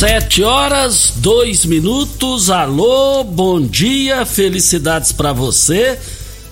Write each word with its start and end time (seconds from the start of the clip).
Sete 0.00 0.42
horas, 0.42 1.12
dois 1.16 1.66
minutos. 1.66 2.48
Alô, 2.48 3.22
bom 3.22 3.60
dia, 3.60 4.24
felicidades 4.24 5.12
para 5.12 5.30
você. 5.30 5.98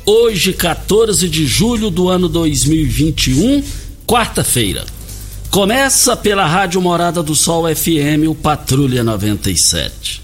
Hoje, 0.05 0.53
14 0.53 1.27
de 1.31 1.47
julho 1.47 1.89
do 1.89 2.11
ano 2.11 2.29
2021, 2.29 3.65
quarta-feira. 4.07 4.85
Começa 5.51 6.15
pela 6.15 6.45
Rádio 6.45 6.83
Morada 6.83 7.23
do 7.23 7.35
Sol 7.35 7.75
FM, 7.75 8.29
o 8.29 8.35
Patrulha 8.35 9.03
97. 9.03 10.21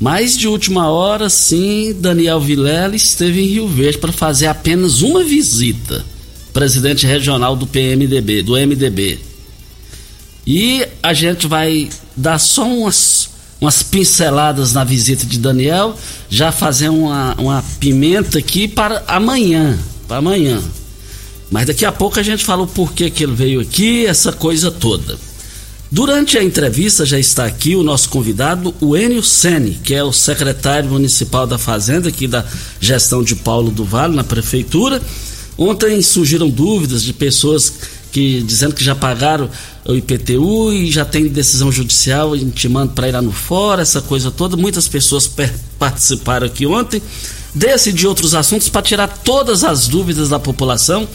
Mais 0.00 0.36
de 0.36 0.48
última 0.48 0.90
hora, 0.90 1.30
sim, 1.30 1.94
Daniel 1.96 2.40
Vilela 2.40 2.96
esteve 2.96 3.40
em 3.40 3.46
Rio 3.46 3.68
Verde 3.68 3.98
para 3.98 4.10
fazer 4.10 4.48
apenas 4.48 5.00
uma 5.00 5.22
visita. 5.22 6.04
Presidente 6.52 7.06
regional 7.06 7.54
do 7.54 7.68
PMDB, 7.68 8.42
do 8.42 8.54
MDB. 8.54 9.20
E 10.44 10.84
a 11.00 11.12
gente 11.12 11.46
vai 11.46 11.88
dar 12.16 12.38
só 12.38 12.66
umas, 12.66 13.28
umas 13.60 13.82
pinceladas 13.82 14.72
na 14.72 14.84
visita 14.84 15.26
de 15.26 15.38
Daniel, 15.38 15.96
já 16.30 16.50
fazer 16.50 16.88
uma, 16.88 17.34
uma 17.38 17.64
pimenta 17.78 18.38
aqui 18.38 18.66
para 18.66 19.04
amanhã. 19.06 19.78
Para 20.08 20.18
amanhã. 20.18 20.62
Mas 21.50 21.66
daqui 21.66 21.84
a 21.84 21.92
pouco 21.92 22.18
a 22.18 22.22
gente 22.22 22.44
fala 22.44 22.62
o 22.62 22.66
porquê 22.66 23.10
que 23.10 23.22
ele 23.22 23.34
veio 23.34 23.60
aqui, 23.60 24.06
essa 24.06 24.32
coisa 24.32 24.70
toda. 24.70 25.16
Durante 25.90 26.36
a 26.36 26.42
entrevista 26.42 27.06
já 27.06 27.18
está 27.18 27.44
aqui 27.44 27.76
o 27.76 27.82
nosso 27.84 28.08
convidado, 28.08 28.74
o 28.80 28.96
Enio 28.96 29.22
Sene, 29.22 29.78
que 29.84 29.94
é 29.94 30.02
o 30.02 30.12
secretário 30.12 30.90
municipal 30.90 31.46
da 31.46 31.58
Fazenda, 31.58 32.08
aqui 32.08 32.26
da 32.26 32.44
gestão 32.80 33.22
de 33.22 33.36
Paulo 33.36 33.70
do 33.70 33.84
Vale, 33.84 34.16
na 34.16 34.24
prefeitura. 34.24 35.00
Ontem 35.56 36.02
surgiram 36.02 36.50
dúvidas 36.50 37.02
de 37.02 37.12
pessoas 37.12 37.72
que 38.12 38.42
dizendo 38.42 38.74
que 38.74 38.84
já 38.84 38.94
pagaram 38.94 39.48
o 39.84 39.94
IPTU 39.94 40.72
e 40.72 40.90
já 40.90 41.04
tem 41.04 41.28
decisão 41.28 41.70
judicial 41.70 42.34
intimando 42.34 42.92
para 42.92 43.08
ir 43.08 43.12
lá 43.12 43.22
no 43.22 43.32
fora, 43.32 43.82
essa 43.82 44.00
coisa 44.00 44.30
toda. 44.30 44.56
Muitas 44.56 44.88
pessoas 44.88 45.30
participaram 45.78 46.46
aqui 46.46 46.66
ontem 46.66 47.02
desse 47.54 47.92
de 47.92 48.06
outros 48.06 48.34
assuntos 48.34 48.68
para 48.68 48.82
tirar 48.82 49.08
todas 49.08 49.64
as 49.64 49.88
dúvidas 49.88 50.28
da 50.28 50.38
população. 50.38 51.08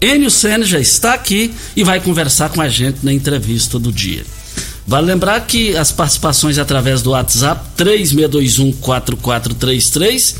Enio 0.00 0.30
Sene 0.30 0.64
já 0.64 0.80
está 0.80 1.14
aqui 1.14 1.52
e 1.76 1.84
vai 1.84 2.00
conversar 2.00 2.48
com 2.48 2.60
a 2.60 2.68
gente 2.68 2.98
na 3.02 3.12
entrevista 3.12 3.78
do 3.78 3.92
dia. 3.92 4.24
Vale 4.86 5.06
lembrar 5.06 5.40
que 5.46 5.76
as 5.76 5.92
participações 5.92 6.58
através 6.58 7.02
do 7.02 7.10
WhatsApp 7.10 7.64
36214433 7.78 10.34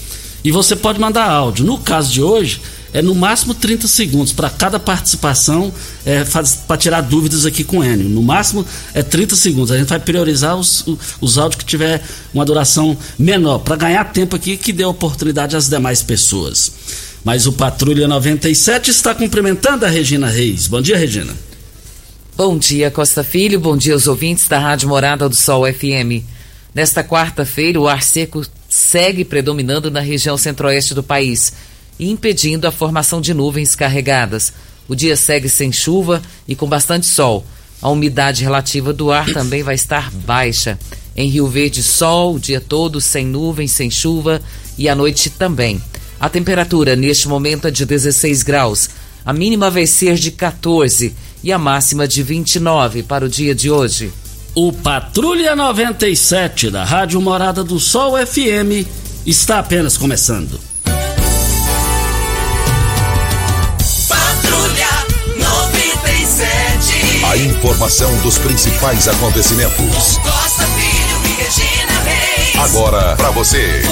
e 0.45 0.51
você 0.51 0.75
pode 0.75 0.99
mandar 0.99 1.31
áudio. 1.31 1.65
No 1.65 1.79
caso 1.79 2.11
de 2.11 2.21
hoje, 2.21 2.61
é 2.93 3.01
no 3.01 3.15
máximo 3.15 3.55
30 3.55 3.89
segundos 3.89 4.33
para 4.33 4.51
cada 4.51 4.79
participação 4.79 5.73
é, 6.05 6.25
para 6.67 6.77
tirar 6.77 7.01
dúvidas 7.01 7.47
aqui 7.47 7.65
com 7.65 7.79
o 7.79 7.85
Enio. 7.85 8.09
No 8.09 8.23
máximo 8.23 8.67
é 8.93 9.03
30 9.03 9.35
segundos. 9.35 9.71
A 9.71 9.79
gente 9.79 9.89
vai 9.89 9.99
priorizar 9.99 10.57
os, 10.57 10.85
os 11.21 11.39
áudios 11.39 11.59
que 11.59 11.65
tiver 11.65 12.03
uma 12.35 12.45
duração 12.45 12.97
menor, 13.19 13.61
para 13.61 13.77
ganhar 13.77 14.05
tempo 14.13 14.37
aqui 14.37 14.57
que 14.57 14.73
dê 14.73 14.85
oportunidade 14.85 15.57
às 15.57 15.69
demais 15.69 16.03
pessoas. 16.03 16.73
Mas 17.25 17.47
o 17.47 17.53
Patrulha 17.53 18.07
97 18.07 18.91
está 18.91 19.15
cumprimentando 19.15 19.87
a 19.87 19.89
Regina 19.89 20.29
Reis. 20.29 20.67
Bom 20.67 20.83
dia, 20.83 20.99
Regina. 20.99 21.33
Bom 22.37 22.59
dia, 22.59 22.91
Costa 22.91 23.25
Filho. 23.25 23.59
Bom 23.61 23.77
dia 23.77 23.95
aos 23.95 24.07
ouvintes 24.07 24.49
da 24.49 24.59
Rádio 24.59 24.89
Morada 24.89 25.29
do 25.29 25.35
Sol 25.35 25.65
FM. 25.65 26.25
Nesta 26.75 27.05
quarta-feira, 27.05 27.81
o 27.81 27.89
ar 27.89 28.03
seco 28.03 28.43
segue 28.69 29.25
predominando 29.25 29.91
na 29.91 30.01
região 30.01 30.37
centro-oeste 30.37 30.95
do 30.95 31.03
país 31.03 31.53
impedindo 31.99 32.67
a 32.67 32.73
formação 32.73 33.21
de 33.21 33.33
nuvens 33.33 33.75
carregadas. 33.75 34.53
O 34.89 34.95
dia 34.95 35.17
segue 35.17 35.49
sem 35.49 35.73
chuva 35.73 36.21
e 36.47 36.55
com 36.55 36.69
bastante 36.69 37.07
sol. 37.07 37.45
A 37.81 37.89
umidade 37.89 38.43
relativa 38.43 38.93
do 38.93 39.11
ar 39.11 39.33
também 39.33 39.63
vai 39.63 39.75
estar 39.75 40.11
baixa. 40.11 40.79
Em 41.17 41.29
Rio 41.29 41.49
Verde, 41.49 41.83
sol 41.83 42.37
o 42.37 42.41
dia 42.41 42.61
todo, 42.61 43.01
sem 43.01 43.27
nuvens, 43.27 43.73
sem 43.73 43.91
chuva 43.91 44.41
e 44.79 44.89
à 44.89 44.95
noite 44.95 45.31
também. 45.31 45.83
A 46.19 46.29
temperatura 46.29 46.95
neste 46.95 47.29
momento 47.29 47.67
é 47.67 47.71
de 47.71 47.85
16 47.85 48.43
graus. 48.43 48.89
A 49.25 49.33
mínima 49.33 49.71
vai 49.71 49.87
ser 49.87 50.15
de 50.15 50.31
14 50.31 51.13
e 51.43 51.53
a 51.53 51.59
máxima 51.59 52.07
de 52.07 52.23
29 52.23 53.03
para 53.03 53.25
o 53.25 53.29
dia 53.29 53.55
de 53.55 53.71
hoje. 53.71 54.13
O 54.55 54.73
Patrulha 54.73 55.57
97 55.57 56.71
da 56.71 56.85
Rádio 56.85 57.21
Morada 57.21 57.65
do 57.65 57.81
Sol 57.81 58.15
FM 58.25 58.87
está 59.27 59.59
apenas 59.59 59.97
começando. 59.97 60.72
Informação 67.63 68.13
dos 68.23 68.39
principais 68.39 69.07
acontecimentos. 69.07 70.17
Costa 70.17 70.67
Filho 70.67 71.25
e 71.25 71.43
Regina 71.43 72.01
Reis. 72.01 72.57
Agora 72.57 73.15
para 73.15 73.31
você. 73.31 73.83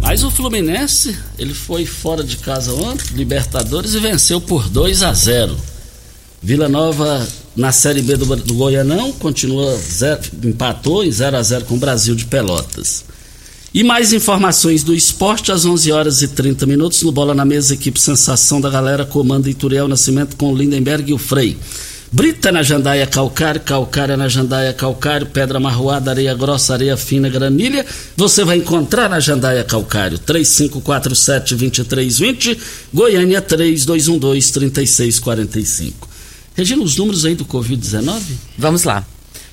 Mas 0.00 0.22
o 0.22 0.30
Fluminense, 0.30 1.18
ele 1.36 1.52
foi 1.52 1.84
fora 1.84 2.22
de 2.22 2.36
casa 2.36 2.72
ontem, 2.72 3.16
Libertadores, 3.16 3.94
e 3.94 3.98
venceu 3.98 4.40
por 4.40 4.68
2 4.68 5.02
a 5.02 5.12
0. 5.12 5.56
Vila 6.40 6.68
Nova 6.68 7.26
na 7.56 7.72
Série 7.72 8.00
B 8.00 8.16
do, 8.16 8.36
do 8.36 8.54
Goianão, 8.54 9.10
continua 9.14 9.76
zero, 9.76 10.20
empatou 10.44 11.02
em 11.02 11.10
0 11.10 11.36
a 11.36 11.42
0 11.42 11.64
com 11.64 11.74
o 11.74 11.78
Brasil 11.78 12.14
de 12.14 12.26
Pelotas. 12.26 13.07
E 13.72 13.84
mais 13.84 14.12
informações 14.14 14.82
do 14.82 14.94
esporte 14.94 15.52
às 15.52 15.66
11 15.66 15.92
horas 15.92 16.22
e 16.22 16.28
30 16.28 16.64
minutos 16.64 17.02
no 17.02 17.12
Bola 17.12 17.34
na 17.34 17.44
Mesa, 17.44 17.74
equipe 17.74 18.00
Sensação 18.00 18.62
da 18.62 18.70
Galera, 18.70 19.04
comanda 19.04 19.50
Ituriel 19.50 19.86
Nascimento 19.86 20.36
com 20.36 20.56
Lindenberg 20.56 21.10
e 21.10 21.14
o 21.14 21.18
Frei. 21.18 21.58
Brita 22.10 22.50
na 22.50 22.62
jandaia 22.62 23.06
calcário, 23.06 23.60
calcária 23.60 24.16
na 24.16 24.26
jandaia 24.26 24.72
calcário, 24.72 25.26
pedra 25.26 25.60
marroada, 25.60 26.10
areia 26.10 26.34
grossa, 26.34 26.72
areia 26.72 26.96
fina, 26.96 27.28
granilha. 27.28 27.84
Você 28.16 28.42
vai 28.42 28.56
encontrar 28.56 29.10
na 29.10 29.20
jandaia 29.20 29.62
calcário. 29.62 30.18
3547-2320, 30.20 32.56
Goiânia 32.94 33.42
3212-3645. 33.42 35.92
Regina, 36.54 36.82
os 36.82 36.96
números 36.96 37.26
aí 37.26 37.34
do 37.34 37.44
Covid-19? 37.44 38.22
Vamos 38.56 38.84
lá. 38.84 39.04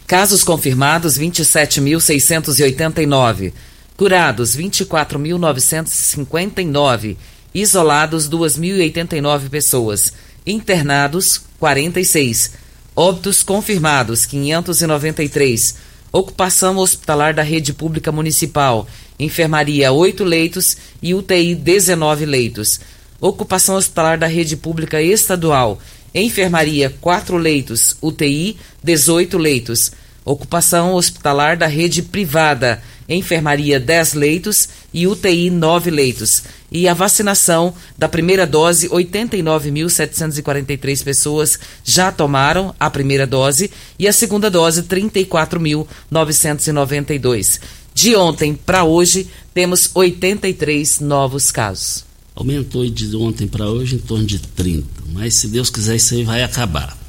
Casos 0.07 0.41
confirmados 0.41 1.19
27.689. 1.19 3.51
Curados 3.97 4.57
24.959. 4.57 7.15
Isolados 7.53 8.29
2.089 8.29 9.49
pessoas. 9.49 10.11
Internados 10.45 11.41
46. 11.59 12.51
Óbitos 12.93 13.41
confirmados 13.41 14.25
593. 14.25 15.77
Ocupação 16.11 16.75
hospitalar 16.77 17.33
da 17.33 17.41
rede 17.41 17.71
pública 17.71 18.11
municipal. 18.11 18.85
Enfermaria 19.17 19.93
8 19.93 20.25
leitos 20.25 20.75
e 21.01 21.13
UTI 21.13 21.55
19 21.55 22.25
leitos. 22.25 22.81
Ocupação 23.21 23.75
hospitalar 23.75 24.17
da 24.17 24.27
rede 24.27 24.57
pública 24.57 25.01
estadual. 25.01 25.79
Enfermaria 26.13 26.93
4 26.99 27.37
leitos, 27.37 27.95
UTI 28.01 28.57
18 28.83 29.37
leitos. 29.37 29.93
Ocupação 30.25 30.93
hospitalar 30.93 31.55
da 31.55 31.67
rede 31.67 32.01
privada 32.01 32.83
enfermaria 33.07 33.79
10 33.79 34.13
leitos 34.13 34.67
e 34.93 35.07
UTI 35.07 35.49
9 35.49 35.89
leitos. 35.91 36.43
E 36.71 36.87
a 36.87 36.93
vacinação 36.93 37.73
da 37.97 38.07
primeira 38.09 38.47
dose, 38.47 38.87
89.743 38.89 41.03
pessoas 41.03 41.59
já 41.83 42.11
tomaram 42.11 42.73
a 42.79 42.89
primeira 42.89 43.27
dose 43.27 43.69
e 43.99 44.07
a 44.07 44.13
segunda 44.13 44.49
dose, 44.49 44.83
34.992. 44.83 47.59
De 47.93 48.15
ontem 48.15 48.53
para 48.53 48.83
hoje, 48.83 49.27
temos 49.53 49.91
83 49.93 50.99
novos 50.99 51.51
casos. 51.51 52.03
Aumentou 52.35 52.85
de 52.89 53.15
ontem 53.15 53.47
para 53.47 53.69
hoje 53.69 53.95
em 53.95 53.99
torno 53.99 54.25
de 54.25 54.39
30, 54.39 54.85
mas 55.13 55.35
se 55.35 55.47
Deus 55.47 55.69
quiser, 55.69 55.95
isso 55.95 56.13
aí 56.13 56.23
vai 56.23 56.43
acabar. 56.43 57.04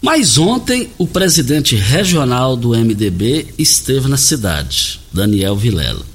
Mas 0.00 0.38
ontem 0.38 0.90
o 0.96 1.06
presidente 1.06 1.74
regional 1.74 2.56
do 2.56 2.70
MDB 2.70 3.48
esteve 3.58 4.08
na 4.08 4.16
cidade, 4.16 5.00
Daniel 5.12 5.56
Vilela. 5.56 6.06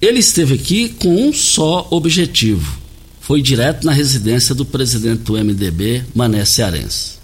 Ele 0.00 0.18
esteve 0.18 0.54
aqui 0.54 0.88
com 0.88 1.28
um 1.28 1.32
só 1.32 1.86
objetivo. 1.90 2.78
Foi 3.20 3.42
direto 3.42 3.84
na 3.84 3.92
residência 3.92 4.54
do 4.54 4.64
presidente 4.64 5.22
do 5.22 5.34
MDB, 5.34 6.04
Mané 6.14 6.44
Cearense. 6.44 7.14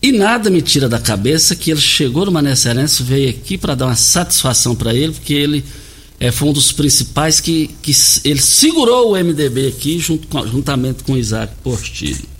E 0.00 0.12
nada 0.12 0.48
me 0.48 0.62
tira 0.62 0.88
da 0.88 1.00
cabeça 1.00 1.56
que 1.56 1.70
ele 1.72 1.80
chegou 1.80 2.24
no 2.24 2.32
Mané 2.32 2.54
Cearense, 2.54 3.02
veio 3.02 3.30
aqui 3.30 3.58
para 3.58 3.74
dar 3.74 3.86
uma 3.86 3.96
satisfação 3.96 4.76
para 4.76 4.94
ele, 4.94 5.12
porque 5.12 5.34
ele 5.34 5.64
é, 6.20 6.30
foi 6.30 6.48
um 6.48 6.52
dos 6.52 6.70
principais 6.70 7.40
que, 7.40 7.68
que 7.82 7.92
ele 8.24 8.40
segurou 8.40 9.12
o 9.12 9.16
MDB 9.16 9.66
aqui 9.68 9.98
junto 9.98 10.28
com, 10.28 10.46
juntamente 10.46 11.02
com 11.02 11.16
Isaac 11.16 11.52
Portilho. 11.64 12.37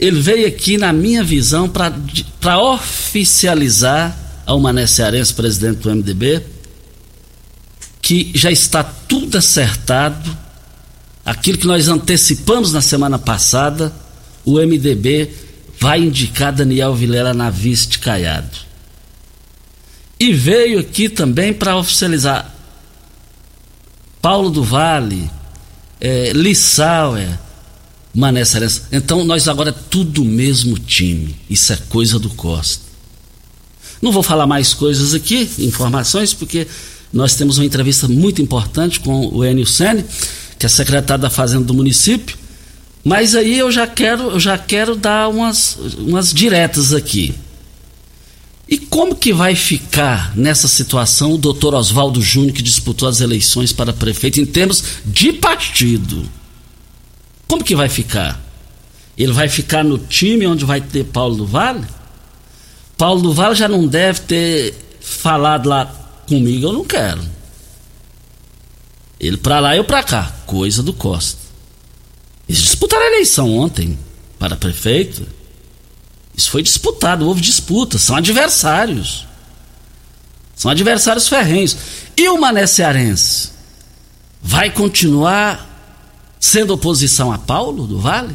Ele 0.00 0.18
veio 0.18 0.48
aqui, 0.48 0.78
na 0.78 0.94
minha 0.94 1.22
visão, 1.22 1.68
para 1.68 2.58
oficializar 2.58 4.16
ao 4.46 4.58
Mané 4.58 4.86
Cearense, 4.86 5.34
presidente 5.34 5.80
do 5.80 5.94
MDB, 5.94 6.42
que 8.00 8.32
já 8.34 8.50
está 8.50 8.82
tudo 8.82 9.36
acertado. 9.36 10.34
Aquilo 11.22 11.58
que 11.58 11.66
nós 11.66 11.86
antecipamos 11.86 12.72
na 12.72 12.80
semana 12.80 13.18
passada, 13.18 13.92
o 14.42 14.54
MDB 14.54 15.30
vai 15.78 16.00
indicar 16.00 16.50
Daniel 16.50 16.94
Vilela 16.94 17.34
na 17.34 17.50
vice 17.50 17.88
de 17.88 17.98
Caiado. 17.98 18.56
E 20.18 20.32
veio 20.32 20.80
aqui 20.80 21.10
também 21.10 21.52
para 21.52 21.76
oficializar 21.76 22.50
Paulo 24.22 24.48
do 24.48 24.64
Vale, 24.64 25.30
é, 26.00 26.32
Lissauer, 26.32 27.38
Mané 28.14 28.44
Cearense. 28.44 28.82
Então 28.90 29.24
nós 29.24 29.48
agora 29.48 29.70
é 29.70 29.74
tudo 29.90 30.24
mesmo 30.24 30.78
time. 30.78 31.36
Isso 31.48 31.72
é 31.72 31.76
coisa 31.88 32.18
do 32.18 32.30
Costa. 32.30 32.90
Não 34.02 34.12
vou 34.12 34.22
falar 34.22 34.46
mais 34.46 34.72
coisas 34.72 35.14
aqui, 35.14 35.48
informações, 35.58 36.32
porque 36.32 36.66
nós 37.12 37.34
temos 37.34 37.58
uma 37.58 37.64
entrevista 37.64 38.08
muito 38.08 38.40
importante 38.40 39.00
com 39.00 39.26
o 39.28 39.44
Enio 39.44 39.66
Sene, 39.66 40.04
que 40.58 40.64
é 40.64 40.68
secretário 40.68 41.22
da 41.22 41.30
Fazenda 41.30 41.64
do 41.64 41.74
município. 41.74 42.38
Mas 43.04 43.34
aí 43.34 43.58
eu 43.58 43.70
já 43.70 43.86
quero, 43.86 44.30
eu 44.30 44.40
já 44.40 44.56
quero 44.58 44.94
dar 44.94 45.28
umas, 45.28 45.76
umas 45.98 46.32
diretas 46.32 46.92
aqui. 46.94 47.34
E 48.68 48.78
como 48.78 49.16
que 49.16 49.32
vai 49.32 49.54
ficar 49.54 50.36
nessa 50.36 50.68
situação 50.68 51.32
o 51.32 51.38
doutor 51.38 51.74
Oswaldo 51.74 52.22
Júnior, 52.22 52.52
que 52.52 52.62
disputou 52.62 53.08
as 53.08 53.20
eleições 53.20 53.72
para 53.72 53.92
prefeito 53.92 54.40
em 54.40 54.46
termos 54.46 54.82
de 55.04 55.32
partido? 55.32 56.24
Como 57.50 57.64
que 57.64 57.74
vai 57.74 57.88
ficar? 57.88 58.40
Ele 59.18 59.32
vai 59.32 59.48
ficar 59.48 59.82
no 59.82 59.98
time 59.98 60.46
onde 60.46 60.64
vai 60.64 60.80
ter 60.80 61.02
Paulo 61.02 61.34
do 61.34 61.44
Vale? 61.44 61.84
Paulo 62.96 63.20
do 63.20 63.34
Vale 63.34 63.56
já 63.56 63.66
não 63.66 63.88
deve 63.88 64.20
ter 64.20 64.72
falado 65.00 65.68
lá 65.68 65.84
comigo, 66.28 66.68
eu 66.68 66.72
não 66.72 66.84
quero. 66.84 67.20
Ele 69.18 69.36
para 69.36 69.58
lá, 69.58 69.76
eu 69.76 69.82
para 69.82 70.00
cá. 70.04 70.32
Coisa 70.46 70.80
do 70.80 70.92
Costa. 70.92 71.40
Eles 72.48 72.62
disputaram 72.62 73.02
a 73.02 73.08
eleição 73.08 73.52
ontem 73.52 73.98
para 74.38 74.54
prefeito. 74.54 75.26
Isso 76.36 76.52
foi 76.52 76.62
disputado, 76.62 77.26
houve 77.26 77.40
disputa, 77.40 77.98
são 77.98 78.14
adversários. 78.14 79.26
São 80.54 80.70
adversários 80.70 81.28
ferrenhos. 81.28 81.76
E 82.16 82.28
o 82.28 82.40
Mané 82.40 82.64
Cearense? 82.68 83.50
Vai 84.40 84.70
continuar 84.70 85.69
sendo 86.40 86.72
oposição 86.72 87.30
a 87.30 87.36
Paulo 87.38 87.86
do 87.86 87.98
Vale? 87.98 88.34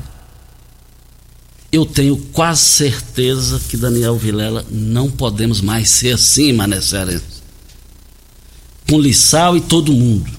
Eu 1.72 1.86
tenho 1.86 2.16
quase 2.32 2.62
certeza 2.62 3.60
que 3.68 3.76
Daniel 3.76 4.16
Vilela 4.16 4.64
não 4.70 5.10
podemos 5.10 5.60
mais 5.60 5.90
ser 5.90 6.14
assim, 6.14 6.54
Mané 6.54 6.80
Cearense. 6.80 7.44
Com 8.88 9.00
Lissau 9.00 9.58
e 9.58 9.62
todo 9.62 9.92
mundo. 9.92 10.32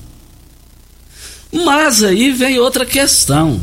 Mas 1.52 2.02
aí 2.02 2.32
vem 2.32 2.58
outra 2.58 2.87
questão. 2.87 3.61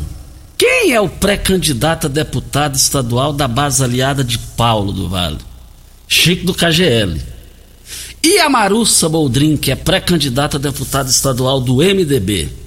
Quem 0.56 0.92
é 0.92 1.00
o 1.00 1.08
pré-candidato 1.08 2.06
a 2.06 2.10
deputado 2.10 2.76
estadual 2.76 3.32
da 3.32 3.48
base 3.48 3.82
aliada 3.82 4.22
de 4.22 4.38
Paulo 4.38 4.92
do 4.92 5.08
Vale? 5.08 5.38
Chico 6.06 6.46
do 6.46 6.54
KGL. 6.54 7.20
E 8.22 8.38
a 8.38 8.48
Marussa 8.48 9.08
Boldrin, 9.08 9.56
que 9.56 9.70
é 9.70 9.76
pré-candidata 9.76 10.58
a 10.58 10.60
deputado 10.60 11.08
estadual 11.08 11.60
do 11.60 11.76
MDB? 11.76 12.63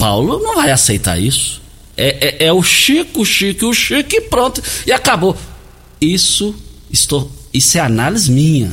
Paulo 0.00 0.42
não 0.42 0.56
vai 0.56 0.70
aceitar 0.70 1.20
isso. 1.20 1.60
É, 1.94 2.44
é, 2.44 2.46
é 2.46 2.52
o 2.52 2.62
Chico, 2.62 3.20
o 3.20 3.26
Chico, 3.26 3.66
o 3.66 3.74
Chico 3.74 4.16
e 4.16 4.22
pronto. 4.22 4.62
E 4.86 4.90
acabou. 4.90 5.36
Isso, 6.00 6.54
estou, 6.90 7.30
isso 7.52 7.76
é 7.76 7.82
análise 7.82 8.32
minha. 8.32 8.72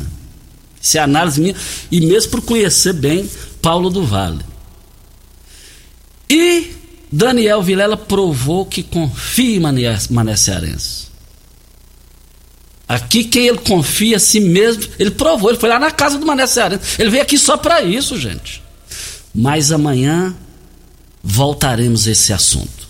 Isso 0.82 0.98
é 0.98 1.02
análise 1.02 1.42
minha. 1.42 1.56
E 1.92 2.00
mesmo 2.00 2.32
por 2.32 2.42
conhecer 2.42 2.94
bem 2.94 3.30
Paulo 3.62 3.90
do 3.90 4.06
Vale. 4.06 4.40
E 6.30 6.72
Daniel 7.12 7.62
Vilela 7.62 7.98
provou 7.98 8.66
que 8.66 8.82
confia 8.82 9.58
em 9.58 9.60
Mané, 9.60 10.38
Cearense. 10.38 11.08
Aqui 12.88 13.26
quem 13.26 13.48
ele 13.48 13.58
confia 13.58 14.16
a 14.16 14.20
si 14.20 14.40
mesmo, 14.40 14.84
ele 14.98 15.12
provou, 15.12 15.50
ele 15.50 15.60
foi 15.60 15.68
lá 15.68 15.78
na 15.78 15.92
casa 15.92 16.18
do 16.18 16.26
Mané 16.26 16.48
Cearense. 16.48 17.02
Ele 17.02 17.10
veio 17.10 17.24
aqui 17.24 17.38
só 17.38 17.58
para 17.58 17.82
isso, 17.82 18.18
gente. 18.18 18.64
Mas 19.36 19.74
amanhã 19.74 20.34
voltaremos 21.28 22.08
a 22.08 22.12
esse 22.12 22.32
assunto. 22.32 22.88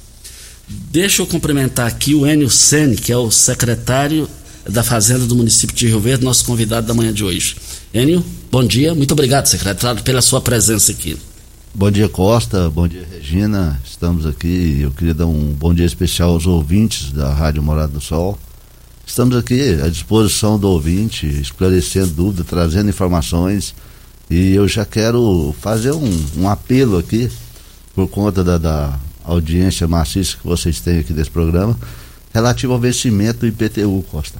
Deixa 0.68 1.24
eu 1.24 1.28
cumprimentar 1.28 1.88
aqui 1.88 2.14
o 2.14 2.28
Enio 2.28 2.52
Sene, 2.52 2.96
que 2.96 3.12
é 3.12 3.18
o 3.18 3.32
secretário 3.32 4.30
da 4.70 4.84
Fazenda 4.84 5.26
do 5.26 5.36
município 5.36 5.76
de 5.76 5.88
Rio 5.88 6.00
Verde, 6.00 6.24
nosso 6.24 6.46
convidado 6.46 6.86
da 6.86 6.94
manhã 6.94 7.12
de 7.12 7.24
hoje. 7.24 7.56
Enio, 7.92 8.24
bom 8.52 8.64
dia, 8.64 8.94
muito 8.94 9.12
obrigado, 9.14 9.48
secretário, 9.48 10.04
pela 10.04 10.22
sua 10.22 10.40
presença 10.40 10.92
aqui. 10.92 11.18
Bom 11.74 11.90
dia, 11.90 12.08
Costa, 12.08 12.70
bom 12.70 12.88
dia, 12.88 13.08
Regina. 13.12 13.82
Estamos 13.84 14.26
aqui. 14.26 14.82
Eu 14.82 14.92
queria 14.92 15.14
dar 15.16 15.26
um 15.26 15.54
bom 15.54 15.74
dia 15.74 15.86
especial 15.86 16.32
aos 16.32 16.46
ouvintes 16.46 17.12
da 17.12 17.34
Rádio 17.34 17.64
Morada 17.64 17.94
do 17.94 18.02
Sol. 18.02 18.38
Estamos 19.06 19.36
aqui 19.36 19.80
à 19.84 19.88
disposição 19.88 20.60
do 20.60 20.70
ouvinte, 20.70 21.26
esclarecendo 21.26 22.10
dúvidas, 22.10 22.46
trazendo 22.46 22.90
informações. 22.90 23.74
E 24.30 24.54
eu 24.54 24.68
já 24.68 24.86
quero 24.86 25.56
fazer 25.60 25.92
um, 25.94 26.26
um 26.38 26.50
apelo 26.50 26.98
aqui 26.98 27.30
por 27.98 28.08
conta 28.08 28.44
da, 28.44 28.60
da 28.60 29.00
audiência 29.24 29.88
maciça 29.88 30.38
que 30.38 30.46
vocês 30.46 30.80
têm 30.80 31.00
aqui 31.00 31.12
desse 31.14 31.32
programa, 31.32 31.76
relativo 32.32 32.74
ao 32.74 32.80
vencimento 32.80 33.40
do 33.40 33.48
IPTU, 33.48 34.06
Costa. 34.12 34.40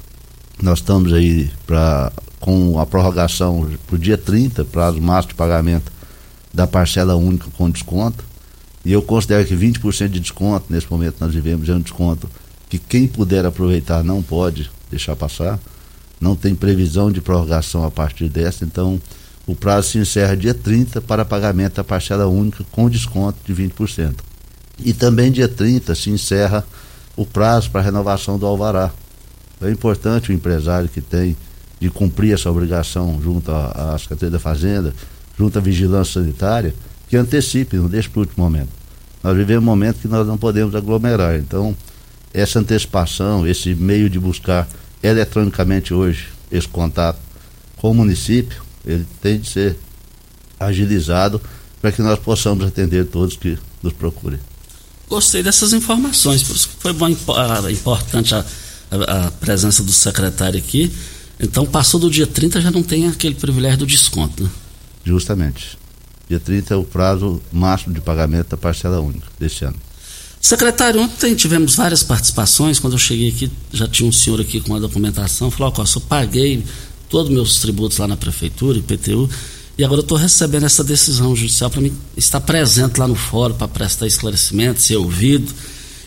Nós 0.62 0.78
estamos 0.78 1.12
aí 1.12 1.50
pra, 1.66 2.12
com 2.40 2.80
a 2.80 2.86
prorrogação 2.86 3.68
para 3.88 3.96
o 3.96 3.98
dia 3.98 4.16
30, 4.16 4.64
prazo 4.66 5.02
máximo 5.02 5.30
de 5.30 5.34
pagamento 5.34 5.92
da 6.54 6.68
parcela 6.68 7.16
única 7.16 7.48
com 7.58 7.68
desconto. 7.68 8.24
E 8.86 8.94
eu 8.94 9.02
considero 9.02 9.44
que 9.44 9.56
20% 9.56 10.08
de 10.10 10.20
desconto, 10.20 10.68
nesse 10.70 10.86
momento 10.92 11.16
nós 11.20 11.34
vivemos, 11.34 11.68
é 11.68 11.74
um 11.74 11.82
desconto 11.82 12.30
que 12.70 12.78
quem 12.78 13.08
puder 13.08 13.44
aproveitar 13.44 14.04
não 14.04 14.22
pode 14.22 14.70
deixar 14.92 15.16
passar. 15.16 15.60
Não 16.22 16.36
tem 16.36 16.54
previsão 16.54 17.12
de 17.12 17.22
prorrogação 17.22 17.84
a 17.84 17.90
partir 17.90 18.30
dessa, 18.30 18.64
então 18.64 19.02
o 19.48 19.56
prazo 19.56 19.92
se 19.92 19.98
encerra 19.98 20.36
dia 20.36 20.54
30 20.54 21.00
para 21.00 21.24
pagamento 21.24 21.76
da 21.76 21.84
parcela 21.84 22.28
única 22.28 22.66
com 22.70 22.90
desconto 22.90 23.40
de 23.46 23.56
20%. 23.56 24.16
E 24.84 24.94
também 24.94 25.32
dia 25.32 25.48
30 25.48 25.96
se 25.96 26.10
encerra 26.10 26.68
o 27.16 27.26
prazo 27.26 27.72
para 27.72 27.82
renovação 27.82 28.38
do 28.38 28.46
alvará. 28.46 28.92
É 29.62 29.72
importante 29.72 30.30
o 30.30 30.34
empresário 30.34 30.90
que 30.90 31.00
tem 31.00 31.36
de 31.80 31.90
cumprir 31.90 32.34
essa 32.34 32.52
obrigação 32.52 33.20
junto 33.24 33.50
à 33.50 33.96
Secretaria 33.98 34.32
da 34.32 34.40
Fazenda, 34.40 34.94
junto 35.38 35.58
à 35.58 35.62
Vigilância 35.62 36.22
Sanitária, 36.22 36.76
que 37.08 37.16
antecipe, 37.16 37.78
não 37.78 37.88
deixe 37.88 38.10
para 38.10 38.20
o 38.20 38.24
último 38.24 38.44
momento. 38.44 38.70
Nós 39.24 39.36
vivemos 39.36 39.64
um 39.64 39.66
momento 39.66 40.00
que 40.00 40.08
nós 40.08 40.28
não 40.28 40.38
podemos 40.38 40.76
aglomerar, 40.76 41.38
então 41.38 41.76
essa 42.34 42.60
antecipação, 42.60 43.48
esse 43.48 43.74
meio 43.74 44.10
de 44.10 44.20
buscar 44.20 44.68
eletronicamente 45.02 45.94
hoje 45.94 46.28
esse 46.52 46.68
contato 46.68 47.20
com 47.78 47.92
o 47.92 47.94
município, 47.94 48.67
ele 48.88 49.06
tem 49.22 49.40
de 49.40 49.50
ser 49.50 49.78
agilizado 50.60 51.42
para 51.82 51.92
que 51.92 52.02
nós 52.02 52.18
possamos 52.18 52.66
atender 52.66 53.06
todos 53.06 53.36
que 53.36 53.58
nos 53.84 53.94
procurem. 53.94 54.40
Gostei 55.10 55.44
dessas 55.44 55.74
informações, 55.74 56.42
foi 56.80 56.94
bom, 56.94 57.08
importante 57.08 58.34
a, 58.34 58.46
a, 58.90 59.28
a, 59.28 59.32
presença 59.32 59.84
do 59.84 59.92
secretário 59.92 60.58
aqui. 60.58 60.92
Então, 61.40 61.66
passou 61.66 62.00
do 62.00 62.10
dia 62.10 62.26
30, 62.26 62.62
já 62.62 62.72
não 62.72 62.82
tem 62.82 63.08
aquele 63.08 63.36
privilégio 63.36 63.80
do 63.80 63.86
desconto, 63.86 64.44
né? 64.44 64.50
Justamente. 65.06 65.78
Dia 66.28 66.40
30 66.40 66.74
é 66.74 66.78
o 66.78 66.84
prazo 66.84 67.42
máximo 67.54 67.94
de 67.94 68.02
pagamento 68.02 68.50
da 68.50 68.58
parcela 68.58 69.00
única 69.00 69.28
deste 69.40 69.64
ano. 69.64 69.78
Secretário, 70.42 71.02
ontem 71.02 71.36
tivemos 71.36 71.76
várias 71.76 72.04
participações. 72.04 72.80
Quando 72.80 72.94
eu 72.94 73.00
cheguei 73.00 73.30
aqui, 73.30 73.52
já 73.72 73.88
tinha 73.88 74.08
um 74.08 74.12
senhor 74.12 74.40
aqui 74.40 74.60
com 74.62 74.76
a 74.76 74.80
documentação. 74.80 75.50
Falou: 75.50 75.74
Ó, 75.76 75.84
eu 75.84 76.02
paguei 76.02 76.64
todos 77.10 77.30
os 77.30 77.34
meus 77.36 77.60
tributos 77.60 77.98
lá 77.98 78.08
na 78.08 78.18
prefeitura, 78.18 78.78
IPTU, 78.78 79.30
e 79.78 79.84
agora 79.84 80.00
eu 80.00 80.04
estou 80.04 80.18
recebendo 80.18 80.66
essa 80.66 80.84
decisão 80.84 81.36
judicial 81.36 81.70
para 81.70 81.84
estar 82.16 82.42
presente 82.42 83.00
lá 83.00 83.08
no 83.08 83.16
fórum 83.16 83.54
para 83.54 83.68
prestar 83.68 84.08
esclarecimento, 84.08 84.82
ser 84.82 84.96
ouvido. 84.96 85.54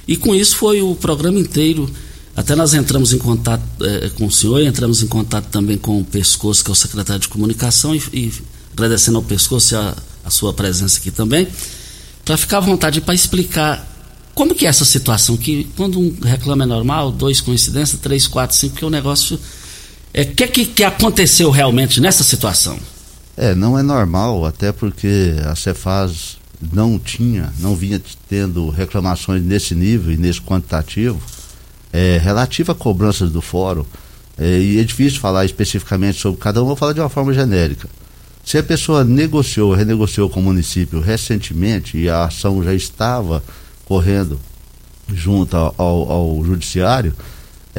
E 0.09 0.17
com 0.17 0.35
isso 0.35 0.57
foi 0.57 0.83
o 0.83 0.97
programa 0.97 1.39
inteiro. 1.39 1.89
Até 2.35 2.57
nós 2.57 2.75
entramos 2.75 3.13
em 3.13 3.19
contato 3.19 3.63
eh, 3.81 4.11
com 4.17 4.27
o 4.27 4.31
senhor, 4.31 4.61
entramos 4.61 5.03
em 5.03 5.07
contato 5.07 5.47
também 5.47 5.79
com 5.79 6.01
o 6.01 6.05
Pescoço, 6.05 6.65
que 6.65 6.71
é 6.71 6.73
o 6.73 6.75
secretário 6.75 7.21
de 7.21 7.29
comunicação, 7.29 7.95
e, 7.95 8.03
e 8.13 8.33
agradecendo 8.73 9.19
ao 9.19 9.23
Pescoço 9.23 9.77
a, 9.77 9.97
a 10.25 10.31
sua 10.31 10.53
presença 10.53 10.99
aqui 10.99 11.13
também, 11.13 11.47
para 12.25 12.37
ficar 12.37 12.59
à 12.59 12.61
vontade 12.61 13.01
para 13.01 13.15
explicar 13.15 13.87
como 14.35 14.55
que 14.55 14.67
é 14.67 14.69
essa 14.69 14.85
situação, 14.85 15.37
que 15.37 15.69
quando 15.77 16.01
um 16.01 16.17
reclama 16.23 16.65
é 16.65 16.67
normal, 16.67 17.13
dois 17.13 17.41
coincidência, 17.41 17.99
três, 18.01 18.27
quatro, 18.27 18.57
cinco, 18.57 18.77
que 18.77 18.85
o 18.85 18.91
negócio 18.91 19.39
o 20.13 20.21
é, 20.21 20.25
que, 20.25 20.47
que, 20.49 20.67
que 20.67 20.85
aconteceu 20.85 21.51
realmente 21.51 22.01
nessa 22.01 22.25
situação? 22.25 22.79
É, 23.37 23.55
não 23.55 23.79
é 23.79 23.83
normal, 23.83 24.45
até 24.45 24.73
porque 24.73 25.35
a 25.45 25.55
Cefaz 25.55 26.37
não 26.73 26.99
tinha, 26.99 27.53
não 27.59 27.75
vinha 27.75 28.01
tendo 28.29 28.69
reclamações 28.69 29.43
nesse 29.43 29.75
nível 29.75 30.13
e 30.13 30.17
nesse 30.17 30.41
quantitativo 30.41 31.21
é, 31.93 32.19
relativo 32.23 32.73
a 32.73 32.75
cobranças 32.75 33.31
do 33.31 33.41
fórum. 33.41 33.85
É, 34.37 34.59
e 34.59 34.81
é 34.81 34.85
difícil 34.85 35.21
falar 35.21 35.45
especificamente 35.45 36.19
sobre 36.19 36.41
cada 36.41 36.63
um, 36.63 36.67
vou 36.67 36.77
falar 36.77 36.93
de 36.93 37.01
uma 37.01 37.09
forma 37.09 37.33
genérica. 37.33 37.89
Se 38.45 38.59
a 38.59 38.63
pessoa 38.63 39.05
negociou, 39.05 39.75
renegociou 39.75 40.29
com 40.29 40.41
o 40.41 40.43
município 40.43 41.01
recentemente 41.01 41.99
e 41.99 42.09
a 42.09 42.25
ação 42.25 42.63
já 42.65 42.75
estava 42.75 43.43
correndo 43.85 44.41
junto 45.13 45.57
ao, 45.57 45.75
ao, 45.77 46.13
ao 46.13 46.45
judiciário, 46.45 47.15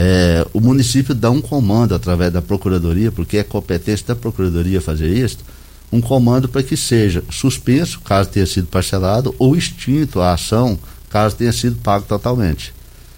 é, 0.03 0.48
o 0.51 0.60
município 0.60 1.13
dá 1.13 1.29
um 1.29 1.39
comando 1.39 1.93
através 1.93 2.34
da 2.34 2.41
procuradoria, 2.41 3.12
porque 3.12 3.38
é 3.38 3.43
competência 3.43 4.08
da 4.08 4.15
procuradoria 4.15 4.81
fazer 4.81 5.10
isso, 5.10 5.38
um 5.91 6.01
comando 6.01 6.50
para 6.50 6.63
que 6.63 6.75
seja 6.75 7.24
suspenso, 7.29 8.00
caso 8.00 8.29
tenha 8.29 8.48
sido 8.48 8.65
parcelado, 8.65 9.36
ou 9.38 9.55
extinto 9.55 10.20
a 10.20 10.34
ação, 10.34 10.79
caso 11.08 11.36
tenha 11.36 11.53
sido 11.53 11.75
pago 11.75 12.03
totalmente. 12.08 12.74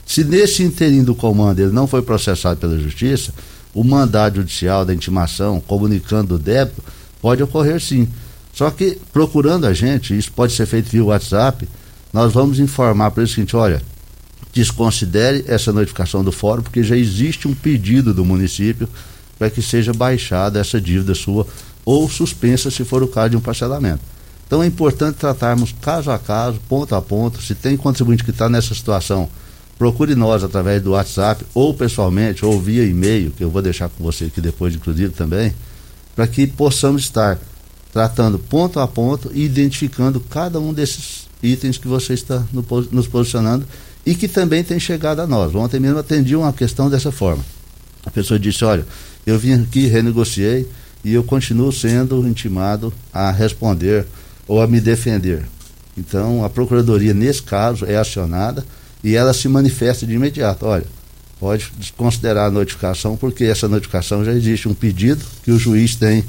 Se 0.05 0.25
nesse 0.25 0.61
interim 0.61 1.05
do 1.05 1.15
comando 1.15 1.61
ele 1.61 1.71
não 1.71 1.87
foi 1.87 2.01
processado 2.01 2.59
pela 2.59 2.77
justiça, 2.77 3.33
o 3.73 3.81
mandado 3.81 4.35
judicial 4.35 4.83
da 4.83 4.93
intimação, 4.93 5.61
comunicando 5.61 6.35
o 6.35 6.37
débito, 6.37 6.83
pode 7.21 7.41
ocorrer 7.41 7.79
sim. 7.79 8.09
Só 8.51 8.69
que 8.69 8.99
procurando 9.13 9.65
a 9.65 9.73
gente, 9.73 10.17
isso 10.17 10.33
pode 10.33 10.51
ser 10.51 10.65
feito 10.65 10.89
via 10.89 11.05
WhatsApp, 11.05 11.65
nós 12.11 12.33
vamos 12.33 12.59
informar 12.59 13.11
para 13.11 13.23
o 13.23 13.27
seguinte, 13.27 13.55
olha, 13.55 13.81
desconsidere 14.53 15.43
essa 15.47 15.73
notificação 15.73 16.23
do 16.23 16.31
fórum, 16.31 16.61
porque 16.61 16.83
já 16.83 16.95
existe 16.95 17.47
um 17.47 17.55
pedido 17.55 18.13
do 18.13 18.23
município 18.23 18.87
para 19.37 19.49
que 19.49 19.61
seja 19.61 19.91
baixada 19.91 20.59
essa 20.59 20.79
dívida 20.79 21.15
sua 21.15 21.45
ou 21.83 22.07
suspensa 22.09 22.69
se 22.69 22.85
for 22.85 23.01
o 23.01 23.07
caso 23.07 23.31
de 23.31 23.37
um 23.37 23.41
parcelamento. 23.41 24.01
Então 24.45 24.61
é 24.61 24.67
importante 24.67 25.15
tratarmos 25.15 25.73
caso 25.81 26.11
a 26.11 26.19
caso, 26.19 26.59
ponto 26.69 26.93
a 26.93 27.01
ponto. 27.01 27.41
Se 27.41 27.55
tem 27.55 27.75
contribuinte 27.75 28.23
que 28.23 28.29
está 28.29 28.47
nessa 28.47 28.75
situação, 28.75 29.27
procure 29.79 30.13
nós 30.13 30.43
através 30.43 30.81
do 30.81 30.91
WhatsApp 30.91 31.43
ou 31.53 31.73
pessoalmente 31.73 32.45
ou 32.45 32.61
via 32.61 32.85
e-mail, 32.85 33.31
que 33.31 33.43
eu 33.43 33.49
vou 33.49 33.61
deixar 33.61 33.89
com 33.89 34.03
você 34.03 34.25
aqui 34.25 34.39
depois, 34.39 34.75
inclusive 34.75 35.11
também, 35.13 35.53
para 36.15 36.27
que 36.27 36.45
possamos 36.45 37.01
estar 37.01 37.39
tratando 37.91 38.37
ponto 38.37 38.79
a 38.79 38.87
ponto 38.87 39.31
e 39.33 39.43
identificando 39.43 40.19
cada 40.19 40.59
um 40.59 40.71
desses 40.71 41.27
itens 41.41 41.77
que 41.77 41.87
você 41.87 42.13
está 42.13 42.43
no, 42.53 42.63
nos 42.91 43.07
posicionando 43.07 43.65
e 44.05 44.15
que 44.15 44.27
também 44.27 44.63
tem 44.63 44.79
chegado 44.79 45.21
a 45.21 45.27
nós. 45.27 45.55
Ontem 45.55 45.79
mesmo 45.79 45.99
atendi 45.99 46.35
uma 46.35 46.53
questão 46.53 46.89
dessa 46.89 47.11
forma. 47.11 47.43
A 48.05 48.11
pessoa 48.11 48.39
disse: 48.39 48.65
Olha, 48.65 48.85
eu 49.25 49.39
vim 49.39 49.53
aqui, 49.53 49.87
renegociei 49.87 50.67
e 51.03 51.13
eu 51.13 51.23
continuo 51.23 51.71
sendo 51.71 52.27
intimado 52.27 52.93
a 53.13 53.31
responder 53.31 54.05
ou 54.47 54.61
a 54.61 54.67
me 54.67 54.79
defender. 54.79 55.45
Então, 55.97 56.43
a 56.43 56.49
Procuradoria, 56.49 57.13
nesse 57.13 57.43
caso, 57.43 57.85
é 57.85 57.95
acionada 57.95 58.65
e 59.03 59.15
ela 59.15 59.33
se 59.33 59.47
manifesta 59.47 60.05
de 60.05 60.13
imediato: 60.13 60.65
olha, 60.65 60.85
pode 61.39 61.71
desconsiderar 61.77 62.47
a 62.47 62.51
notificação, 62.51 63.15
porque 63.15 63.45
essa 63.45 63.67
notificação 63.67 64.23
já 64.25 64.33
existe 64.33 64.67
um 64.67 64.73
pedido 64.73 65.23
que 65.43 65.51
o 65.51 65.59
juiz 65.59 65.95
tem 65.95 66.23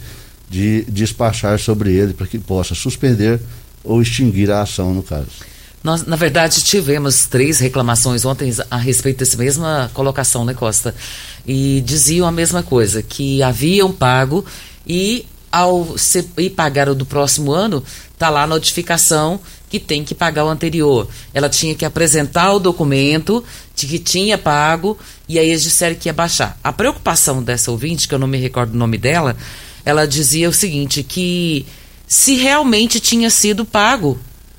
de 0.49 0.85
despachar 0.89 1.59
sobre 1.59 1.93
ele 1.93 2.13
para 2.13 2.27
que 2.27 2.39
possa 2.39 2.75
suspender 2.75 3.41
ou 3.83 4.01
extinguir 4.01 4.51
a 4.51 4.63
ação 4.63 4.95
no 4.95 5.03
caso. 5.03 5.54
Nós, 5.85 6.07
na 6.07 6.17
verdade, 6.17 6.65
tivemos 6.65 7.27
três 7.27 7.59
reclamações 7.59 8.25
ontem 8.25 8.51
a 8.71 8.79
respeito 8.79 9.19
dessa 9.19 9.37
mesma 9.37 9.91
colocação, 9.93 10.43
né, 10.43 10.55
Costa? 10.55 10.95
E 11.47 11.83
diziam 11.85 12.27
a 12.27 12.33
mesma 12.33 12.63
coisa, 12.63 13.03
que 13.03 13.43
haviam 13.43 13.93
pago 13.93 14.47
e 14.87 15.27
ao 15.53 15.95
e 16.39 16.49
pagar 16.49 16.89
o 16.89 16.95
do 16.95 17.05
próximo 17.05 17.53
ano, 17.53 17.85
tá 18.19 18.31
lá 18.31 18.45
a 18.45 18.47
notificação 18.47 19.39
que 19.69 19.79
tem 19.79 20.03
que 20.03 20.15
pagar 20.15 20.47
o 20.47 20.49
anterior. 20.49 21.07
Ela 21.35 21.51
tinha 21.51 21.75
que 21.75 21.85
apresentar 21.85 22.55
o 22.55 22.59
documento 22.59 23.45
de 23.77 23.87
que 23.87 23.99
tinha 23.99 24.39
pago 24.39 24.99
e 25.29 25.39
aí 25.39 25.51
eles 25.51 25.63
disseram 25.63 25.97
que 25.97 26.09
ia 26.09 26.15
baixar. 26.15 26.59
A 26.65 26.73
preocupação 26.73 27.43
dessa 27.43 27.71
ouvinte, 27.71 28.09
que 28.09 28.15
eu 28.15 28.19
não 28.19 28.27
me 28.27 28.39
recordo 28.39 28.73
o 28.73 28.79
nome 28.79 28.97
dela, 28.97 29.37
ela 29.85 30.07
dizia 30.07 30.49
o 30.49 30.53
seguinte, 30.53 31.03
que 31.03 31.67
se 32.09 32.37
realmente 32.37 32.99
tinha 33.01 33.29
sido 33.29 33.67
pago 33.67 34.19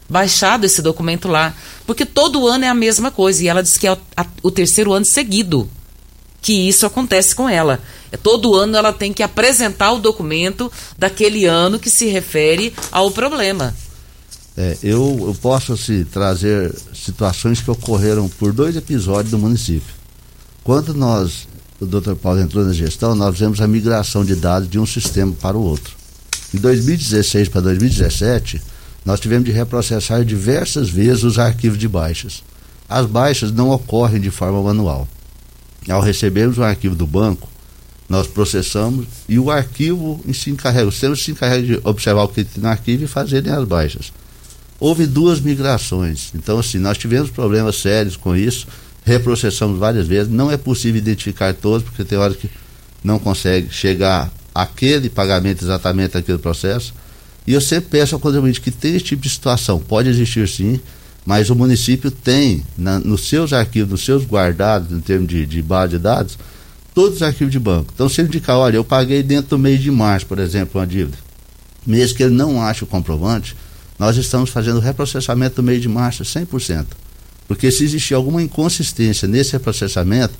baixado 0.09 0.65
esse 0.65 0.81
documento 0.81 1.27
lá. 1.27 1.53
Porque 1.85 2.05
todo 2.05 2.47
ano 2.47 2.65
é 2.65 2.69
a 2.69 2.73
mesma 2.73 3.11
coisa. 3.11 3.43
E 3.43 3.47
ela 3.47 3.63
disse 3.63 3.79
que 3.79 3.87
é 3.87 3.93
o, 3.93 3.97
a, 4.15 4.25
o 4.43 4.51
terceiro 4.51 4.93
ano 4.93 5.05
seguido 5.05 5.69
que 6.45 6.53
isso 6.53 6.85
acontece 6.85 7.33
com 7.33 7.49
ela. 7.49 7.79
É, 8.11 8.17
todo 8.17 8.53
ano 8.53 8.77
ela 8.77 8.93
tem 8.93 9.11
que 9.11 9.23
apresentar 9.23 9.93
o 9.93 9.99
documento 9.99 10.71
daquele 10.95 11.45
ano 11.45 11.79
que 11.79 11.89
se 11.89 12.05
refere 12.05 12.71
ao 12.91 13.09
problema. 13.09 13.73
É, 14.55 14.77
eu, 14.83 15.17
eu 15.21 15.35
posso 15.41 15.75
se 15.75 16.05
trazer 16.05 16.71
situações 16.93 17.61
que 17.61 17.71
ocorreram 17.71 18.29
por 18.29 18.53
dois 18.53 18.75
episódios 18.75 19.31
do 19.31 19.39
município. 19.39 19.95
Quando 20.63 20.93
nós, 20.93 21.47
o 21.81 21.85
Dr. 21.87 22.13
Paulo 22.13 22.39
entrou 22.39 22.63
na 22.63 22.73
gestão, 22.73 23.15
nós 23.15 23.33
fizemos 23.33 23.59
a 23.59 23.67
migração 23.67 24.23
de 24.23 24.35
dados 24.35 24.69
de 24.69 24.77
um 24.77 24.85
sistema 24.85 25.33
para 25.41 25.57
o 25.57 25.63
outro. 25.63 25.95
Em 26.53 26.59
2016 26.59 27.49
para 27.49 27.61
2017, 27.61 28.61
nós 29.05 29.19
tivemos 29.19 29.45
de 29.45 29.51
reprocessar 29.51 30.25
diversas 30.25 30.89
vezes 30.89 31.23
os 31.23 31.37
arquivos 31.37 31.77
de 31.77 31.87
baixas. 31.87 32.43
As 32.89 33.05
baixas 33.05 33.51
não 33.51 33.69
ocorrem 33.69 34.19
de 34.19 34.31
forma 34.31 34.61
manual. 34.61 35.07
Ao 35.87 36.01
recebermos 36.01 36.57
um 36.57 36.63
arquivo 36.63 36.95
do 36.95 37.05
banco, 37.05 37.47
nós 38.09 38.27
processamos 38.27 39.05
e 39.29 39.37
o 39.37 39.51
arquivo 39.51 40.19
si 40.33 40.49
encarrega, 40.49 40.87
o 40.87 40.91
sistema 40.91 41.15
se 41.15 41.31
encarrega 41.31 41.67
de 41.67 41.79
observar 41.83 42.23
o 42.23 42.27
que 42.27 42.43
tem 42.43 42.63
no 42.63 42.69
arquivo 42.69 43.03
e 43.03 43.07
fazerem 43.07 43.51
as 43.51 43.63
baixas. 43.65 44.11
houve 44.79 45.05
duas 45.05 45.39
migrações. 45.39 46.31
Então, 46.33 46.59
assim, 46.59 46.79
nós 46.79 46.97
tivemos 46.97 47.29
problemas 47.29 47.77
sérios 47.77 48.17
com 48.17 48.35
isso, 48.35 48.67
reprocessamos 49.03 49.79
várias 49.79 50.07
vezes. 50.07 50.31
Não 50.31 50.51
é 50.51 50.57
possível 50.57 50.99
identificar 50.99 51.53
todos, 51.53 51.83
porque 51.83 52.03
tem 52.03 52.17
hora 52.17 52.33
que 52.33 52.49
não 53.03 53.19
consegue 53.19 53.71
chegar 53.71 54.31
àquele 54.53 55.09
pagamento 55.09 55.63
exatamente 55.63 56.17
aquele 56.17 56.39
processo. 56.39 56.93
E 57.47 57.53
eu 57.53 57.61
sempre 57.61 57.89
peço 57.91 58.15
ao 58.15 58.19
contribuinte 58.19 58.59
que 58.59 58.71
tem 58.71 58.95
esse 58.95 59.05
tipo 59.05 59.21
de 59.21 59.29
situação. 59.29 59.79
Pode 59.79 60.09
existir 60.09 60.47
sim, 60.47 60.79
mas 61.25 61.49
o 61.49 61.55
município 61.55 62.09
tem 62.09 62.63
na, 62.77 62.99
nos 62.99 63.27
seus 63.27 63.53
arquivos, 63.53 63.91
nos 63.91 64.05
seus 64.05 64.25
guardados, 64.25 64.91
em 64.91 64.99
termos 64.99 65.27
de, 65.27 65.45
de 65.45 65.61
base 65.61 65.91
de 65.91 65.99
dados, 65.99 66.37
todos 66.93 67.17
os 67.17 67.21
arquivos 67.23 67.51
de 67.51 67.59
banco. 67.59 67.91
Então, 67.93 68.07
se 68.07 68.21
ele 68.21 68.29
indicar, 68.29 68.57
olha, 68.57 68.77
eu 68.77 68.83
paguei 68.83 69.21
dentro 69.21 69.51
do 69.51 69.59
mês 69.59 69.81
de 69.81 69.91
março, 69.91 70.25
por 70.25 70.39
exemplo, 70.39 70.79
uma 70.79 70.87
dívida, 70.87 71.17
mesmo 71.85 72.17
que 72.17 72.23
ele 72.23 72.33
não 72.33 72.61
ache 72.61 72.83
o 72.83 72.87
comprovante, 72.87 73.55
nós 73.97 74.17
estamos 74.17 74.49
fazendo 74.49 74.77
o 74.77 74.81
reprocessamento 74.81 75.57
do 75.57 75.63
mês 75.63 75.81
de 75.81 75.87
março 75.87 76.23
100%. 76.23 76.85
Porque 77.47 77.69
se 77.69 77.83
existir 77.83 78.13
alguma 78.13 78.41
inconsistência 78.41 79.27
nesse 79.27 79.53
reprocessamento, 79.53 80.33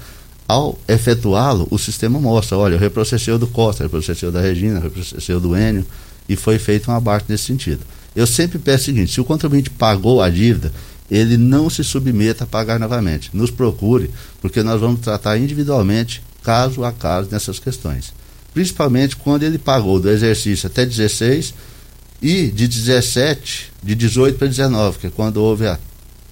ao 0.48 0.78
efetuá-lo, 0.88 1.68
o 1.72 1.78
sistema 1.78 2.20
mostra, 2.20 2.58
olha, 2.58 2.76
eu 2.76 2.80
reprocessei 2.80 3.34
o 3.34 3.38
do 3.38 3.48
Costa, 3.48 3.84
reprocessei 3.84 4.30
o 4.30 4.32
da 4.32 4.42
Regina, 4.42 4.80
reprocessei 4.80 5.36
o 5.36 5.40
do 5.40 5.56
Enio, 5.56 5.86
e 6.28 6.36
foi 6.36 6.58
feito 6.60 6.90
um 6.90 6.94
abate 6.94 7.26
nesse 7.30 7.46
sentido. 7.46 7.82
Eu 8.16 8.26
sempre 8.26 8.58
peço 8.58 8.84
o 8.84 8.86
seguinte: 8.86 9.12
se 9.12 9.22
o 9.22 9.26
contribuinte 9.26 9.70
pagou 9.70 10.22
a 10.22 10.30
dívida, 10.30 10.72
ele 11.10 11.38
não 11.38 11.70
se 11.70 11.84
submeta 11.84 12.46
a 12.46 12.48
pagar 12.48 12.80
novamente. 12.80 13.30
Nos 13.34 13.52
procure, 13.52 14.10
porque 14.42 14.64
nós 14.64 14.80
vamos 14.80 15.02
tratar 15.02 15.38
individualmente, 15.38 16.22
caso 16.44 16.84
a 16.84 16.92
caso, 16.92 17.30
nessas 17.32 17.60
questões. 17.60 18.14
Principalmente 18.54 19.16
quando 19.18 19.44
ele 19.44 19.58
pagou 19.58 20.00
do 20.00 20.10
exercício 20.10 20.68
até 20.68 20.86
16 20.86 21.54
e 22.22 22.48
de 22.48 22.68
17, 22.68 23.72
de 23.84 23.96
18 23.96 24.38
para 24.38 24.48
19, 24.48 25.00
que 25.00 25.08
é 25.08 25.10
quando 25.10 25.38
houve 25.38 25.68
a, 25.68 25.78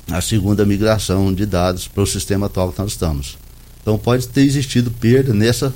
a 0.10 0.22
segunda 0.22 0.66
migração 0.66 1.34
de 1.34 1.46
dados 1.46 1.88
para 1.88 2.02
o 2.02 2.08
sistema 2.08 2.46
atual 2.46 2.72
que 2.72 2.80
nós 2.80 2.92
estamos. 2.92 3.38
Então 3.82 3.98
pode 3.98 4.28
ter 4.30 4.42
existido 4.42 4.90
perda 4.90 5.34
nessa 5.34 5.74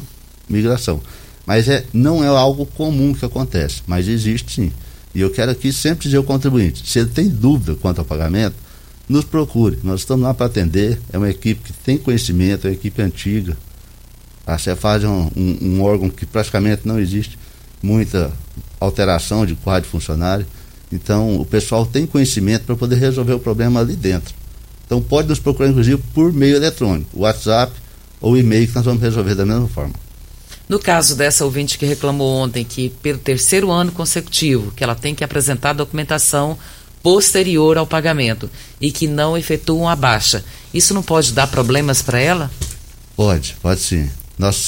migração. 0.48 1.02
Mas 1.48 1.70
é, 1.70 1.86
não 1.94 2.22
é 2.22 2.28
algo 2.28 2.66
comum 2.66 3.14
que 3.14 3.24
acontece, 3.24 3.82
mas 3.88 4.06
existe 4.06 4.54
sim. 4.54 4.72
E 5.16 5.22
eu 5.22 5.32
quero 5.32 5.50
aqui 5.50 5.72
sempre 5.72 6.04
dizer 6.04 6.18
ao 6.18 6.24
contribuinte: 6.24 6.84
se 6.86 7.00
ele 7.00 7.10
tem 7.10 7.30
dúvida 7.30 7.74
quanto 7.74 8.00
ao 8.00 8.06
pagamento, 8.06 8.56
nos 9.08 9.24
procure. 9.24 9.80
Nós 9.82 10.02
estamos 10.02 10.26
lá 10.26 10.34
para 10.34 10.48
atender. 10.48 11.00
É 11.12 11.18
uma 11.18 11.30
equipe 11.30 11.62
que 11.64 11.74
tem 11.74 11.98
conhecimento, 11.98 12.68
é 12.68 12.70
uma 12.70 12.76
equipe 12.76 13.02
antiga. 13.02 13.58
A 14.46 14.58
Cefaz 14.58 15.06
é 15.06 15.08
um, 15.08 15.32
um, 15.38 15.58
um 15.62 15.82
órgão 15.82 16.10
que 16.10 16.26
praticamente 16.26 16.82
não 16.86 17.00
existe 17.00 17.40
muita 17.82 18.30
alteração 18.78 19.46
de 19.46 19.56
quadro 19.56 19.84
de 19.84 19.90
funcionário. 19.90 20.46
Então, 20.92 21.40
o 21.40 21.46
pessoal 21.46 21.86
tem 21.86 22.06
conhecimento 22.06 22.66
para 22.66 22.76
poder 22.76 22.96
resolver 22.96 23.34
o 23.34 23.40
problema 23.40 23.80
ali 23.80 23.96
dentro. 23.96 24.36
Então, 24.86 25.02
pode 25.02 25.30
nos 25.30 25.40
procurar, 25.40 25.70
inclusive, 25.70 26.02
por 26.14 26.34
meio 26.34 26.58
eletrônico, 26.58 27.20
WhatsApp 27.20 27.74
ou 28.20 28.38
e-mail, 28.38 28.68
que 28.68 28.76
nós 28.76 28.86
vamos 28.86 29.02
resolver 29.02 29.36
da 29.36 29.46
mesma 29.46 29.68
forma. 29.68 30.07
No 30.68 30.80
caso 30.80 31.16
dessa 31.16 31.46
ouvinte 31.46 31.78
que 31.78 31.86
reclamou 31.86 32.36
ontem 32.36 32.66
que 32.66 32.90
pelo 32.90 33.18
terceiro 33.18 33.72
ano 33.72 33.92
consecutivo 33.92 34.72
que 34.72 34.84
ela 34.84 34.96
tem 34.96 35.16
que 35.16 35.24
apresentar 35.24 35.74
documentação 35.74 36.58
posterior 37.02 37.78
ao 37.78 37.88
pagamento 37.88 38.50
e 38.82 38.92
que 38.92 39.08
não 39.08 39.38
efetuam 39.38 39.88
a 39.88 39.96
baixa, 39.96 40.44
isso 40.74 40.94
não 40.94 41.02
pode 41.02 41.32
dar 41.32 41.48
problemas 41.48 42.02
para 42.02 42.20
ela? 42.20 42.52
Pode, 43.16 43.56
pode 43.62 43.80
sim. 43.80 44.10
Nós, 44.38 44.68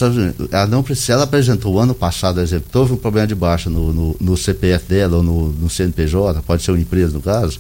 ela 0.51 0.65
não 0.65 0.81
precisa, 0.81 1.13
ela 1.13 1.23
apresentou 1.25 1.77
ano 1.79 1.93
passado, 1.93 2.41
exemplo, 2.41 2.67
houve 2.79 2.93
um 2.93 2.97
problema 2.97 3.27
de 3.27 3.35
baixa 3.35 3.69
no, 3.69 3.93
no, 3.93 4.17
no 4.19 4.37
CPF 4.37 4.85
dela 4.87 5.17
ou 5.17 5.23
no, 5.23 5.49
no 5.51 5.69
CNPJ, 5.69 6.41
pode 6.41 6.63
ser 6.63 6.71
uma 6.71 6.79
empresa 6.79 7.13
no 7.13 7.21
caso, 7.21 7.59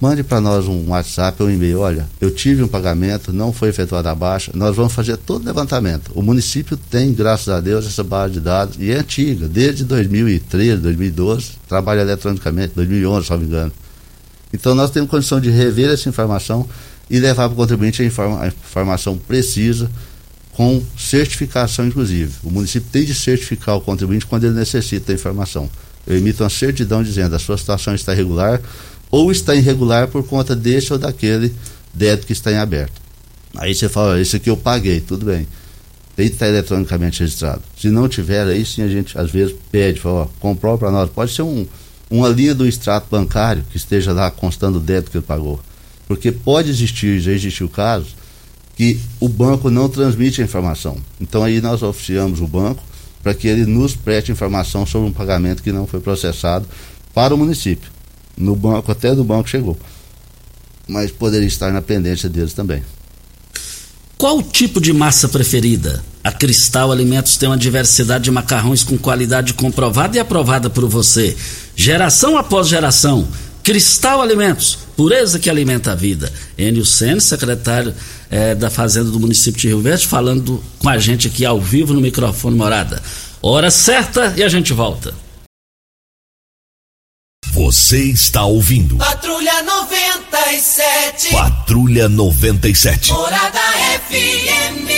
Mande 0.00 0.24
para 0.24 0.40
nós 0.40 0.66
um 0.66 0.88
WhatsApp 0.88 1.42
ou 1.42 1.48
um 1.50 1.52
e-mail. 1.52 1.80
Olha, 1.80 2.08
eu 2.22 2.30
tive 2.30 2.62
um 2.62 2.68
pagamento, 2.68 3.34
não 3.34 3.52
foi 3.52 3.68
efetuada 3.68 4.10
a 4.10 4.14
baixa. 4.14 4.50
Nós 4.54 4.74
vamos 4.74 4.94
fazer 4.94 5.18
todo 5.18 5.42
o 5.42 5.44
levantamento. 5.44 6.10
O 6.14 6.22
município 6.22 6.74
tem, 6.74 7.12
graças 7.12 7.50
a 7.50 7.60
Deus, 7.60 7.86
essa 7.86 8.02
base 8.02 8.32
de 8.32 8.40
dados 8.40 8.76
e 8.78 8.90
é 8.90 8.96
antiga, 8.96 9.46
desde 9.46 9.84
2013, 9.84 10.80
2012, 10.80 11.50
trabalha 11.68 12.00
eletronicamente, 12.00 12.72
2011, 12.74 13.26
se 13.26 13.30
não 13.30 13.38
me 13.40 13.44
engano. 13.44 13.72
Então 14.54 14.74
nós 14.74 14.90
temos 14.90 15.10
condição 15.10 15.38
de 15.38 15.50
rever 15.50 15.90
essa 15.90 16.08
informação 16.08 16.66
e 17.10 17.20
levar 17.20 17.48
para 17.48 17.52
o 17.52 17.56
contribuinte 17.56 18.00
a, 18.00 18.04
informa 18.06 18.44
a 18.44 18.48
informação 18.48 19.18
precisa, 19.18 19.90
com 20.52 20.82
certificação, 20.96 21.86
inclusive. 21.86 22.32
O 22.42 22.50
município 22.50 22.88
tem 22.90 23.04
de 23.04 23.14
certificar 23.14 23.76
o 23.76 23.82
contribuinte 23.82 24.24
quando 24.24 24.44
ele 24.44 24.54
necessita 24.54 25.08
da 25.08 25.12
informação. 25.12 25.68
Eu 26.06 26.16
emito 26.16 26.42
uma 26.42 26.48
certidão 26.48 27.02
dizendo 27.02 27.36
a 27.36 27.38
sua 27.38 27.58
situação 27.58 27.94
está 27.94 28.14
regular 28.14 28.60
ou 29.10 29.32
está 29.32 29.54
irregular 29.54 30.08
por 30.08 30.22
conta 30.24 30.54
desse 30.54 30.92
ou 30.92 30.98
daquele 30.98 31.52
débito 31.92 32.26
que 32.26 32.32
está 32.32 32.52
em 32.52 32.56
aberto. 32.56 33.00
Aí 33.56 33.74
você 33.74 33.88
fala, 33.88 34.20
isso 34.20 34.36
aqui 34.36 34.48
eu 34.48 34.56
paguei, 34.56 35.00
tudo 35.00 35.26
bem. 35.26 35.46
Tem 36.14 36.28
que 36.28 36.34
estar 36.34 36.48
eletronicamente 36.48 37.20
registrado. 37.20 37.62
Se 37.76 37.88
não 37.88 38.08
tiver, 38.08 38.46
aí 38.46 38.64
sim 38.64 38.82
a 38.82 38.88
gente 38.88 39.18
às 39.18 39.30
vezes 39.30 39.54
pede, 39.72 40.00
fala, 40.00 40.22
ó, 40.22 40.28
comprova 40.38 40.78
para 40.78 40.90
nós. 40.90 41.10
Pode 41.10 41.34
ser 41.34 41.42
um, 41.42 41.66
uma 42.10 42.28
linha 42.28 42.54
do 42.54 42.66
extrato 42.66 43.08
bancário 43.10 43.64
que 43.70 43.76
esteja 43.76 44.12
lá 44.12 44.30
constando 44.30 44.78
o 44.78 44.80
débito 44.80 45.10
que 45.10 45.16
ele 45.16 45.26
pagou. 45.26 45.60
Porque 46.06 46.30
pode 46.30 46.70
existir, 46.70 47.20
já 47.20 47.32
existiu 47.32 47.68
caso, 47.68 48.08
que 48.76 49.00
o 49.18 49.28
banco 49.28 49.70
não 49.70 49.88
transmite 49.88 50.40
a 50.40 50.44
informação. 50.44 50.96
Então 51.20 51.42
aí 51.42 51.60
nós 51.60 51.82
oficiamos 51.82 52.40
o 52.40 52.46
banco 52.46 52.82
para 53.22 53.34
que 53.34 53.48
ele 53.48 53.66
nos 53.66 53.94
preste 53.94 54.32
informação 54.32 54.86
sobre 54.86 55.08
um 55.08 55.12
pagamento 55.12 55.62
que 55.62 55.72
não 55.72 55.86
foi 55.86 56.00
processado 56.00 56.66
para 57.12 57.34
o 57.34 57.38
município 57.38 57.90
no 58.40 58.56
banco, 58.56 58.90
até 58.90 59.14
no 59.14 59.22
banco 59.22 59.48
chegou. 59.48 59.78
Mas 60.88 61.10
poderia 61.10 61.46
estar 61.46 61.72
na 61.72 61.82
pendência 61.82 62.28
deles 62.28 62.52
também. 62.52 62.82
Qual 64.16 64.42
tipo 64.42 64.80
de 64.80 64.92
massa 64.92 65.28
preferida? 65.28 66.02
A 66.22 66.32
Cristal 66.32 66.92
Alimentos 66.92 67.36
tem 67.36 67.48
uma 67.48 67.56
diversidade 67.56 68.24
de 68.24 68.30
macarrões 68.30 68.82
com 68.82 68.98
qualidade 68.98 69.54
comprovada 69.54 70.16
e 70.16 70.20
aprovada 70.20 70.68
por 70.68 70.86
você. 70.86 71.36
Geração 71.74 72.36
após 72.36 72.68
geração. 72.68 73.26
Cristal 73.62 74.20
Alimentos, 74.20 74.78
pureza 74.96 75.38
que 75.38 75.48
alimenta 75.48 75.92
a 75.92 75.94
vida. 75.94 76.30
Enio 76.58 76.84
Sene, 76.84 77.20
secretário 77.20 77.94
eh, 78.30 78.54
da 78.54 78.68
Fazenda 78.68 79.10
do 79.10 79.20
município 79.20 79.60
de 79.60 79.68
Rio 79.68 79.80
Verde, 79.80 80.06
falando 80.06 80.62
com 80.78 80.88
a 80.88 80.98
gente 80.98 81.28
aqui 81.28 81.44
ao 81.46 81.60
vivo 81.60 81.94
no 81.94 82.00
microfone 82.00 82.56
Morada. 82.56 83.02
Hora 83.40 83.70
certa 83.70 84.34
e 84.36 84.42
a 84.42 84.48
gente 84.48 84.72
volta. 84.72 85.14
Você 87.70 88.02
está 88.02 88.44
ouvindo. 88.44 88.96
Patrulha 88.96 89.62
97. 89.62 91.30
Patrulha 91.30 92.08
97. 92.08 93.12
Morada 93.12 93.60
FM. 94.08 94.88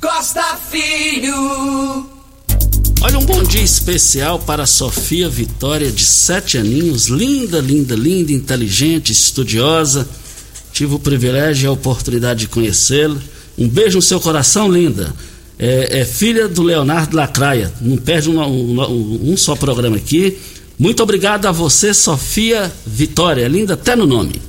Costa 0.00 0.56
Filho. 0.70 2.08
Olha, 3.00 3.18
um 3.18 3.24
bom 3.24 3.42
dia 3.42 3.60
especial 3.60 4.38
para 4.38 4.62
a 4.62 4.66
Sofia 4.66 5.28
Vitória, 5.28 5.90
de 5.90 6.04
sete 6.04 6.58
aninhos, 6.58 7.06
linda, 7.06 7.58
linda, 7.58 7.96
linda, 7.96 8.30
inteligente, 8.30 9.10
estudiosa. 9.10 10.08
Tive 10.72 10.94
o 10.94 11.00
privilégio 11.00 11.66
e 11.66 11.66
a 11.66 11.72
oportunidade 11.72 12.38
de 12.38 12.46
conhecê-la. 12.46 13.18
Um 13.58 13.68
beijo 13.68 13.96
no 13.96 14.02
seu 14.02 14.20
coração, 14.20 14.70
linda. 14.70 15.12
É, 15.58 16.02
é 16.02 16.04
filha 16.04 16.46
do 16.46 16.62
Leonardo 16.62 17.16
Lacraia. 17.16 17.72
Não 17.80 17.96
perde 17.96 18.30
uma, 18.30 18.46
um, 18.46 19.32
um 19.32 19.36
só 19.36 19.56
programa 19.56 19.96
aqui. 19.96 20.38
Muito 20.78 21.02
obrigado 21.02 21.46
a 21.46 21.50
você, 21.50 21.92
Sofia 21.92 22.72
Vitória. 22.86 23.48
Linda 23.48 23.74
até 23.74 23.96
no 23.96 24.06
nome. 24.06 24.40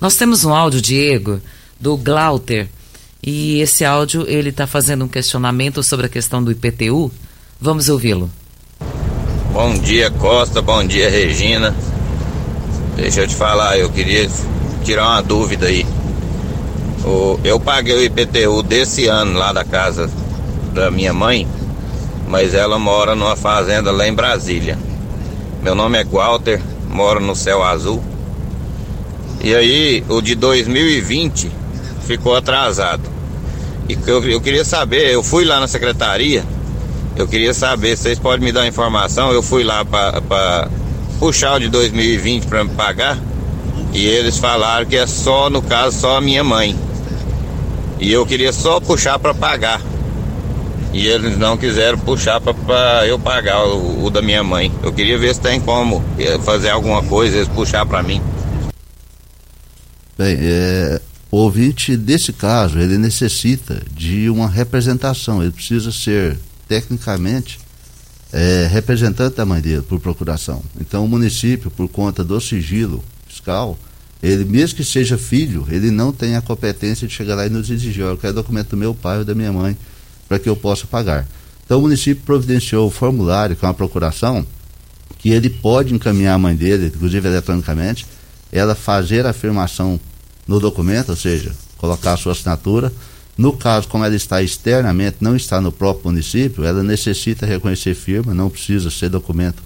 Nós 0.00 0.16
temos 0.16 0.44
um 0.44 0.52
áudio, 0.52 0.80
Diego, 0.80 1.40
do 1.78 1.96
Glauter. 1.96 2.68
E 3.22 3.60
esse 3.60 3.84
áudio, 3.84 4.24
ele 4.26 4.48
está 4.48 4.66
fazendo 4.66 5.04
um 5.04 5.08
questionamento 5.08 5.84
sobre 5.84 6.06
a 6.06 6.08
questão 6.08 6.42
do 6.42 6.50
IPTU. 6.50 7.12
Vamos 7.60 7.88
ouvi-lo. 7.88 8.28
Bom 9.52 9.78
dia, 9.78 10.10
Costa. 10.10 10.60
Bom 10.60 10.84
dia, 10.84 11.08
Regina. 11.08 11.76
Deixa 12.96 13.20
eu 13.20 13.28
te 13.28 13.36
falar, 13.36 13.78
eu 13.78 13.88
queria 13.88 14.28
tirar 14.82 15.10
uma 15.10 15.22
dúvida 15.22 15.66
aí. 15.66 15.86
Eu 17.44 17.60
paguei 17.60 17.94
o 17.94 18.02
IPTU 18.02 18.64
desse 18.64 19.06
ano 19.06 19.38
lá 19.38 19.52
da 19.52 19.64
casa 19.64 20.10
da 20.74 20.90
minha 20.90 21.12
mãe, 21.12 21.46
mas 22.26 22.52
ela 22.52 22.80
mora 22.80 23.14
numa 23.14 23.36
fazenda 23.36 23.92
lá 23.92 24.08
em 24.08 24.12
Brasília. 24.12 24.76
Meu 25.62 25.74
nome 25.74 25.98
é 25.98 26.04
Walter, 26.04 26.58
moro 26.88 27.20
no 27.20 27.36
Céu 27.36 27.62
Azul. 27.62 28.02
E 29.42 29.54
aí, 29.54 30.02
o 30.08 30.22
de 30.22 30.34
2020 30.34 31.52
ficou 32.06 32.34
atrasado. 32.34 33.02
E 33.86 33.98
eu, 34.06 34.24
eu 34.24 34.40
queria 34.40 34.64
saber, 34.64 35.10
eu 35.10 35.22
fui 35.22 35.44
lá 35.44 35.60
na 35.60 35.68
secretaria, 35.68 36.44
eu 37.14 37.28
queria 37.28 37.52
saber, 37.52 37.94
vocês 37.94 38.18
podem 38.18 38.46
me 38.46 38.52
dar 38.52 38.66
informação? 38.66 39.32
Eu 39.32 39.42
fui 39.42 39.62
lá 39.62 39.84
para 39.84 40.70
puxar 41.18 41.56
o 41.56 41.60
de 41.60 41.68
2020 41.68 42.46
para 42.46 42.64
me 42.64 42.70
pagar. 42.70 43.18
E 43.92 44.06
eles 44.06 44.38
falaram 44.38 44.86
que 44.86 44.96
é 44.96 45.06
só, 45.06 45.50
no 45.50 45.60
caso, 45.60 46.00
só 46.00 46.16
a 46.16 46.20
minha 46.22 46.42
mãe. 46.42 46.74
E 47.98 48.10
eu 48.10 48.24
queria 48.24 48.52
só 48.52 48.80
puxar 48.80 49.18
para 49.18 49.34
pagar. 49.34 49.82
E 50.92 51.06
eles 51.06 51.38
não 51.38 51.56
quiseram 51.56 51.98
puxar 51.98 52.40
para 52.40 53.06
eu 53.06 53.18
pagar 53.18 53.64
o, 53.64 54.04
o, 54.04 54.10
da 54.10 54.20
minha 54.20 54.42
mãe. 54.42 54.72
Eu 54.82 54.92
queria 54.92 55.18
ver 55.18 55.34
se 55.34 55.40
tem 55.40 55.60
como 55.60 56.04
eh, 56.18 56.38
fazer 56.40 56.70
alguma 56.70 57.02
coisa, 57.02 57.36
eles 57.36 57.48
puxar 57.48 57.86
para 57.86 58.02
mim. 58.02 58.20
Bem, 60.18 60.36
é, 60.40 61.00
o 61.30 61.38
ouvinte 61.38 61.96
desse 61.96 62.32
caso, 62.32 62.78
ele 62.78 62.98
necessita 62.98 63.82
de 63.94 64.28
uma 64.28 64.48
representação, 64.48 65.42
ele 65.42 65.52
precisa 65.52 65.92
ser 65.92 66.36
tecnicamente 66.68 67.58
é, 68.32 68.68
representante 68.70 69.36
da 69.36 69.46
mãe 69.46 69.60
dele 69.60 69.82
por 69.82 70.00
procuração. 70.00 70.62
Então 70.80 71.04
o 71.04 71.08
município, 71.08 71.70
por 71.70 71.88
conta 71.88 72.24
do 72.24 72.40
sigilo 72.40 73.02
fiscal, 73.26 73.78
ele 74.22 74.44
mesmo 74.44 74.76
que 74.76 74.84
seja 74.84 75.16
filho, 75.16 75.66
ele 75.70 75.90
não 75.90 76.12
tem 76.12 76.36
a 76.36 76.42
competência 76.42 77.06
de 77.08 77.14
chegar 77.14 77.34
lá 77.34 77.46
e 77.46 77.50
nos 77.50 77.70
exigir, 77.70 78.04
eu 78.04 78.18
quero 78.18 78.34
documento 78.34 78.70
do 78.70 78.76
meu 78.76 78.94
pai 78.94 79.18
ou 79.18 79.24
da 79.24 79.34
minha 79.34 79.52
mãe 79.52 79.76
para 80.30 80.38
que 80.38 80.48
eu 80.48 80.54
possa 80.54 80.86
pagar. 80.86 81.26
Então 81.66 81.80
o 81.80 81.82
município 81.82 82.22
providenciou 82.24 82.86
o 82.86 82.90
formulário 82.90 83.56
com 83.56 83.66
a 83.66 83.74
procuração 83.74 84.46
que 85.18 85.30
ele 85.30 85.50
pode 85.50 85.92
encaminhar 85.92 86.36
a 86.36 86.38
mãe 86.38 86.54
dele, 86.54 86.86
inclusive 86.86 87.28
eletronicamente, 87.28 88.06
ela 88.52 88.76
fazer 88.76 89.26
a 89.26 89.30
afirmação 89.30 89.98
no 90.46 90.60
documento, 90.60 91.08
ou 91.08 91.16
seja, 91.16 91.52
colocar 91.76 92.12
a 92.12 92.16
sua 92.16 92.30
assinatura. 92.30 92.92
No 93.36 93.52
caso, 93.52 93.88
como 93.88 94.04
ela 94.04 94.14
está 94.14 94.40
externamente, 94.40 95.16
não 95.20 95.34
está 95.34 95.60
no 95.60 95.72
próprio 95.72 96.10
município, 96.12 96.62
ela 96.64 96.82
necessita 96.84 97.44
reconhecer 97.44 97.94
firma, 97.94 98.32
não 98.32 98.48
precisa 98.48 98.88
ser 98.88 99.08
documento, 99.08 99.62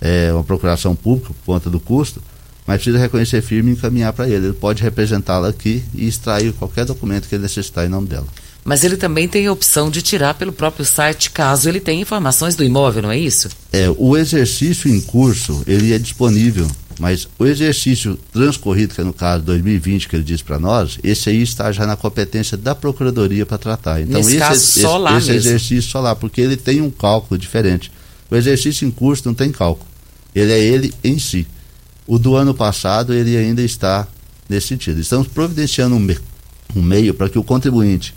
é, 0.00 0.32
uma 0.32 0.44
procuração 0.44 0.94
pública 0.94 1.34
por 1.34 1.44
conta 1.44 1.68
do 1.68 1.80
custo 1.80 2.22
mas 2.66 2.82
precisa 2.82 2.98
reconhecer 2.98 3.40
firme 3.42 3.70
e 3.70 3.74
encaminhar 3.74 4.12
para 4.12 4.26
ele. 4.26 4.46
Ele 4.46 4.52
pode 4.52 4.82
representá-la 4.82 5.48
aqui 5.48 5.84
e 5.94 6.08
extrair 6.08 6.52
qualquer 6.52 6.84
documento 6.84 7.28
que 7.28 7.34
ele 7.36 7.42
necessitar 7.42 7.86
em 7.86 7.88
nome 7.88 8.08
dela. 8.08 8.26
Mas 8.66 8.82
ele 8.82 8.96
também 8.96 9.28
tem 9.28 9.46
a 9.46 9.52
opção 9.52 9.88
de 9.88 10.02
tirar 10.02 10.34
pelo 10.34 10.52
próprio 10.52 10.84
site, 10.84 11.30
caso 11.30 11.68
ele 11.68 11.78
tenha 11.78 12.02
informações 12.02 12.56
do 12.56 12.64
imóvel, 12.64 13.02
não 13.02 13.12
é 13.12 13.18
isso? 13.18 13.48
É, 13.72 13.88
o 13.96 14.16
exercício 14.16 14.92
em 14.92 15.00
curso, 15.00 15.62
ele 15.68 15.92
é 15.92 15.98
disponível, 16.00 16.68
mas 16.98 17.28
o 17.38 17.46
exercício 17.46 18.18
transcorrido, 18.32 18.92
que 18.92 19.00
é 19.00 19.04
no 19.04 19.12
caso 19.12 19.44
2020 19.44 20.08
que 20.08 20.16
ele 20.16 20.24
disse 20.24 20.42
para 20.42 20.58
nós, 20.58 20.98
esse 21.04 21.30
aí 21.30 21.42
está 21.42 21.70
já 21.70 21.86
na 21.86 21.94
competência 21.94 22.56
da 22.56 22.74
procuradoria 22.74 23.46
para 23.46 23.56
tratar. 23.56 24.00
Então 24.00 24.18
Nesse 24.18 24.30
esse, 24.30 24.38
caso, 24.40 24.54
esse, 24.54 24.80
só 24.80 24.96
lá 24.96 25.16
esse 25.16 25.30
mesmo. 25.30 25.48
exercício 25.48 25.88
só 25.88 26.00
lá, 26.00 26.16
porque 26.16 26.40
ele 26.40 26.56
tem 26.56 26.80
um 26.80 26.90
cálculo 26.90 27.38
diferente. 27.38 27.92
O 28.28 28.34
exercício 28.34 28.84
em 28.84 28.90
curso 28.90 29.22
não 29.26 29.34
tem 29.34 29.52
cálculo. 29.52 29.88
Ele 30.34 30.50
é 30.50 30.58
ele 30.58 30.92
em 31.04 31.20
si. 31.20 31.46
O 32.04 32.18
do 32.18 32.34
ano 32.34 32.52
passado 32.52 33.14
ele 33.14 33.36
ainda 33.36 33.62
está 33.62 34.08
nesse 34.48 34.66
sentido. 34.66 35.00
Estamos 35.00 35.28
providenciando 35.28 35.94
um, 35.94 36.00
me 36.00 36.18
um 36.74 36.82
meio 36.82 37.14
para 37.14 37.28
que 37.28 37.38
o 37.38 37.44
contribuinte 37.44 38.12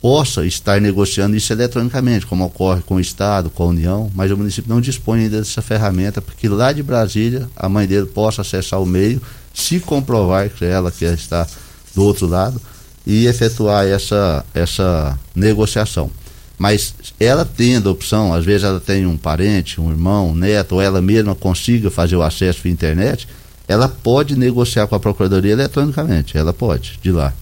possa 0.00 0.46
estar 0.46 0.80
negociando 0.80 1.36
isso 1.36 1.52
eletronicamente, 1.52 2.26
como 2.26 2.44
ocorre 2.44 2.82
com 2.82 2.96
o 2.96 3.00
Estado, 3.00 3.50
com 3.50 3.64
a 3.64 3.66
União, 3.66 4.10
mas 4.14 4.30
o 4.30 4.36
município 4.36 4.72
não 4.72 4.80
dispõe 4.80 5.22
ainda 5.22 5.38
dessa 5.38 5.60
ferramenta, 5.60 6.22
porque 6.22 6.48
lá 6.48 6.72
de 6.72 6.82
Brasília 6.82 7.48
a 7.56 7.68
mãe 7.68 7.86
dele 7.86 8.06
possa 8.06 8.42
acessar 8.42 8.80
o 8.80 8.86
meio, 8.86 9.20
se 9.52 9.80
comprovar 9.80 10.48
que 10.50 10.64
é 10.64 10.70
ela 10.70 10.90
que 10.90 11.04
está 11.04 11.46
do 11.94 12.04
outro 12.04 12.26
lado 12.26 12.60
e 13.04 13.26
efetuar 13.26 13.86
essa, 13.86 14.44
essa 14.54 15.18
negociação. 15.34 16.10
Mas 16.56 16.94
ela 17.18 17.44
tendo 17.44 17.88
a 17.88 17.92
opção, 17.92 18.34
às 18.34 18.44
vezes 18.44 18.64
ela 18.64 18.80
tem 18.80 19.06
um 19.06 19.16
parente, 19.16 19.80
um 19.80 19.90
irmão, 19.90 20.30
um 20.30 20.34
neto, 20.34 20.76
ou 20.76 20.82
ela 20.82 21.00
mesma 21.00 21.34
consiga 21.34 21.90
fazer 21.90 22.16
o 22.16 22.22
acesso 22.22 22.60
via 22.62 22.72
internet, 22.72 23.28
ela 23.66 23.88
pode 23.88 24.36
negociar 24.36 24.86
com 24.86 24.94
a 24.94 25.00
Procuradoria 25.00 25.52
eletronicamente, 25.52 26.36
ela 26.36 26.52
pode, 26.52 26.98
de 27.02 27.12
lá. 27.12 27.32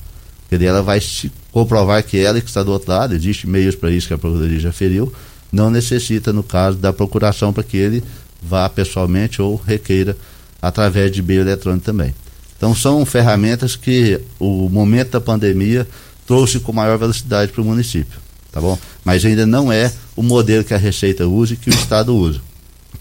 Porque 0.48 0.64
ela 0.64 0.82
vai 0.82 1.00
se 1.00 1.32
comprovar 1.56 2.02
que 2.02 2.18
ela 2.18 2.38
que 2.40 2.48
está 2.48 2.62
do 2.62 2.70
outro 2.70 2.90
lado, 2.90 3.14
existe 3.14 3.46
meios 3.46 3.74
para 3.74 3.90
isso 3.90 4.08
que 4.08 4.14
a 4.14 4.18
Procuradoria 4.18 4.60
já 4.60 4.72
feriu, 4.72 5.10
não 5.50 5.70
necessita, 5.70 6.30
no 6.30 6.42
caso 6.42 6.76
da 6.76 6.92
procuração, 6.92 7.50
para 7.50 7.62
que 7.62 7.78
ele 7.78 8.04
vá 8.42 8.68
pessoalmente 8.68 9.40
ou 9.40 9.56
requeira 9.56 10.14
através 10.60 11.10
de 11.10 11.22
meio 11.22 11.40
eletrônico 11.40 11.86
também. 11.86 12.14
Então 12.56 12.74
são 12.74 13.06
ferramentas 13.06 13.74
que 13.74 14.20
o 14.38 14.68
momento 14.68 15.12
da 15.12 15.20
pandemia 15.20 15.86
trouxe 16.26 16.60
com 16.60 16.72
maior 16.72 16.98
velocidade 16.98 17.52
para 17.52 17.62
o 17.62 17.64
município 17.64 18.26
tá 18.56 18.60
bom? 18.62 18.78
Mas 19.04 19.22
ainda 19.22 19.44
não 19.44 19.70
é 19.70 19.92
o 20.16 20.22
modelo 20.22 20.64
que 20.64 20.72
a 20.72 20.78
Receita 20.78 21.26
usa 21.26 21.52
e 21.52 21.56
que 21.58 21.68
o 21.68 21.74
Estado 21.74 22.16
usa, 22.16 22.40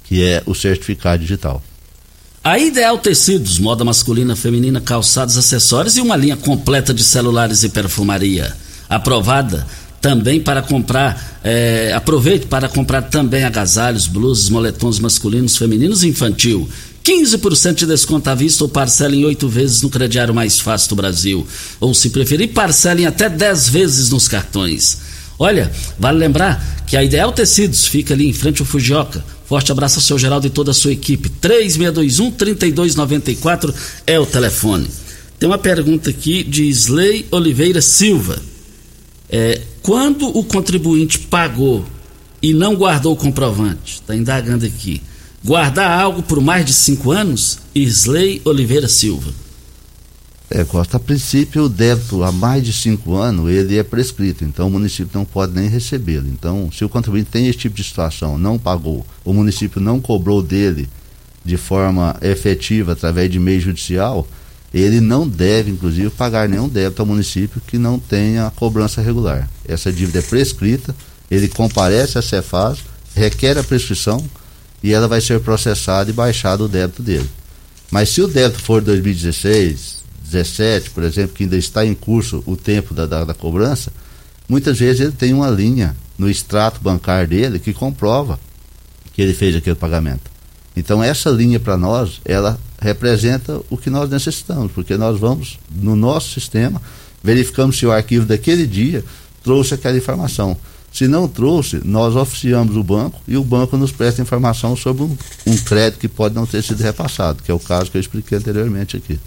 que 0.03 0.21
é 0.21 0.43
o 0.45 0.53
certificado 0.53 1.21
digital. 1.21 1.63
A 2.45 2.59
Ideal 2.59 2.99
Tecidos, 2.99 3.57
moda 3.57 3.83
masculina, 3.83 4.35
feminina, 4.35 4.79
calçados, 4.79 5.35
acessórios 5.35 5.97
e 5.97 5.99
uma 5.99 6.15
linha 6.15 6.37
completa 6.37 6.93
de 6.93 7.03
celulares 7.03 7.63
e 7.63 7.69
perfumaria. 7.69 8.55
Aprovada 8.87 9.65
também 9.99 10.39
para 10.39 10.61
comprar, 10.61 11.39
é, 11.43 11.91
aproveite 11.95 12.45
para 12.45 12.69
comprar 12.69 13.01
também 13.01 13.43
agasalhos, 13.43 14.05
blusas, 14.05 14.47
moletons 14.47 14.99
masculinos, 14.99 15.57
femininos 15.57 16.03
e 16.03 16.07
infantil. 16.07 16.69
15% 17.03 17.73
de 17.77 17.87
desconto 17.87 18.29
à 18.29 18.35
vista 18.35 18.63
ou 18.63 18.69
parcela 18.69 19.15
em 19.15 19.25
oito 19.25 19.49
vezes 19.49 19.81
no 19.81 19.89
crediário 19.89 20.31
mais 20.31 20.59
fácil 20.59 20.89
do 20.89 20.97
Brasil. 20.97 21.47
Ou, 21.79 21.95
se 21.95 22.11
preferir, 22.11 22.53
parcela 22.53 23.01
em 23.01 23.07
até 23.07 23.27
10 23.27 23.69
vezes 23.69 24.11
nos 24.11 24.27
cartões. 24.27 24.99
Olha, 25.39 25.71
vale 25.97 26.19
lembrar 26.19 26.83
que 26.85 26.95
a 26.95 27.03
Ideal 27.03 27.31
Tecidos 27.31 27.87
fica 27.87 28.13
ali 28.13 28.29
em 28.29 28.33
frente 28.33 28.61
ao 28.61 28.67
Fujioka. 28.67 29.23
Forte 29.45 29.71
abraço 29.71 29.99
ao 29.99 30.01
seu 30.01 30.17
Geraldo 30.17 30.47
e 30.47 30.49
toda 30.49 30.71
a 30.71 30.73
sua 30.73 30.91
equipe. 30.91 31.29
3621-3294 31.41 33.73
é 34.07 34.19
o 34.19 34.25
telefone. 34.25 34.87
Tem 35.39 35.47
uma 35.47 35.57
pergunta 35.57 36.09
aqui 36.09 36.43
de 36.43 36.63
Isley 36.63 37.25
Oliveira 37.31 37.81
Silva. 37.81 38.41
É, 39.29 39.61
quando 39.81 40.27
o 40.35 40.43
contribuinte 40.43 41.19
pagou 41.19 41.85
e 42.41 42.53
não 42.53 42.75
guardou 42.75 43.13
o 43.13 43.17
comprovante, 43.17 43.95
está 43.95 44.15
indagando 44.15 44.65
aqui, 44.65 45.01
guardar 45.43 45.99
algo 45.99 46.23
por 46.23 46.41
mais 46.41 46.65
de 46.65 46.73
cinco 46.73 47.11
anos? 47.11 47.59
Isley 47.73 48.41
Oliveira 48.45 48.87
Silva. 48.87 49.44
É, 50.49 50.63
Costa, 50.63 50.97
a 50.97 50.99
princípio 50.99 51.63
o 51.63 51.69
débito 51.69 52.23
há 52.23 52.31
mais 52.31 52.63
de 52.63 52.71
cinco 52.71 53.15
anos 53.15 53.49
ele 53.49 53.79
é 53.79 53.83
prescrito, 53.83 54.43
então 54.43 54.67
o 54.67 54.71
município 54.71 55.09
não 55.17 55.25
pode 55.25 55.53
nem 55.53 55.67
recebê-lo. 55.67 56.27
Então, 56.27 56.69
se 56.71 56.85
o 56.85 56.89
contribuinte 56.89 57.31
tem 57.31 57.47
esse 57.47 57.57
tipo 57.57 57.75
de 57.75 57.83
situação, 57.83 58.37
não 58.37 58.59
pagou, 58.59 59.05
o 59.23 59.33
município 59.33 59.81
não 59.81 59.99
cobrou 59.99 60.43
dele 60.43 60.87
de 61.43 61.57
forma 61.57 62.15
efetiva 62.21 62.91
através 62.91 63.29
de 63.31 63.39
meio 63.39 63.59
judicial, 63.59 64.27
ele 64.73 64.99
não 64.99 65.27
deve, 65.27 65.71
inclusive, 65.71 66.09
pagar 66.09 66.47
nenhum 66.47 66.67
débito 66.67 67.01
ao 67.01 67.07
município 67.07 67.61
que 67.65 67.77
não 67.77 67.97
tenha 67.97 68.51
cobrança 68.55 69.01
regular. 69.01 69.49
Essa 69.67 69.91
dívida 69.91 70.19
é 70.19 70.21
prescrita, 70.21 70.95
ele 71.29 71.47
comparece 71.47 72.17
à 72.17 72.21
Cefaz, 72.21 72.79
requer 73.15 73.57
a 73.57 73.63
prescrição 73.63 74.23
e 74.83 74.93
ela 74.93 75.07
vai 75.07 75.21
ser 75.21 75.39
processada 75.39 76.09
e 76.09 76.13
baixado 76.13 76.65
o 76.65 76.67
débito 76.67 77.01
dele. 77.01 77.29
Mas 77.89 78.09
se 78.09 78.21
o 78.21 78.27
débito 78.27 78.61
for 78.61 78.81
2016, 78.81 80.04
17, 80.35 80.89
por 80.89 81.03
exemplo, 81.03 81.35
que 81.35 81.43
ainda 81.43 81.55
está 81.55 81.85
em 81.85 81.93
curso 81.93 82.43
o 82.45 82.57
tempo 82.57 82.93
da, 82.93 83.05
da, 83.05 83.23
da 83.23 83.33
cobrança, 83.33 83.91
muitas 84.49 84.77
vezes 84.77 84.99
ele 84.99 85.11
tem 85.13 85.33
uma 85.33 85.49
linha 85.49 85.95
no 86.17 86.29
extrato 86.29 86.81
bancário 86.81 87.29
dele 87.29 87.59
que 87.59 87.73
comprova 87.73 88.39
que 89.13 89.21
ele 89.21 89.33
fez 89.33 89.55
aquele 89.55 89.75
pagamento. 89.75 90.29
Então 90.75 91.01
essa 91.01 91.29
linha 91.29 91.59
para 91.59 91.77
nós, 91.77 92.19
ela 92.25 92.59
representa 92.79 93.61
o 93.69 93.77
que 93.77 93.89
nós 93.89 94.09
necessitamos, 94.09 94.71
porque 94.73 94.97
nós 94.97 95.17
vamos 95.17 95.57
no 95.73 95.95
nosso 95.95 96.33
sistema, 96.33 96.81
verificamos 97.23 97.77
se 97.77 97.85
o 97.85 97.91
arquivo 97.91 98.25
daquele 98.25 98.67
dia 98.67 99.03
trouxe 99.41 99.73
aquela 99.73 99.97
informação. 99.97 100.57
Se 100.91 101.07
não 101.07 101.27
trouxe, 101.27 101.81
nós 101.83 102.15
oficiamos 102.15 102.75
o 102.75 102.83
banco 102.83 103.21
e 103.27 103.37
o 103.37 103.43
banco 103.43 103.77
nos 103.77 103.91
presta 103.91 104.21
informação 104.21 104.75
sobre 104.75 105.03
um, 105.03 105.17
um 105.47 105.57
crédito 105.57 105.99
que 105.99 106.07
pode 106.07 106.35
não 106.35 106.45
ter 106.45 106.61
sido 106.61 106.81
repassado, 106.81 107.43
que 107.43 107.51
é 107.51 107.53
o 107.53 107.59
caso 107.59 107.89
que 107.89 107.97
eu 107.97 108.01
expliquei 108.01 108.37
anteriormente 108.37 108.95
aqui. 108.97 109.19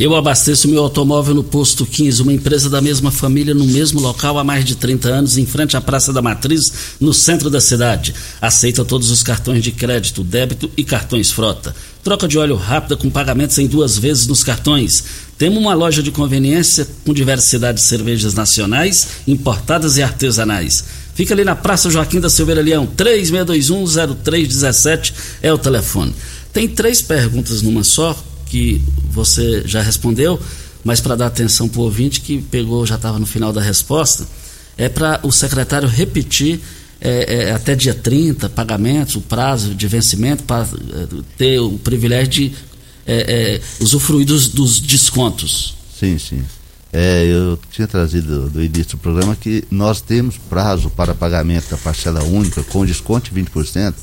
Eu 0.00 0.16
abasteço 0.16 0.66
meu 0.66 0.82
automóvel 0.82 1.34
no 1.34 1.44
Posto 1.44 1.84
15, 1.84 2.22
uma 2.22 2.32
empresa 2.32 2.70
da 2.70 2.80
mesma 2.80 3.10
família 3.10 3.52
no 3.52 3.66
mesmo 3.66 4.00
local 4.00 4.38
há 4.38 4.42
mais 4.42 4.64
de 4.64 4.74
30 4.74 5.10
anos, 5.10 5.36
em 5.36 5.44
frente 5.44 5.76
à 5.76 5.80
Praça 5.82 6.10
da 6.10 6.22
Matriz, 6.22 6.72
no 6.98 7.12
centro 7.12 7.50
da 7.50 7.60
cidade. 7.60 8.14
Aceita 8.40 8.82
todos 8.82 9.10
os 9.10 9.22
cartões 9.22 9.62
de 9.62 9.72
crédito, 9.72 10.24
débito 10.24 10.70
e 10.74 10.84
cartões 10.84 11.30
frota. 11.30 11.76
Troca 12.02 12.26
de 12.26 12.38
óleo 12.38 12.56
rápida 12.56 12.96
com 12.96 13.10
pagamentos 13.10 13.58
em 13.58 13.66
duas 13.66 13.98
vezes 13.98 14.26
nos 14.26 14.42
cartões. 14.42 15.04
Temos 15.36 15.58
uma 15.58 15.74
loja 15.74 16.02
de 16.02 16.10
conveniência 16.10 16.88
com 17.04 17.12
diversidade 17.12 17.76
de 17.76 17.84
cervejas 17.84 18.32
nacionais, 18.32 19.06
importadas 19.28 19.98
e 19.98 20.02
artesanais. 20.02 20.82
Fica 21.14 21.34
ali 21.34 21.44
na 21.44 21.54
Praça 21.54 21.90
Joaquim 21.90 22.20
da 22.20 22.30
Silveira 22.30 22.62
Leão, 22.62 22.88
36210317 22.96 25.12
é 25.42 25.52
o 25.52 25.58
telefone. 25.58 26.14
Tem 26.54 26.66
três 26.66 27.02
perguntas 27.02 27.60
numa 27.60 27.84
só, 27.84 28.18
que 28.50 28.82
você 29.10 29.62
já 29.64 29.80
respondeu, 29.80 30.40
mas 30.82 31.00
para 31.00 31.14
dar 31.14 31.26
atenção 31.26 31.68
para 31.68 31.80
o 31.80 31.84
ouvinte 31.84 32.20
que 32.20 32.42
pegou, 32.42 32.84
já 32.84 32.96
estava 32.96 33.18
no 33.18 33.26
final 33.26 33.52
da 33.52 33.60
resposta, 33.60 34.26
é 34.76 34.88
para 34.88 35.20
o 35.22 35.30
secretário 35.30 35.88
repetir 35.88 36.60
é, 37.00 37.34
é, 37.34 37.52
até 37.52 37.74
dia 37.74 37.94
30, 37.94 38.48
pagamentos, 38.50 39.16
o 39.16 39.20
prazo 39.20 39.74
de 39.74 39.86
vencimento, 39.86 40.42
para 40.42 40.64
é, 40.64 41.22
ter 41.38 41.60
o 41.60 41.78
privilégio 41.78 42.28
de 42.28 42.52
é, 43.06 43.56
é, 43.56 43.60
usufruir 43.80 44.26
dos, 44.26 44.48
dos 44.48 44.80
descontos. 44.80 45.76
Sim, 45.98 46.18
sim. 46.18 46.42
É, 46.92 47.24
eu 47.24 47.58
tinha 47.70 47.86
trazido 47.86 48.50
do 48.50 48.62
início 48.62 48.92
do 48.92 48.98
programa 48.98 49.36
que 49.36 49.64
nós 49.70 50.00
temos 50.00 50.36
prazo 50.36 50.90
para 50.90 51.14
pagamento 51.14 51.70
da 51.70 51.76
parcela 51.76 52.22
única 52.24 52.64
com 52.64 52.84
desconto 52.84 53.32
de 53.32 53.40
20% 53.40 53.94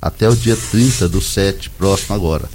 até 0.00 0.28
o 0.28 0.36
dia 0.36 0.56
30 0.70 1.08
do 1.08 1.20
7 1.20 1.70
próximo 1.70 2.14
agora. 2.14 2.48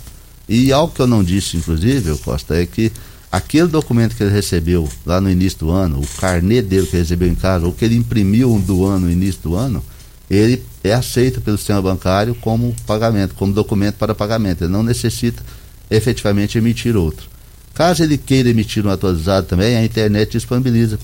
E 0.54 0.74
algo 0.74 0.94
que 0.94 1.02
eu 1.02 1.08
não 1.08 1.24
disse, 1.24 1.56
inclusive, 1.56 2.14
Costa, 2.18 2.62
é 2.62 2.66
que 2.66 2.92
aquele 3.32 3.70
documento 3.70 4.18
que 4.18 4.22
ele 4.22 4.34
recebeu 4.34 4.86
lá 5.06 5.22
no 5.22 5.32
início 5.32 5.60
do 5.60 5.72
ano, 5.72 6.02
o 6.02 6.08
carnê 6.20 6.62
dele 6.62 6.86
que 6.86 6.98
ele 6.98 7.04
recebeu 7.04 7.30
em 7.30 7.36
casa, 7.36 7.66
ou 7.66 7.72
que 7.72 7.86
ele 7.86 7.96
imprimiu 7.96 8.60
do 8.60 8.86
ano 8.86 9.06
no 9.06 9.12
início 9.12 9.40
do 9.44 9.56
ano, 9.56 9.82
ele 10.30 10.62
é 10.84 10.92
aceito 10.92 11.40
pelo 11.40 11.58
sistema 11.58 11.82
bancário 11.82 12.36
como 12.36 12.76
pagamento, 12.86 13.34
como 13.34 13.54
documento 13.54 13.96
para 13.96 14.14
pagamento. 14.14 14.66
Ele 14.66 14.74
não 14.74 14.84
necessita 14.84 15.42
efetivamente 15.90 16.58
emitir 16.58 16.98
outro. 16.98 17.30
Caso 17.74 18.04
ele 18.04 18.18
queira 18.18 18.50
emitir 18.50 18.86
um 18.86 18.90
atualizado 18.90 19.48
também, 19.48 19.78
a 19.78 19.86
internet 19.86 20.34
disponibiliza 20.34 21.00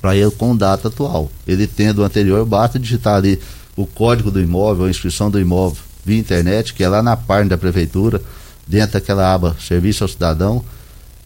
para 0.00 0.16
ele 0.16 0.30
com 0.30 0.56
data 0.56 0.88
atual. 0.88 1.30
Ele 1.46 1.66
tendo 1.66 1.98
o 1.98 2.04
anterior, 2.04 2.46
basta 2.46 2.78
digitar 2.78 3.16
ali 3.16 3.38
o 3.76 3.84
código 3.84 4.30
do 4.30 4.40
imóvel, 4.40 4.86
a 4.86 4.90
inscrição 4.90 5.30
do 5.30 5.38
imóvel 5.38 5.76
via 6.02 6.18
internet, 6.18 6.72
que 6.72 6.82
é 6.82 6.88
lá 6.88 7.02
na 7.02 7.14
página 7.14 7.50
da 7.50 7.58
prefeitura, 7.58 8.22
dentro 8.70 8.92
daquela 8.92 9.34
aba 9.34 9.56
Serviço 9.58 10.04
ao 10.04 10.08
Cidadão, 10.08 10.64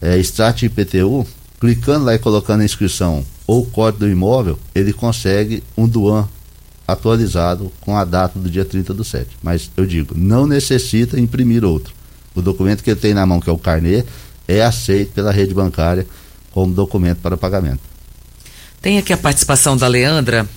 é, 0.01 0.17
Extrato 0.17 0.65
IPTU, 0.65 1.25
clicando 1.59 2.05
lá 2.05 2.15
e 2.15 2.19
colocando 2.19 2.61
a 2.61 2.65
inscrição 2.65 3.23
ou 3.45 3.63
código 3.63 3.99
do 3.99 4.09
imóvel, 4.09 4.57
ele 4.73 4.91
consegue 4.91 5.63
um 5.77 5.87
DUAN 5.87 6.27
atualizado 6.87 7.71
com 7.81 7.95
a 7.95 8.03
data 8.03 8.39
do 8.39 8.49
dia 8.49 8.65
30 8.65 8.93
do 8.95 9.03
7. 9.03 9.27
Mas 9.43 9.69
eu 9.77 9.85
digo, 9.85 10.15
não 10.17 10.47
necessita 10.47 11.19
imprimir 11.19 11.63
outro. 11.63 11.93
O 12.33 12.41
documento 12.41 12.83
que 12.83 12.89
ele 12.89 12.99
tem 12.99 13.13
na 13.13 13.25
mão, 13.25 13.39
que 13.39 13.49
é 13.49 13.53
o 13.53 13.57
carnê, 13.57 14.03
é 14.47 14.63
aceito 14.63 15.13
pela 15.13 15.31
rede 15.31 15.53
bancária 15.53 16.05
como 16.51 16.73
documento 16.73 17.19
para 17.19 17.37
pagamento. 17.37 17.81
Tem 18.81 18.97
aqui 18.97 19.13
a 19.13 19.17
participação 19.17 19.77
da 19.77 19.87
Leandra 19.87 20.47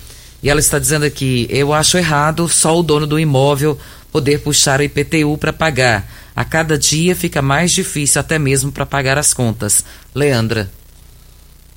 e 0.41 0.49
ela 0.49 0.59
está 0.59 0.79
dizendo 0.79 1.05
aqui: 1.05 1.47
eu 1.49 1.73
acho 1.73 1.97
errado 1.97 2.47
só 2.49 2.77
o 2.77 2.83
dono 2.83 3.07
do 3.07 3.19
imóvel 3.19 3.77
poder 4.11 4.39
puxar 4.39 4.79
o 4.79 4.83
IPTU 4.83 5.37
para 5.37 5.53
pagar. 5.53 6.09
A 6.39 6.45
cada 6.45 6.77
dia 6.77 7.17
fica 7.17 7.41
mais 7.41 7.69
difícil 7.69 8.17
até 8.17 8.39
mesmo 8.39 8.71
para 8.71 8.85
pagar 8.85 9.17
as 9.17 9.33
contas. 9.33 9.83
Leandra. 10.15 10.71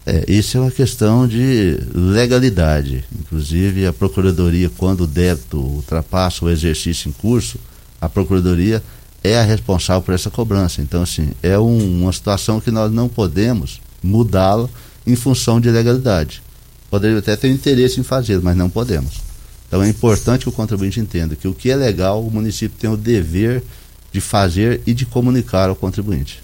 É, 0.06 0.24
isso 0.28 0.56
é 0.56 0.60
uma 0.60 0.70
questão 0.70 1.26
de 1.26 1.80
legalidade. 1.92 3.04
Inclusive, 3.12 3.84
a 3.88 3.92
Procuradoria, 3.92 4.70
quando 4.78 5.00
o 5.00 5.06
débito 5.08 5.58
ultrapassa 5.58 6.44
o 6.44 6.48
exercício 6.48 7.08
em 7.08 7.12
curso, 7.12 7.58
a 8.00 8.08
Procuradoria 8.08 8.80
é 9.24 9.36
a 9.36 9.42
responsável 9.42 10.00
por 10.00 10.14
essa 10.14 10.30
cobrança. 10.30 10.80
Então, 10.80 11.02
assim, 11.02 11.32
é 11.42 11.58
um, 11.58 12.02
uma 12.02 12.12
situação 12.12 12.60
que 12.60 12.70
nós 12.70 12.92
não 12.92 13.08
podemos 13.08 13.80
mudá-la 14.00 14.68
em 15.04 15.16
função 15.16 15.60
de 15.60 15.72
legalidade. 15.72 16.40
Poderia 16.88 17.18
até 17.18 17.34
ter 17.34 17.50
interesse 17.50 17.98
em 17.98 18.04
fazer, 18.04 18.40
mas 18.40 18.56
não 18.56 18.70
podemos. 18.70 19.14
Então 19.66 19.82
é 19.82 19.88
importante 19.88 20.42
que 20.42 20.50
o 20.50 20.52
contribuinte 20.52 21.00
entenda 21.00 21.34
que 21.34 21.48
o 21.48 21.54
que 21.54 21.70
é 21.70 21.74
legal, 21.74 22.22
o 22.22 22.30
município 22.30 22.78
tem 22.78 22.90
o 22.90 22.96
dever 22.96 23.60
de 23.60 23.64
fazer 24.20 24.80
e 24.86 24.94
de 24.94 25.06
comunicar 25.06 25.68
ao 25.68 25.76
contribuinte. 25.76 26.42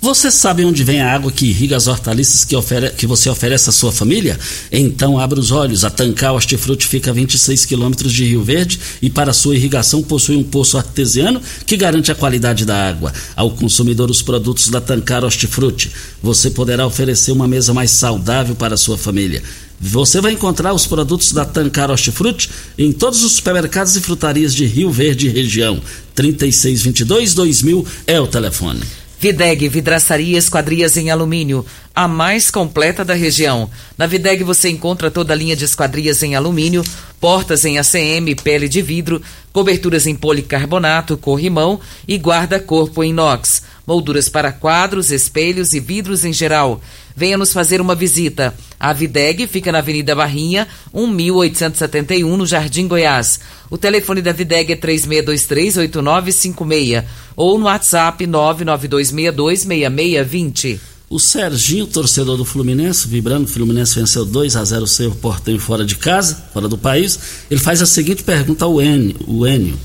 Você 0.00 0.30
sabe 0.30 0.64
onde 0.64 0.84
vem 0.84 1.00
a 1.00 1.12
água 1.12 1.32
que 1.32 1.46
irriga 1.46 1.76
as 1.76 1.88
hortaliças 1.88 2.44
que, 2.44 2.54
ofere, 2.54 2.90
que 2.90 3.04
você 3.04 3.28
oferece 3.28 3.68
à 3.68 3.72
sua 3.72 3.90
família? 3.90 4.38
Então 4.70 5.18
abra 5.18 5.40
os 5.40 5.50
olhos. 5.50 5.84
A 5.84 5.90
Tancar 5.90 6.34
Hortifruti 6.34 6.86
fica 6.86 7.10
a 7.10 7.14
26 7.14 7.64
quilômetros 7.64 8.12
de 8.12 8.24
Rio 8.24 8.44
Verde 8.44 8.78
e 9.02 9.10
para 9.10 9.32
sua 9.32 9.56
irrigação 9.56 10.00
possui 10.00 10.36
um 10.36 10.44
poço 10.44 10.78
artesiano 10.78 11.42
que 11.66 11.76
garante 11.76 12.12
a 12.12 12.14
qualidade 12.14 12.64
da 12.64 12.88
água. 12.88 13.12
Ao 13.34 13.50
consumidor 13.50 14.08
os 14.08 14.22
produtos 14.22 14.68
da 14.68 14.80
Tancar 14.80 15.24
Hortifruti, 15.24 15.90
você 16.22 16.48
poderá 16.48 16.86
oferecer 16.86 17.32
uma 17.32 17.48
mesa 17.48 17.74
mais 17.74 17.90
saudável 17.90 18.54
para 18.54 18.74
a 18.74 18.78
sua 18.78 18.96
família. 18.96 19.42
Você 19.80 20.20
vai 20.20 20.32
encontrar 20.32 20.72
os 20.74 20.86
produtos 20.86 21.32
da 21.32 21.44
Tancar 21.44 21.90
Hortifruti 21.90 22.50
em 22.76 22.92
todos 22.92 23.22
os 23.22 23.32
supermercados 23.32 23.94
e 23.96 24.00
frutarias 24.00 24.54
de 24.54 24.66
Rio 24.66 24.90
Verde 24.90 25.28
e 25.28 25.30
região. 25.30 25.80
3622 26.14 27.34
2000 27.34 27.86
é 28.06 28.20
o 28.20 28.26
telefone. 28.26 28.82
Videg 29.20 29.68
Vidraçaria 29.68 30.38
Esquadrias 30.38 30.96
em 30.96 31.10
Alumínio, 31.10 31.66
a 31.94 32.06
mais 32.06 32.52
completa 32.52 33.04
da 33.04 33.14
região. 33.14 33.68
Na 33.96 34.06
Videg 34.06 34.44
você 34.44 34.68
encontra 34.68 35.10
toda 35.10 35.32
a 35.32 35.36
linha 35.36 35.56
de 35.56 35.64
esquadrias 35.64 36.22
em 36.22 36.36
alumínio, 36.36 36.84
portas 37.20 37.64
em 37.64 37.78
ACM, 37.78 38.36
pele 38.42 38.68
de 38.68 38.80
vidro, 38.80 39.20
coberturas 39.52 40.06
em 40.06 40.14
policarbonato, 40.14 41.16
corrimão 41.16 41.80
e 42.06 42.16
guarda-corpo 42.16 43.02
em 43.02 43.10
inox, 43.10 43.62
molduras 43.84 44.28
para 44.28 44.52
quadros, 44.52 45.10
espelhos 45.10 45.72
e 45.72 45.80
vidros 45.80 46.24
em 46.24 46.32
geral. 46.32 46.80
Venha 47.18 47.36
nos 47.36 47.52
fazer 47.52 47.80
uma 47.80 47.96
visita. 47.96 48.54
A 48.78 48.92
Videg 48.92 49.48
fica 49.48 49.72
na 49.72 49.78
Avenida 49.78 50.14
Barrinha, 50.14 50.68
1871, 50.94 52.36
no 52.36 52.46
Jardim 52.46 52.86
Goiás. 52.86 53.40
O 53.68 53.76
telefone 53.76 54.22
da 54.22 54.30
Videg 54.30 54.72
é 54.72 54.76
36238956 54.76 57.04
ou 57.34 57.58
no 57.58 57.64
WhatsApp 57.64 58.24
992626620. 58.24 60.78
O 61.10 61.18
Serginho, 61.18 61.88
torcedor 61.88 62.36
do 62.36 62.44
Fluminense, 62.44 63.08
vibrando, 63.08 63.46
o 63.46 63.48
Fluminense 63.48 63.98
venceu 63.98 64.24
2 64.24 64.54
a 64.54 64.64
0 64.64 64.84
o 64.84 64.86
seu 64.86 65.10
Portenho 65.10 65.58
fora 65.58 65.84
de 65.84 65.96
casa, 65.96 66.36
fora 66.52 66.68
do 66.68 66.78
país. 66.78 67.18
Ele 67.50 67.58
faz 67.58 67.82
a 67.82 67.86
seguinte 67.86 68.22
pergunta 68.22 68.64
ao 68.64 68.80
Enio: 68.80 69.16
o 69.26 69.44
Enio 69.44 69.76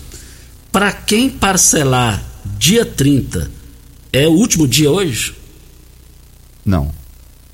Para 0.72 0.92
quem 0.92 1.32
parcelar 1.32 2.24
dia 2.60 2.86
30, 2.86 3.50
é 4.12 4.28
o 4.28 4.34
último 4.34 4.68
dia 4.68 4.92
hoje? 4.92 5.34
Não. 6.64 7.02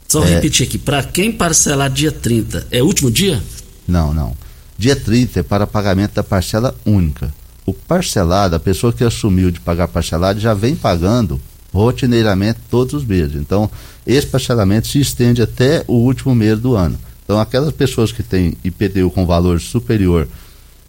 Só 0.09 0.23
é... 0.23 0.35
repetir 0.35 0.67
aqui: 0.67 0.77
para 0.77 1.03
quem 1.03 1.31
parcelar 1.31 1.89
dia 1.89 2.11
30, 2.11 2.67
é 2.71 2.81
último 2.81 3.09
dia? 3.09 3.41
Não, 3.87 4.13
não. 4.13 4.35
Dia 4.77 4.95
30 4.95 5.39
é 5.39 5.43
para 5.43 5.67
pagamento 5.67 6.13
da 6.13 6.23
parcela 6.23 6.75
única. 6.85 7.33
O 7.65 7.73
parcelado, 7.73 8.55
a 8.55 8.59
pessoa 8.59 8.91
que 8.91 9.03
assumiu 9.03 9.51
de 9.51 9.59
pagar 9.59 9.87
parcelado, 9.87 10.39
já 10.39 10.53
vem 10.53 10.75
pagando 10.75 11.39
rotineiramente 11.71 12.59
todos 12.69 12.93
os 12.93 13.05
meses. 13.05 13.35
Então, 13.35 13.69
esse 14.07 14.25
parcelamento 14.25 14.87
se 14.87 14.99
estende 14.99 15.41
até 15.41 15.83
o 15.87 15.93
último 15.93 16.33
mês 16.33 16.59
do 16.59 16.75
ano. 16.75 16.97
Então, 17.23 17.39
aquelas 17.39 17.71
pessoas 17.73 18.11
que 18.11 18.23
têm 18.23 18.57
IPTU 18.63 19.11
com 19.11 19.25
valor 19.25 19.59
superior 19.59 20.27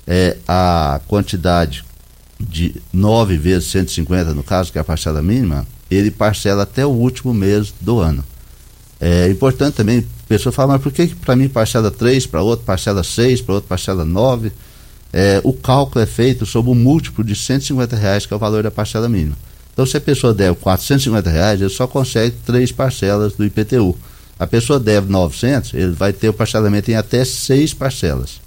é, 0.07 0.39
à 0.49 1.01
quantidade 1.07 1.85
de 2.39 2.75
9 2.93 3.37
vezes 3.37 3.71
150, 3.71 4.33
no 4.33 4.43
caso, 4.43 4.73
que 4.73 4.79
é 4.79 4.81
a 4.81 4.85
parcela 4.85 5.21
mínima, 5.21 5.67
ele 5.91 6.11
parcela 6.11 6.63
até 6.63 6.87
o 6.87 6.91
último 6.91 7.35
mês 7.35 7.75
do 7.79 7.99
ano. 7.99 8.25
É 9.01 9.29
importante 9.31 9.77
também, 9.77 10.01
a 10.01 10.29
pessoa 10.29 10.53
fala, 10.53 10.75
mas 10.75 10.83
por 10.83 10.93
que 10.93 11.07
para 11.15 11.35
mim 11.35 11.49
parcela 11.49 11.91
3, 11.91 12.27
para 12.27 12.43
outro 12.43 12.67
parcela 12.67 13.03
6, 13.03 13.41
para 13.41 13.55
outro 13.55 13.69
parcela 13.69 14.05
9? 14.05 14.53
É, 15.13 15.41
o 15.43 15.53
cálculo 15.53 16.03
é 16.03 16.07
feito 16.07 16.45
sobre 16.45 16.71
o 16.71 16.75
múltiplo 16.75 17.25
de 17.25 17.35
150 17.35 17.97
reais, 17.97 18.27
que 18.27 18.33
é 18.33 18.37
o 18.37 18.39
valor 18.39 18.63
da 18.63 18.71
parcela 18.71 19.09
mínima. 19.09 19.37
Então, 19.73 19.87
se 19.87 19.97
a 19.97 20.01
pessoa 20.01 20.35
deve 20.35 20.57
450 20.57 21.31
reais, 21.31 21.61
ele 21.61 21.71
só 21.71 21.87
consegue 21.87 22.37
três 22.45 22.71
parcelas 22.71 23.33
do 23.33 23.45
IPTU. 23.45 23.97
A 24.39 24.47
pessoa 24.47 24.79
deve 24.79 25.11
900, 25.11 25.75
ele 25.75 25.93
vai 25.93 26.13
ter 26.13 26.29
o 26.29 26.33
parcelamento 26.33 26.91
em 26.91 26.95
até 26.95 27.25
seis 27.25 27.73
parcelas. 27.73 28.41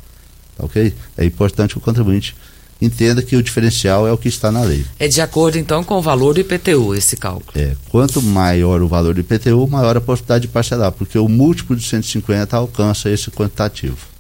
Tá 0.56 0.66
ok? 0.66 0.94
É 1.18 1.26
importante 1.26 1.72
que 1.72 1.78
o 1.80 1.82
contribuinte 1.82 2.36
entenda 2.82 3.22
que 3.22 3.36
o 3.36 3.44
diferencial 3.44 4.08
é 4.08 4.12
o 4.12 4.18
que 4.18 4.28
está 4.28 4.52
na 4.52 4.64
lei. 4.64 4.86
É 5.00 5.08
de 5.08 5.22
acordo, 5.22 5.58
então, 5.58 5.84
com 5.84 5.96
o 5.96 6.02
valor 6.02 6.34
do 6.34 6.40
IPTU, 6.40 6.96
esse 6.96 7.16
cálculo? 7.16 7.52
É. 7.56 7.76
Quanto 7.90 8.22
maior 8.22 8.82
o 8.82 8.88
valor 8.88 9.14
do 9.14 9.22
IPTU, 9.22 9.68
maior 9.68 9.98
a 9.98 10.02
possibilidade 10.02 10.44
de 10.44 10.48
parcelar, 10.48 10.92
porque 10.92 11.18
o 11.18 11.28
múltiplo 11.28 11.76
de 11.76 11.84
150 11.84 12.56
alcança 12.56 13.10
esse 13.10 13.32
quantitativo. 13.32 14.14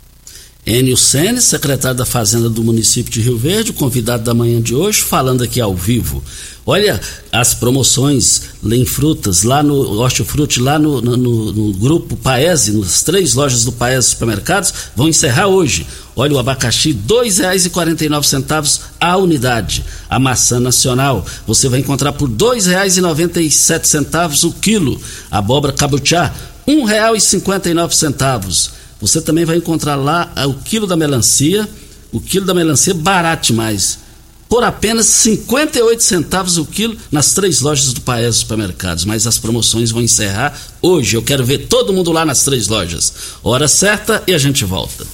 Enio 0.65 0.95
Senes, 0.95 1.43
secretário 1.43 1.97
da 1.97 2.05
Fazenda 2.05 2.49
do 2.49 2.63
município 2.63 3.11
de 3.11 3.19
Rio 3.19 3.37
Verde, 3.37 3.73
convidado 3.73 4.23
da 4.23 4.33
manhã 4.33 4.61
de 4.61 4.73
hoje, 4.73 5.01
falando 5.01 5.43
aqui 5.43 5.59
ao 5.59 5.75
vivo. 5.75 6.23
Olha 6.65 7.01
as 7.33 7.53
promoções 7.53 8.43
em 8.63 8.85
frutas, 8.85 9.43
lá 9.43 9.61
no 9.61 9.99
Hortifruti, 9.99 10.61
lá 10.61 10.79
no, 10.79 11.01
no, 11.01 11.17
no, 11.17 11.73
grupo 11.73 12.15
Paese, 12.15 12.71
nas 12.71 13.03
três 13.03 13.33
lojas 13.33 13.65
do 13.65 13.73
Paese 13.73 14.11
Supermercados, 14.11 14.73
vão 14.95 15.09
encerrar 15.09 15.47
hoje. 15.47 15.85
Olha 16.15 16.35
o 16.35 16.39
abacaxi, 16.39 16.91
R$ 16.91 16.99
2,49 17.07 18.81
a 18.99 19.17
unidade. 19.17 19.83
A 20.09 20.19
maçã 20.19 20.59
nacional, 20.59 21.25
você 21.47 21.67
vai 21.67 21.79
encontrar 21.79 22.13
por 22.13 22.29
R$ 22.29 22.35
2,97 22.35 24.47
o 24.47 24.53
quilo. 24.53 25.01
Abóbora 25.31 25.73
cabuchá, 25.73 26.31
R$ 26.67 26.75
1,59. 26.75 28.69
Você 29.01 29.21
também 29.21 29.43
vai 29.43 29.57
encontrar 29.57 29.95
lá 29.95 30.31
ah, 30.35 30.47
o 30.47 30.53
quilo 30.53 30.87
da 30.87 30.95
melancia, 30.95 31.67
o 32.11 32.21
quilo 32.21 32.45
da 32.45 32.53
melancia 32.53 32.93
barato 32.93 33.47
demais, 33.47 33.99
por 34.47 34.63
apenas 34.63 35.07
58 35.07 36.03
centavos 36.03 36.57
o 36.57 36.65
quilo 36.65 36.95
nas 37.11 37.33
três 37.33 37.59
lojas 37.59 37.91
do 37.91 38.01
Paes 38.01 38.35
Supermercados. 38.35 39.03
Mas 39.03 39.25
as 39.25 39.39
promoções 39.39 39.89
vão 39.89 40.01
encerrar 40.01 40.55
hoje. 40.79 41.17
Eu 41.17 41.23
quero 41.23 41.43
ver 41.43 41.65
todo 41.67 41.91
mundo 41.91 42.11
lá 42.11 42.23
nas 42.23 42.43
três 42.43 42.67
lojas. 42.67 43.11
Hora 43.43 43.67
certa 43.67 44.21
e 44.27 44.33
a 44.33 44.37
gente 44.37 44.63
volta. 44.63 45.05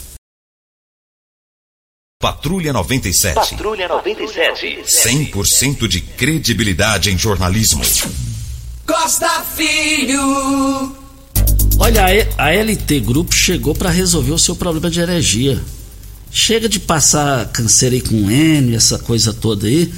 Patrulha 2.21 2.73
97. 2.73 3.33
Patrulha 3.33 3.87
97. 3.87 4.83
100% 4.85 5.87
de 5.87 6.01
credibilidade 6.01 7.11
em 7.11 7.17
jornalismo. 7.17 7.81
Costa 8.85 9.41
Filho. 9.55 10.19
Olha, 11.79 12.03
a 12.37 12.45
a 12.45 12.51
LT 12.51 12.99
Grupo 12.99 13.33
chegou 13.33 13.73
para 13.73 13.89
resolver 13.89 14.33
o 14.33 14.37
seu 14.37 14.53
problema 14.53 14.91
de 14.91 14.99
energia. 14.99 15.63
Chega 16.29 16.67
de 16.67 16.81
passar 16.81 17.47
canseira 17.53 17.95
aí 17.95 18.01
com 18.01 18.29
N, 18.29 18.75
essa 18.75 18.99
coisa 18.99 19.31
toda 19.31 19.67
aí. 19.67 19.89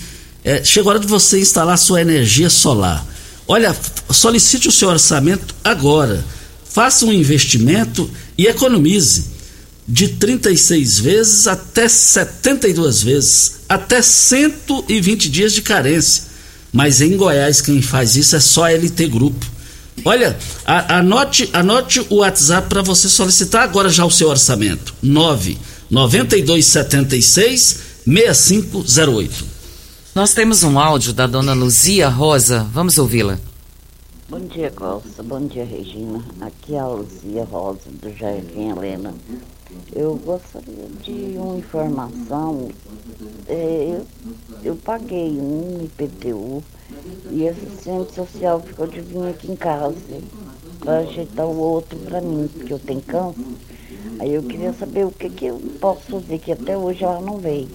É, 0.44 0.64
chegou 0.64 0.92
a 0.92 0.94
hora 0.94 1.04
de 1.04 1.08
você 1.08 1.40
instalar 1.40 1.76
sua 1.80 2.02
energia 2.02 2.52
solar. 2.52 3.04
Olha, 3.48 3.76
solicite 4.12 4.68
o 4.68 4.72
seu 4.72 4.90
orçamento 4.90 5.56
agora. 5.64 6.24
Faça 6.66 7.04
um 7.04 7.12
investimento 7.12 8.08
e 8.38 8.46
economize. 8.46 9.41
De 9.88 10.08
36 10.10 11.00
vezes 11.00 11.48
até 11.48 11.88
72 11.90 13.04
vezes, 13.04 13.56
até 13.68 14.02
120 14.02 15.30
dias 15.30 15.54
de 15.54 15.62
carência. 15.62 16.24
Mas 16.72 17.02
em 17.02 17.18
Goiás 17.18 17.60
quem 17.62 17.82
faz 17.82 18.16
isso 18.16 18.36
é 18.36 18.40
só 18.40 18.66
a 18.66 18.72
LT 18.72 19.08
Grupo. 19.08 19.46
Olha, 20.06 20.38
a- 20.66 21.00
anote, 21.00 21.50
anote 21.52 22.00
o 22.10 22.18
WhatsApp 22.18 22.70
para 22.70 22.82
você 22.82 23.10
solicitar 23.10 23.64
agora 23.64 23.90
já 23.90 24.06
o 24.06 24.12
seu 24.12 24.30
orçamento. 24.30 24.94
9 25.02 25.58
9276 25.90 27.80
6508. 28.06 29.46
Nós 30.16 30.34
temos 30.34 30.64
um 30.64 30.80
áudio 30.80 31.14
da 31.14 31.28
dona 31.28 31.54
Luzia 31.54 32.08
Rosa. 32.08 32.66
Vamos 32.74 32.98
ouvi-la. 32.98 33.38
Bom 34.30 34.40
dia, 34.48 34.72
Costa. 34.72 35.22
Bom 35.24 35.46
dia, 35.48 35.66
Regina. 35.66 36.24
Aqui 36.40 36.74
é 36.76 36.80
a 36.80 36.88
Luzia 36.88 37.44
Rosa, 37.44 37.82
do 38.02 38.10
Jardim 38.18 38.70
Helena. 38.70 39.14
Eu 39.94 40.16
gostaria 40.16 40.90
de 41.04 41.38
uma 41.38 41.58
informação. 41.58 42.70
É, 43.48 43.96
eu, 43.96 44.08
eu 44.64 44.76
paguei 44.76 45.30
um 45.40 45.84
IPTU 45.84 46.64
e 47.32 47.44
esse 47.44 47.66
assistente 47.66 48.14
social 48.14 48.62
ficou 48.62 48.88
de 48.88 49.02
vir 49.02 49.30
aqui 49.30 49.52
em 49.52 49.56
casa 49.56 49.96
para 50.80 51.00
ajeitar 51.00 51.46
o 51.46 51.58
outro 51.58 51.98
para 52.00 52.22
mim, 52.22 52.50
porque 52.58 52.74
eu 52.74 52.80
tenho 52.80 53.02
câncer. 53.02 53.40
Aí 54.20 54.34
eu 54.34 54.44
queria 54.44 54.74
saber 54.74 55.06
o 55.06 55.12
que, 55.12 55.30
que 55.30 55.46
eu 55.46 55.62
posso 55.80 56.02
fazer, 56.02 56.40
que 56.40 56.52
até 56.52 56.78
hoje 56.78 57.04
ela 57.04 57.20
não 57.20 57.38
veio. 57.38 57.68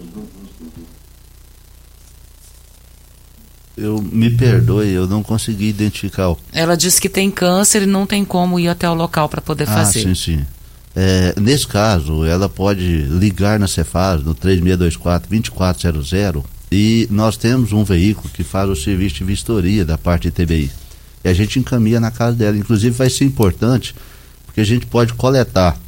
Eu 3.77 4.01
me 4.01 4.31
perdoe, 4.31 4.91
eu 4.91 5.07
não 5.07 5.23
consegui 5.23 5.69
identificar 5.69 6.31
o 6.31 6.39
Ela 6.53 6.77
disse 6.77 6.99
que 6.99 7.11
tem 7.11 7.31
câncer 7.31 7.83
e 7.83 7.87
não 7.87 8.07
tem 8.07 8.25
como 8.25 8.59
ir 8.59 8.69
até 8.69 8.89
o 8.89 8.95
local 8.95 9.29
para 9.29 9.43
poder 9.43 9.67
fazer. 9.67 10.01
Ah, 10.01 10.03
sim, 10.03 10.15
sim. 10.15 10.47
É, 10.99 11.35
nesse 11.39 11.67
caso, 11.67 12.25
ela 12.25 12.49
pode 12.49 13.03
ligar 13.03 13.59
na 13.59 13.69
Cefaz 13.69 14.23
no 14.23 14.35
3624-2400 14.35 16.43
e 16.73 17.07
nós 17.11 17.37
temos 17.37 17.75
um 17.75 17.85
veículo 17.85 18.31
que 18.33 18.43
faz 18.43 18.71
o 18.71 18.75
serviço 18.75 19.17
de 19.17 19.25
vistoria 19.25 19.85
da 19.85 19.99
parte 19.99 20.23
de 20.23 20.31
TBI. 20.31 20.71
E 21.23 21.29
a 21.29 21.35
gente 21.35 21.59
encaminha 21.59 22.01
na 22.01 22.11
casa 22.11 22.35
dela. 22.35 22.57
Inclusive, 22.57 22.97
vai 22.97 23.11
ser 23.11 23.25
importante, 23.25 23.95
porque 24.47 24.63
a 24.63 24.65
gente 24.65 24.87
pode 24.87 25.13
coletar 25.13 25.79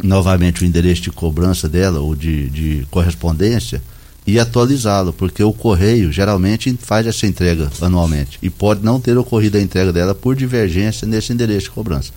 novamente 0.00 0.62
o 0.62 0.66
endereço 0.66 1.02
de 1.02 1.10
cobrança 1.10 1.68
dela 1.68 1.98
ou 1.98 2.14
de, 2.14 2.48
de 2.48 2.86
correspondência 2.92 3.82
e 4.24 4.38
atualizá-lo, 4.38 5.12
porque 5.12 5.42
o 5.42 5.52
correio 5.52 6.12
geralmente 6.12 6.78
faz 6.80 7.08
essa 7.08 7.26
entrega 7.26 7.72
anualmente 7.80 8.38
e 8.40 8.48
pode 8.48 8.84
não 8.84 9.00
ter 9.00 9.18
ocorrido 9.18 9.58
a 9.58 9.60
entrega 9.60 9.92
dela 9.92 10.14
por 10.14 10.36
divergência 10.36 11.08
nesse 11.08 11.32
endereço 11.32 11.66
de 11.66 11.72
cobrança. 11.72 12.12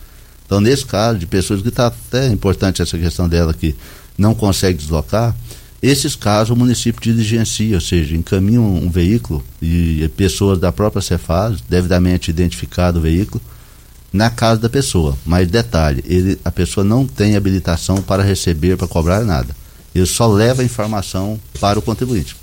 Então, 0.48 0.60
nesse 0.60 0.86
caso, 0.86 1.20
de 1.20 1.28
pessoas 1.28 1.62
que 1.62 1.68
está 1.68 1.88
até 1.88 2.28
importante 2.30 2.82
essa 2.82 2.98
questão 2.98 3.28
dela 3.30 3.54
que 3.54 3.76
não 4.18 4.34
consegue 4.34 4.78
deslocar, 4.80 5.36
esses 5.84 6.16
casos 6.16 6.50
o 6.52 6.56
município 6.56 7.00
diligencia, 7.02 7.76
ou 7.76 7.82
seja, 7.82 8.16
encaminha 8.16 8.60
um, 8.60 8.86
um 8.86 8.90
veículo 8.90 9.44
e 9.62 10.10
pessoas 10.18 10.58
da 10.58 10.72
própria 10.72 11.02
Cefaz, 11.02 11.60
devidamente 11.70 12.32
identificado 12.32 12.98
o 12.98 13.02
veículo, 13.02 13.44
na 14.12 14.30
casa 14.30 14.62
da 14.62 14.70
pessoa. 14.70 15.16
Mas 15.26 15.48
detalhe, 15.50 16.04
ele, 16.08 16.40
a 16.44 16.50
pessoa 16.50 16.84
não 16.84 17.06
tem 17.06 17.36
habilitação 17.36 18.02
para 18.02 18.24
receber, 18.24 18.78
para 18.78 18.88
cobrar 18.88 19.24
nada. 19.26 19.56
Ele 19.94 20.06
só 20.06 20.28
leva 20.28 20.62
a 20.62 20.66
informação 20.66 21.40
para 21.60 21.78
o 21.78 21.82
contribuinte. 21.82 22.36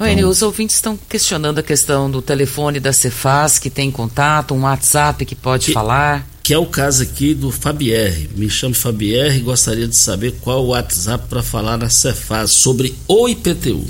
Enio, 0.00 0.28
os 0.28 0.40
ouvintes 0.40 0.76
estão 0.76 0.98
questionando 1.08 1.58
a 1.58 1.62
questão 1.62 2.10
do 2.10 2.22
telefone 2.22 2.80
da 2.80 2.90
Cefaz, 2.92 3.58
que 3.58 3.68
tem 3.68 3.90
contato, 3.90 4.54
um 4.54 4.62
WhatsApp 4.62 5.26
que 5.26 5.34
pode 5.34 5.66
Que- 5.66 5.72
falar. 5.72 6.26
Que 6.50 6.54
é 6.54 6.58
o 6.58 6.66
caso 6.66 7.04
aqui 7.04 7.32
do 7.32 7.52
Fabier. 7.52 8.28
Me 8.34 8.50
chamo 8.50 8.74
Fabier 8.74 9.36
e 9.36 9.38
gostaria 9.38 9.86
de 9.86 9.96
saber 9.96 10.34
qual 10.40 10.64
o 10.64 10.70
WhatsApp 10.70 11.28
para 11.28 11.44
falar 11.44 11.76
na 11.76 11.88
Cefaz 11.88 12.50
sobre 12.50 12.92
o 13.06 13.28
IPTU. 13.28 13.84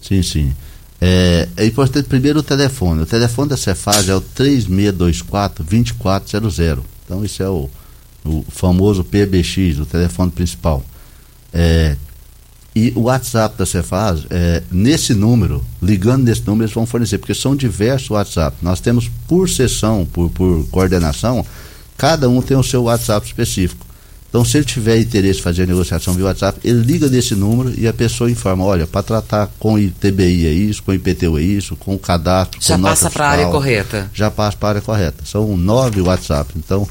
Sim, 0.00 0.22
sim. 0.22 0.54
É, 1.00 1.48
é 1.56 1.66
importante 1.66 2.06
primeiro 2.06 2.38
o 2.38 2.42
telefone. 2.44 3.02
O 3.02 3.06
telefone 3.06 3.48
da 3.48 3.56
Cefaz 3.56 4.08
é 4.08 4.14
o 4.14 4.20
3624-2400. 4.20 6.78
Então, 7.04 7.24
isso 7.24 7.42
é 7.42 7.48
o, 7.48 7.68
o 8.24 8.44
famoso 8.48 9.02
PBX, 9.02 9.80
o 9.80 9.84
telefone 9.84 10.30
principal. 10.30 10.84
É, 11.52 11.96
e 12.76 12.92
o 12.94 13.00
WhatsApp 13.02 13.58
da 13.58 13.66
Cefaz, 13.66 14.24
é, 14.30 14.62
nesse 14.70 15.14
número, 15.14 15.64
ligando 15.82 16.22
nesse 16.22 16.46
número, 16.46 16.66
eles 16.66 16.74
vão 16.74 16.86
fornecer, 16.86 17.18
porque 17.18 17.34
são 17.34 17.56
diversos 17.56 18.10
WhatsApp. 18.10 18.56
Nós 18.62 18.78
temos 18.78 19.10
por 19.26 19.50
sessão, 19.50 20.06
por, 20.06 20.30
por 20.30 20.64
coordenação, 20.68 21.44
cada 21.96 22.28
um 22.28 22.42
tem 22.42 22.56
o 22.56 22.62
seu 22.62 22.84
WhatsApp 22.84 23.26
específico. 23.26 23.84
Então, 24.34 24.44
se 24.44 24.56
ele 24.56 24.64
tiver 24.64 24.98
interesse 24.98 25.38
em 25.38 25.42
fazer 25.42 25.62
a 25.62 25.66
negociação 25.66 26.12
via 26.12 26.24
WhatsApp, 26.24 26.58
ele 26.64 26.80
liga 26.80 27.08
nesse 27.08 27.36
número 27.36 27.72
e 27.78 27.86
a 27.86 27.92
pessoa 27.92 28.28
informa: 28.28 28.64
olha, 28.64 28.84
para 28.84 29.00
tratar 29.00 29.48
com 29.60 29.78
ITBI 29.78 30.46
é 30.48 30.50
isso, 30.50 30.82
com 30.82 30.92
IPTU 30.92 31.38
é 31.38 31.42
isso, 31.42 31.76
com 31.76 31.94
o 31.94 31.98
cadastro, 32.00 32.60
Já 32.60 32.74
com 32.74 32.82
passa 32.82 33.08
para 33.08 33.26
a 33.26 33.30
área 33.30 33.46
correta. 33.46 34.10
Já 34.12 34.32
passa 34.32 34.56
para 34.56 34.68
a 34.68 34.70
área 34.70 34.80
correta. 34.80 35.24
São 35.24 35.56
nove 35.56 36.00
WhatsApp. 36.00 36.52
Então, 36.56 36.84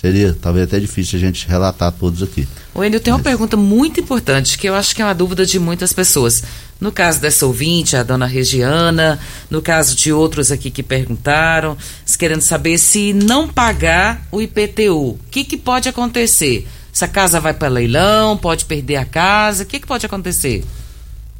seria 0.00 0.36
talvez 0.40 0.64
até 0.64 0.80
difícil 0.80 1.18
a 1.18 1.20
gente 1.20 1.46
relatar 1.46 1.92
todos 1.92 2.20
aqui. 2.20 2.48
Enio, 2.84 3.00
tem 3.00 3.12
uma 3.12 3.22
pergunta 3.22 3.56
muito 3.56 3.98
importante, 3.98 4.58
que 4.58 4.68
eu 4.68 4.74
acho 4.74 4.94
que 4.94 5.02
é 5.02 5.04
uma 5.04 5.14
dúvida 5.14 5.44
de 5.44 5.58
muitas 5.58 5.92
pessoas. 5.92 6.42
No 6.80 6.92
caso 6.92 7.20
dessa 7.20 7.46
ouvinte, 7.46 7.96
a 7.96 8.02
dona 8.02 8.26
Regiana, 8.26 9.18
no 9.50 9.60
caso 9.60 9.96
de 9.96 10.12
outros 10.12 10.52
aqui 10.52 10.70
que 10.70 10.82
perguntaram, 10.82 11.76
querendo 12.18 12.42
saber 12.42 12.78
se 12.78 13.12
não 13.12 13.48
pagar 13.48 14.26
o 14.30 14.40
IPTU, 14.40 15.10
o 15.10 15.18
que, 15.30 15.44
que 15.44 15.56
pode 15.56 15.88
acontecer? 15.88 16.68
Se 16.92 17.04
a 17.04 17.08
casa 17.08 17.40
vai 17.40 17.54
para 17.54 17.68
leilão, 17.68 18.36
pode 18.36 18.64
perder 18.64 18.96
a 18.96 19.04
casa, 19.04 19.62
o 19.62 19.66
que, 19.66 19.80
que 19.80 19.86
pode 19.86 20.06
acontecer? 20.06 20.64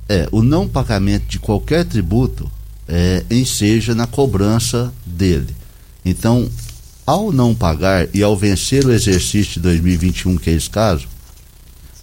É, 0.08 0.28
o 0.32 0.42
não 0.42 0.66
pagamento 0.66 1.26
de 1.26 1.38
qualquer 1.38 1.84
tributo 1.84 2.50
é, 2.88 3.24
enseja 3.30 3.94
na 3.94 4.06
cobrança 4.06 4.92
dele. 5.04 5.54
Então, 6.04 6.50
ao 7.06 7.30
não 7.30 7.54
pagar 7.54 8.08
e 8.14 8.22
ao 8.22 8.36
vencer 8.36 8.84
o 8.84 8.92
exercício 8.92 9.54
de 9.54 9.60
2021, 9.60 10.36
que 10.36 10.50
é 10.50 10.54
esse 10.54 10.70
caso, 10.70 11.06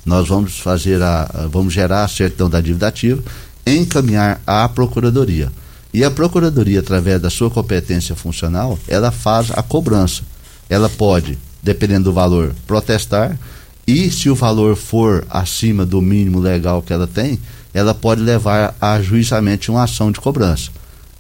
nós 0.06 0.28
vamos 0.28 0.60
fazer 0.60 1.02
a, 1.02 1.48
vamos 1.52 1.74
gerar 1.74 2.04
a 2.04 2.08
certidão 2.08 2.50
da 2.50 2.62
dívida 2.62 2.88
ativa, 2.88 3.24
encaminhar 3.65 4.39
à 4.46 4.70
procuradoria. 4.70 5.52
E 5.94 6.04
a 6.04 6.12
procuradoria, 6.12 6.82
através 6.82 7.22
da 7.22 7.30
sua 7.30 7.50
competência 7.50 8.15
funcional, 8.15 8.78
ela 8.88 9.12
faz 9.12 9.50
a 9.52 9.63
cobrança. 9.63 10.24
Ela 10.70 10.89
pode, 10.89 11.38
dependendo 11.63 12.06
do 12.06 12.13
valor, 12.13 12.54
protestar 12.68 13.38
e 13.88 14.10
se 14.10 14.30
o 14.30 14.36
valor 14.36 14.76
for 14.76 15.26
acima 15.30 15.86
do 15.86 16.02
mínimo 16.02 16.39
legal 16.39 16.82
que 16.82 16.91
ela 16.91 17.08
tem, 17.08 17.39
ela 17.74 17.94
pode 17.94 18.22
levar 18.22 18.76
a 18.80 19.02
juizamento 19.02 19.72
uma 19.72 19.84
ação 19.84 20.12
de 20.12 20.20
cobrança. 20.20 20.72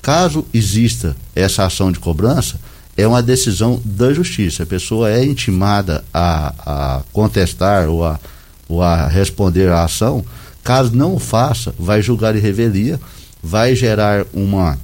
Caso 0.01 0.45
exista 0.53 1.15
essa 1.35 1.65
ação 1.65 1.91
de 1.91 1.99
cobrança, 1.99 2.59
é 2.97 3.05
uma 3.05 3.21
decisão 3.21 3.81
da 3.83 4.13
justiça. 4.13 4.63
A 4.63 4.65
pessoa 4.65 5.11
é 5.11 5.23
intimada 5.23 6.03
a, 6.13 6.53
a 6.65 7.01
contestar 7.11 7.89
ou 7.89 8.05
a, 8.05 8.19
ou 8.67 8.81
a 8.81 9.07
responder 9.07 9.69
à 9.69 9.83
ação. 9.83 10.23
Caso 10.63 10.95
não 10.95 11.15
o 11.15 11.19
faça, 11.19 11.73
vai 11.77 12.01
julgar 12.01 12.35
em 12.35 12.39
revelia, 12.39 12.99
vai 13.41 13.75
gerar 13.75 14.25
uma, 14.33 14.77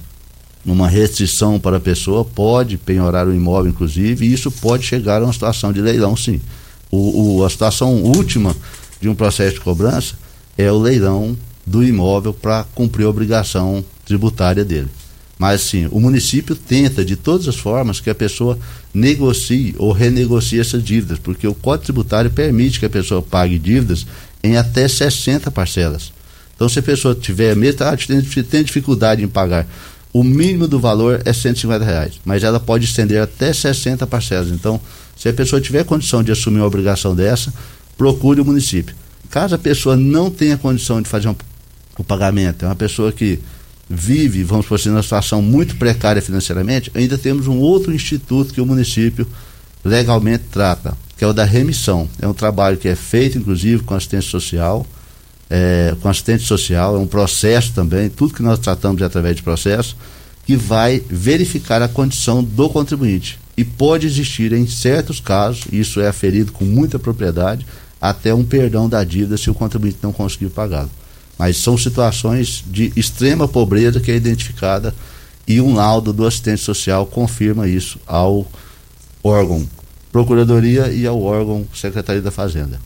uma 0.64 0.88
restrição 0.88 1.58
para 1.58 1.78
a 1.78 1.80
pessoa, 1.80 2.24
pode 2.24 2.76
penhorar 2.76 3.26
o 3.26 3.34
imóvel, 3.34 3.70
inclusive, 3.70 4.24
e 4.26 4.32
isso 4.32 4.50
pode 4.50 4.84
chegar 4.84 5.20
a 5.20 5.24
uma 5.24 5.32
situação 5.32 5.72
de 5.72 5.80
leilão, 5.80 6.16
sim. 6.16 6.40
O, 6.90 7.38
o- 7.38 7.44
a 7.44 7.50
situação 7.50 8.02
última 8.02 8.54
de 9.00 9.08
um 9.08 9.14
processo 9.14 9.54
de 9.54 9.60
cobrança 9.60 10.14
é 10.56 10.70
o 10.70 10.78
leilão 10.78 11.36
do 11.66 11.82
imóvel 11.82 12.32
para 12.32 12.64
cumprir 12.74 13.06
a 13.06 13.08
obrigação 13.10 13.84
tributária 14.04 14.64
dele. 14.64 14.88
Mas 15.42 15.62
sim, 15.62 15.88
o 15.90 15.98
município 15.98 16.54
tenta 16.54 17.04
de 17.04 17.16
todas 17.16 17.48
as 17.48 17.56
formas 17.56 17.98
que 17.98 18.08
a 18.08 18.14
pessoa 18.14 18.56
negocie 18.94 19.74
ou 19.76 19.90
renegocie 19.90 20.60
essas 20.60 20.84
dívidas, 20.84 21.18
porque 21.18 21.48
o 21.48 21.52
Código 21.52 21.86
Tributário 21.86 22.30
permite 22.30 22.78
que 22.78 22.86
a 22.86 22.88
pessoa 22.88 23.20
pague 23.20 23.58
dívidas 23.58 24.06
em 24.40 24.56
até 24.56 24.86
60 24.86 25.50
parcelas. 25.50 26.12
Então, 26.54 26.68
se 26.68 26.78
a 26.78 26.82
pessoa 26.84 27.12
tiver 27.12 27.56
mesmo, 27.56 27.82
ah, 27.82 27.96
tem 28.48 28.62
dificuldade 28.62 29.24
em 29.24 29.26
pagar, 29.26 29.66
o 30.12 30.22
mínimo 30.22 30.68
do 30.68 30.78
valor 30.78 31.20
é 31.24 31.32
150 31.32 31.84
reais, 31.84 32.20
mas 32.24 32.44
ela 32.44 32.60
pode 32.60 32.84
estender 32.84 33.20
até 33.20 33.52
60 33.52 34.06
parcelas. 34.06 34.48
Então, 34.48 34.80
se 35.16 35.28
a 35.28 35.32
pessoa 35.32 35.60
tiver 35.60 35.84
condição 35.84 36.22
de 36.22 36.30
assumir 36.30 36.58
uma 36.58 36.66
obrigação 36.68 37.16
dessa, 37.16 37.52
procure 37.98 38.40
o 38.40 38.44
município. 38.44 38.94
Caso 39.28 39.56
a 39.56 39.58
pessoa 39.58 39.96
não 39.96 40.30
tenha 40.30 40.56
condição 40.56 41.02
de 41.02 41.08
fazer 41.08 41.26
um, 41.26 41.34
o 41.98 42.04
pagamento, 42.04 42.64
é 42.64 42.68
uma 42.68 42.76
pessoa 42.76 43.10
que 43.10 43.40
vive, 43.88 44.42
vamos 44.42 44.66
por 44.66 44.76
assim, 44.76 44.88
numa 44.88 45.02
situação 45.02 45.42
muito 45.42 45.76
precária 45.76 46.22
financeiramente, 46.22 46.90
ainda 46.94 47.18
temos 47.18 47.46
um 47.46 47.58
outro 47.58 47.92
instituto 47.92 48.54
que 48.54 48.60
o 48.60 48.66
município 48.66 49.26
legalmente 49.84 50.44
trata, 50.50 50.96
que 51.16 51.24
é 51.24 51.26
o 51.26 51.32
da 51.32 51.44
remissão. 51.44 52.08
É 52.20 52.26
um 52.26 52.34
trabalho 52.34 52.76
que 52.76 52.88
é 52.88 52.94
feito, 52.94 53.38
inclusive, 53.38 53.82
com 53.82 53.94
assistente 53.94 54.26
social, 54.26 54.86
é, 55.50 55.94
com 56.00 56.08
assistente 56.08 56.44
social, 56.44 56.96
é 56.96 56.98
um 56.98 57.06
processo 57.06 57.72
também, 57.72 58.08
tudo 58.08 58.34
que 58.34 58.42
nós 58.42 58.58
tratamos 58.58 59.02
é 59.02 59.04
através 59.04 59.36
de 59.36 59.42
processo, 59.42 59.96
que 60.46 60.56
vai 60.56 61.02
verificar 61.08 61.82
a 61.82 61.88
condição 61.88 62.42
do 62.42 62.68
contribuinte. 62.68 63.38
E 63.56 63.64
pode 63.64 64.06
existir, 64.06 64.52
em 64.52 64.66
certos 64.66 65.20
casos, 65.20 65.64
isso 65.70 66.00
é 66.00 66.08
aferido 66.08 66.52
com 66.52 66.64
muita 66.64 66.98
propriedade, 66.98 67.66
até 68.00 68.34
um 68.34 68.44
perdão 68.44 68.88
da 68.88 69.04
dívida 69.04 69.36
se 69.36 69.50
o 69.50 69.54
contribuinte 69.54 69.98
não 70.02 70.12
conseguir 70.12 70.48
pagá-lo. 70.48 70.90
Mas 71.42 71.56
são 71.56 71.76
situações 71.76 72.62
de 72.68 72.92
extrema 72.94 73.48
pobreza 73.48 73.98
que 73.98 74.12
é 74.12 74.14
identificada 74.14 74.94
e 75.44 75.60
um 75.60 75.74
laudo 75.74 76.12
do 76.12 76.24
assistente 76.24 76.60
social 76.60 77.04
confirma 77.04 77.66
isso 77.66 77.98
ao 78.06 78.46
órgão 79.24 79.68
Procuradoria 80.12 80.92
e 80.92 81.04
ao 81.04 81.20
órgão 81.20 81.66
Secretaria 81.74 82.22
da 82.22 82.30
Fazenda. 82.30 82.78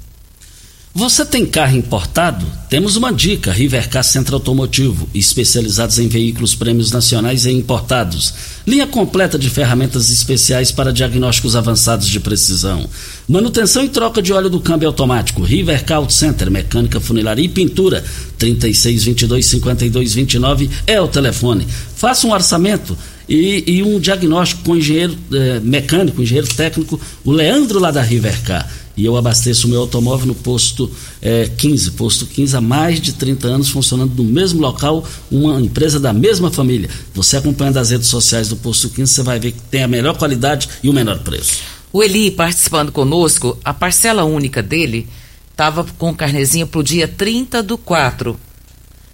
Você 0.96 1.24
tem 1.26 1.44
carro 1.44 1.76
importado? 1.76 2.46
Temos 2.70 2.96
uma 2.96 3.12
dica: 3.12 3.52
Rivercar 3.52 4.02
Centro 4.02 4.36
Automotivo, 4.36 5.06
especializados 5.12 5.98
em 5.98 6.08
veículos 6.08 6.54
prêmios 6.54 6.90
nacionais 6.90 7.44
e 7.44 7.50
importados. 7.50 8.32
Linha 8.66 8.86
completa 8.86 9.38
de 9.38 9.50
ferramentas 9.50 10.08
especiais 10.08 10.72
para 10.72 10.94
diagnósticos 10.94 11.54
avançados 11.54 12.08
de 12.08 12.18
precisão. 12.18 12.88
Manutenção 13.28 13.84
e 13.84 13.90
troca 13.90 14.22
de 14.22 14.32
óleo 14.32 14.48
do 14.48 14.58
câmbio 14.58 14.88
automático. 14.88 15.42
Rivercar 15.42 15.98
Auto 15.98 16.14
Center, 16.14 16.50
mecânica, 16.50 16.98
funilaria 16.98 17.44
e 17.44 17.50
pintura. 17.50 18.02
3622-5229 18.40 20.70
é 20.86 20.98
o 20.98 21.08
telefone. 21.08 21.68
Faça 21.94 22.26
um 22.26 22.32
orçamento. 22.32 22.96
E, 23.28 23.64
e, 23.66 23.82
um 23.82 24.00
diagnóstico 24.00 24.62
com 24.62 24.76
engenheiro 24.76 25.14
eh, 25.32 25.58
mecânico, 25.60 26.22
engenheiro 26.22 26.46
técnico, 26.46 27.00
o 27.24 27.32
Leandro 27.32 27.80
lá 27.80 27.90
da 27.90 28.00
Rivercar 28.00 28.70
e 28.96 29.04
eu 29.04 29.16
abasteço 29.16 29.66
o 29.66 29.70
meu 29.70 29.80
automóvel 29.80 30.26
no 30.26 30.34
posto 30.34 30.90
é, 31.20 31.50
15. 31.56 31.90
Posto 31.92 32.26
15 32.26 32.56
há 32.56 32.60
mais 32.60 33.00
de 33.00 33.12
30 33.12 33.46
anos 33.46 33.68
funcionando 33.68 34.22
no 34.22 34.24
mesmo 34.24 34.60
local, 34.60 35.04
uma 35.30 35.60
empresa 35.60 36.00
da 36.00 36.12
mesma 36.12 36.50
família. 36.50 36.88
Você 37.14 37.36
acompanhando 37.36 37.76
as 37.76 37.90
redes 37.90 38.08
sociais 38.08 38.48
do 38.48 38.56
posto 38.56 38.88
15, 38.88 39.12
você 39.12 39.22
vai 39.22 39.38
ver 39.38 39.52
que 39.52 39.60
tem 39.62 39.82
a 39.82 39.88
melhor 39.88 40.16
qualidade 40.16 40.68
e 40.82 40.88
o 40.88 40.92
menor 40.92 41.18
preço. 41.18 41.58
O 41.92 42.02
Eli 42.02 42.30
participando 42.30 42.90
conosco, 42.90 43.58
a 43.64 43.74
parcela 43.74 44.24
única 44.24 44.62
dele 44.62 45.08
estava 45.50 45.84
com 45.96 46.10
o 46.10 46.14
carnezinho 46.14 46.66
para 46.66 46.80
o 46.80 46.84
dia 46.84 47.08
30 47.08 47.62
do 47.62 47.78
4. 47.78 48.38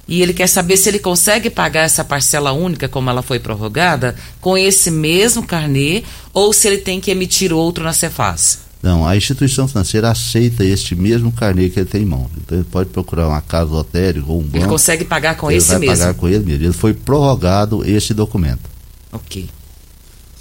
E 0.09 0.20
ele 0.20 0.35
quer 0.35 0.49
saber 0.49 0.76
se 0.76 0.89
ele 0.89 0.99
consegue 0.99 1.49
pagar 1.49 1.83
essa 1.83 2.05
parcela 2.05 2.53
única, 2.53 2.89
como 2.89 3.09
ela 3.09 3.22
foi 3.22 3.39
prorrogada, 3.39 4.16
com 4.41 4.59
esse 4.59 4.91
mesmo 4.91 5.45
carnê, 5.45 6.03
ou 6.35 6.53
se 6.53 6.66
ele 6.66 6.78
tem 6.78 7.01
que 7.01 7.11
emitir 7.11 7.53
outro 7.53 7.85
na 7.85 7.93
Cefaz. 7.93 8.62
Não, 8.83 9.07
a 9.07 9.16
instituição 9.16 9.68
financeira 9.68 10.11
aceita 10.11 10.64
este 10.64 10.97
mesmo 10.97 11.30
carnê 11.30 11.68
que 11.68 11.78
ele 11.78 11.89
tem 11.89 12.03
em 12.03 12.07
mão. 12.07 12.28
Então 12.37 12.59
ele 12.59 12.66
pode 12.68 12.91
procurar 12.91 13.28
uma 13.28 13.41
casa 13.41 13.70
lotérica 13.70 14.26
ou 14.28 14.41
um 14.41 14.43
banco. 14.43 14.57
Ele 14.57 14.66
consegue 14.66 15.05
pagar 15.05 15.37
com 15.37 15.49
ele 15.49 15.59
esse 15.59 15.68
vai 15.68 15.78
mesmo. 15.78 15.97
pagar 15.97 16.14
com 16.14 16.28
ele 16.28 16.45
mesmo. 16.45 16.64
Ele 16.64 16.72
foi 16.72 16.93
prorrogado 16.93 17.89
esse 17.89 18.12
documento. 18.12 18.68
Ok. 19.12 19.49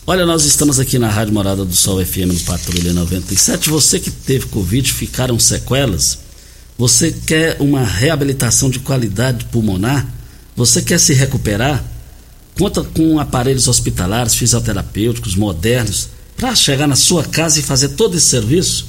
Olha, 0.07 0.25
nós 0.25 0.43
estamos 0.43 0.79
aqui 0.79 0.97
na 0.97 1.07
Rádio 1.07 1.35
Morada 1.35 1.63
do 1.63 1.75
Sol 1.75 2.03
FM 2.03 2.33
no 2.33 2.39
Patrulha 2.39 2.91
97. 2.91 3.69
Você 3.69 3.99
que 3.99 4.09
teve 4.09 4.47
Covid, 4.47 4.91
ficaram 4.91 5.37
sequelas. 5.37 6.17
Você 6.79 7.11
quer 7.11 7.57
uma 7.59 7.83
reabilitação 7.83 8.71
de 8.71 8.79
qualidade 8.79 9.45
pulmonar? 9.45 10.07
Você 10.55 10.81
quer 10.81 10.99
se 10.99 11.13
recuperar? 11.13 11.83
Conta 12.57 12.83
com 12.83 13.19
aparelhos 13.19 13.67
hospitalares, 13.67 14.33
fisioterapêuticos, 14.33 15.35
modernos 15.35 16.09
para 16.41 16.53
chegar 16.55 16.87
na 16.87 16.95
sua 16.95 17.23
casa 17.23 17.59
e 17.59 17.63
fazer 17.63 17.89
todo 17.89 18.17
esse 18.17 18.25
serviço, 18.25 18.87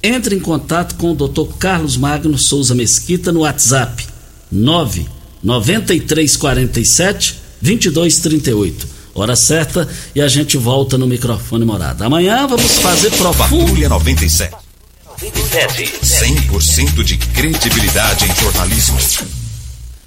entre 0.00 0.36
em 0.36 0.40
contato 0.40 0.94
com 0.94 1.10
o 1.10 1.16
Dr. 1.16 1.52
Carlos 1.58 1.96
Magno 1.96 2.38
Souza 2.38 2.76
Mesquita 2.76 3.32
no 3.32 3.40
WhatsApp 3.40 4.06
99347 4.52 7.40
2238. 7.60 9.02
Hora 9.14 9.34
certa 9.34 9.88
e 10.14 10.20
a 10.20 10.28
gente 10.28 10.56
volta 10.56 10.96
no 10.96 11.08
microfone 11.08 11.64
morada. 11.64 12.06
Amanhã 12.06 12.46
vamos 12.46 12.78
fazer 12.78 13.10
profundo. 13.10 13.64
Patrulha 13.64 13.88
97. 13.88 14.54
100% 15.20 17.02
de 17.02 17.18
credibilidade 17.18 18.30
em 18.30 18.34
jornalismo. 18.36 18.96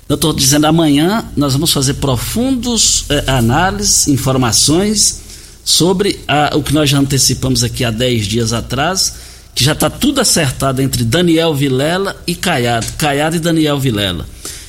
Eu 0.07 0.15
estou 0.15 0.31
dizendo 0.31 0.63
amanhã 0.65 1.25
nós 1.35 1.51
vamos 1.51 1.73
fazer 1.73 1.95
profundos 1.95 3.03
eh, 3.09 3.25
análises, 3.27 4.07
informações 4.07 5.24
sobre 5.65 6.19
a, 6.27 6.55
o 6.55 6.61
que 6.61 6.73
nós 6.73 6.87
já 6.87 6.99
antecipamos 6.99 7.63
aqui 7.63 7.83
há 7.83 7.89
10 7.89 8.27
dias 8.27 8.53
atrás, 8.53 9.15
que 9.55 9.63
já 9.63 9.71
está 9.71 9.89
tudo 9.89 10.21
acertado 10.21 10.81
entre 10.81 11.03
Daniel 11.03 11.55
Vilela 11.55 12.15
e 12.27 12.35
Caiado, 12.35 12.85
Caiado 12.97 13.35
e 13.35 13.39
Daniel 13.39 13.79
Vilela. 13.79 14.25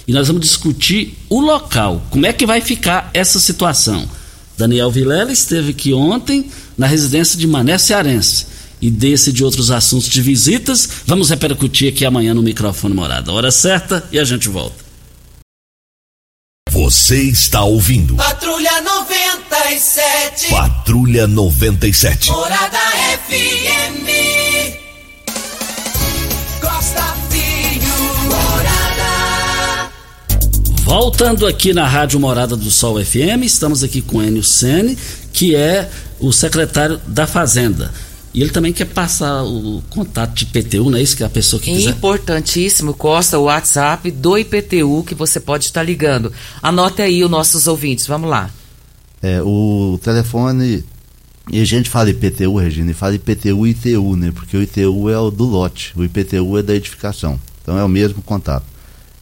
E 0.08 0.12
nós 0.12 0.26
vamos 0.28 0.42
discutir 0.42 1.18
o 1.28 1.40
local, 1.40 2.02
como 2.10 2.24
é 2.24 2.32
que 2.32 2.46
vai 2.46 2.62
ficar 2.62 3.10
essa 3.12 3.38
situação. 3.38 4.08
Daniel 4.56 4.90
Vilela 4.90 5.30
esteve 5.30 5.72
aqui 5.72 5.92
ontem 5.92 6.50
na 6.78 6.86
residência 6.86 7.38
de 7.38 7.46
Mané 7.46 7.76
Cearense. 7.76 8.46
E 8.80 8.90
desse 8.90 9.30
e 9.30 9.32
de 9.32 9.42
outros 9.42 9.70
assuntos 9.70 10.08
de 10.08 10.20
visitas, 10.22 10.88
vamos 11.06 11.30
repercutir 11.30 11.92
aqui 11.92 12.04
amanhã 12.04 12.32
no 12.34 12.42
microfone 12.42 12.94
morada. 12.94 13.32
Hora 13.32 13.50
certa 13.50 14.04
e 14.12 14.18
a 14.18 14.24
gente 14.24 14.48
volta. 14.48 14.85
Você 16.86 17.20
está 17.20 17.64
ouvindo. 17.64 18.14
Patrulha 18.14 18.80
97. 18.80 20.50
Patrulha 20.50 21.26
97. 21.26 22.30
Morada 22.30 22.78
FM. 23.26 24.06
Costa 26.60 27.16
Filho. 27.28 27.92
Morada. 28.26 29.90
Voltando 30.84 31.44
aqui 31.44 31.74
na 31.74 31.88
Rádio 31.88 32.20
Morada 32.20 32.54
do 32.54 32.70
Sol 32.70 33.04
FM, 33.04 33.42
estamos 33.42 33.82
aqui 33.82 34.00
com 34.00 34.22
Enio 34.22 34.44
Sene, 34.44 34.96
que 35.32 35.56
é 35.56 35.90
o 36.20 36.30
secretário 36.32 37.00
da 37.04 37.26
Fazenda. 37.26 37.92
E 38.36 38.42
ele 38.42 38.50
também 38.50 38.70
quer 38.70 38.84
passar 38.84 39.44
o 39.44 39.82
contato 39.88 40.34
de 40.34 40.44
IPTU, 40.44 40.90
não 40.90 40.98
é 40.98 41.02
isso 41.02 41.16
que 41.16 41.24
a 41.24 41.28
pessoa 41.28 41.58
que 41.58 41.74
quiser? 41.74 41.88
Importantíssimo, 41.88 42.92
Costa, 42.92 43.38
o 43.38 43.44
WhatsApp 43.44 44.10
do 44.10 44.36
IPTU 44.36 45.04
que 45.04 45.14
você 45.14 45.40
pode 45.40 45.64
estar 45.64 45.82
ligando. 45.82 46.30
Anote 46.62 47.00
aí 47.00 47.24
os 47.24 47.30
nossos 47.30 47.66
ouvintes, 47.66 48.06
vamos 48.06 48.28
lá. 48.28 48.50
É, 49.22 49.40
o 49.42 49.98
telefone. 50.02 50.84
E 51.50 51.62
a 51.62 51.64
gente 51.64 51.88
fala 51.88 52.10
IPTU, 52.10 52.56
Regina, 52.56 52.90
e 52.90 52.94
fala 52.94 53.14
IPTU 53.14 53.66
e 53.66 53.70
ITU, 53.70 54.16
né? 54.16 54.30
Porque 54.34 54.54
o 54.54 54.62
ITU 54.62 55.08
é 55.08 55.18
o 55.18 55.30
do 55.30 55.44
lote, 55.44 55.94
o 55.96 56.04
IPTU 56.04 56.58
é 56.58 56.62
da 56.62 56.74
edificação. 56.74 57.40
Então 57.62 57.78
é 57.78 57.84
o 57.84 57.88
mesmo 57.88 58.20
contato. 58.20 58.66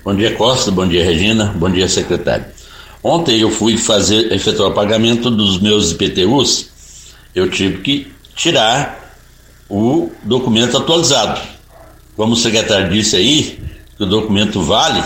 Bom 0.05 0.15
dia, 0.17 0.35
Costa. 0.35 0.71
Bom 0.71 0.89
dia, 0.89 1.05
Regina. 1.05 1.53
Bom 1.57 1.69
dia, 1.71 1.87
secretário. 1.89 2.47
Ontem 3.03 3.41
eu 3.41 3.51
fui 3.51 3.77
fazer, 3.77 4.33
efetuar 4.33 4.71
o 4.71 4.75
pagamento 4.75 5.31
dos 5.31 5.61
meus 5.61 5.93
IPTUs. 5.93 6.69
Eu 7.35 7.49
tive 7.51 7.79
que 7.79 8.13
tirar 8.35 9.15
o 9.69 10.11
documento 10.25 10.77
atualizado. 10.77 11.41
Como 12.17 12.33
o 12.33 12.37
secretário 12.37 12.91
disse 12.91 13.17
aí, 13.17 13.61
que 13.97 14.03
o 14.03 14.07
documento 14.07 14.61
vale, 14.63 15.03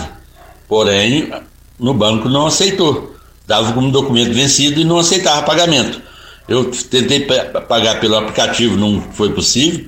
porém, 0.67 1.31
no 1.79 1.93
banco 1.93 2.27
não 2.27 2.47
aceitou. 2.47 3.15
Dava 3.45 3.73
como 3.73 3.91
documento 3.91 4.33
vencido 4.33 4.79
e 4.79 4.83
não 4.85 4.97
aceitava 4.99 5.43
pagamento. 5.43 6.01
Eu 6.47 6.71
tentei 6.89 7.21
pa- 7.21 7.61
pagar 7.61 7.99
pelo 7.99 8.15
aplicativo, 8.15 8.75
não 8.75 9.01
foi 9.01 9.31
possível. 9.31 9.85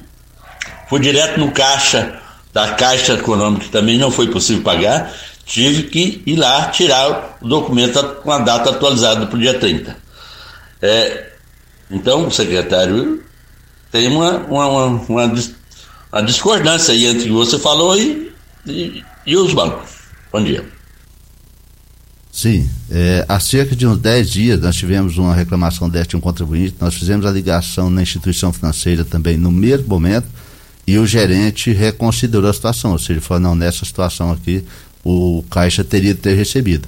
Fui 0.90 1.00
direto 1.00 1.40
no 1.40 1.52
caixa 1.52 2.20
da 2.54 2.70
Caixa 2.74 3.14
Econômica, 3.14 3.66
também 3.72 3.98
não 3.98 4.12
foi 4.12 4.28
possível 4.28 4.64
pagar. 4.64 5.12
Tive 5.46 5.84
que 5.84 6.24
ir 6.26 6.36
lá 6.36 6.70
tirar 6.70 7.38
o 7.42 7.48
documento 7.48 8.04
com 8.24 8.32
a 8.32 8.40
data 8.40 8.72
atualizada 8.72 9.28
para 9.28 9.36
o 9.36 9.40
dia 9.40 9.60
30. 9.60 9.96
É, 10.82 11.30
então, 11.90 12.30
secretário, 12.32 13.24
tem 13.92 14.08
uma, 14.08 14.38
uma, 14.40 14.68
uma, 14.68 15.34
uma 16.12 16.24
discordância 16.24 16.94
aí 16.94 17.06
entre 17.06 17.22
o 17.22 17.24
que 17.24 17.30
você 17.32 17.60
falou 17.60 17.98
e, 17.98 18.34
e, 18.66 19.04
e 19.26 19.38
os 19.38 19.54
bancos. 19.54 19.90
Bom 20.32 20.44
dia. 20.44 20.66
Sim, 22.32 22.70
é, 22.92 23.24
há 23.30 23.40
cerca 23.40 23.74
de 23.76 23.88
uns 23.88 23.98
10 23.98 24.30
dias 24.30 24.60
nós 24.60 24.76
tivemos 24.76 25.18
uma 25.18 25.34
reclamação 25.34 25.90
desta 25.90 26.10
de 26.10 26.18
um 26.18 26.20
contribuinte, 26.20 26.76
nós 26.82 26.94
fizemos 26.94 27.26
a 27.26 27.32
ligação 27.32 27.90
na 27.90 28.02
instituição 28.02 28.52
financeira 28.52 29.06
também 29.06 29.38
no 29.38 29.50
mesmo 29.50 29.88
momento 29.88 30.28
e 30.86 30.98
o 30.98 31.08
gerente 31.08 31.72
reconsiderou 31.72 32.50
a 32.50 32.54
situação, 32.54 32.92
ou 32.92 33.00
seja, 33.00 33.14
ele 33.14 33.22
falou, 33.22 33.42
não, 33.42 33.56
nessa 33.56 33.86
situação 33.86 34.32
aqui 34.32 34.66
o 35.06 35.46
caixa 35.52 35.84
teria 35.84 36.16
de 36.16 36.20
ter 36.20 36.34
recebido. 36.34 36.88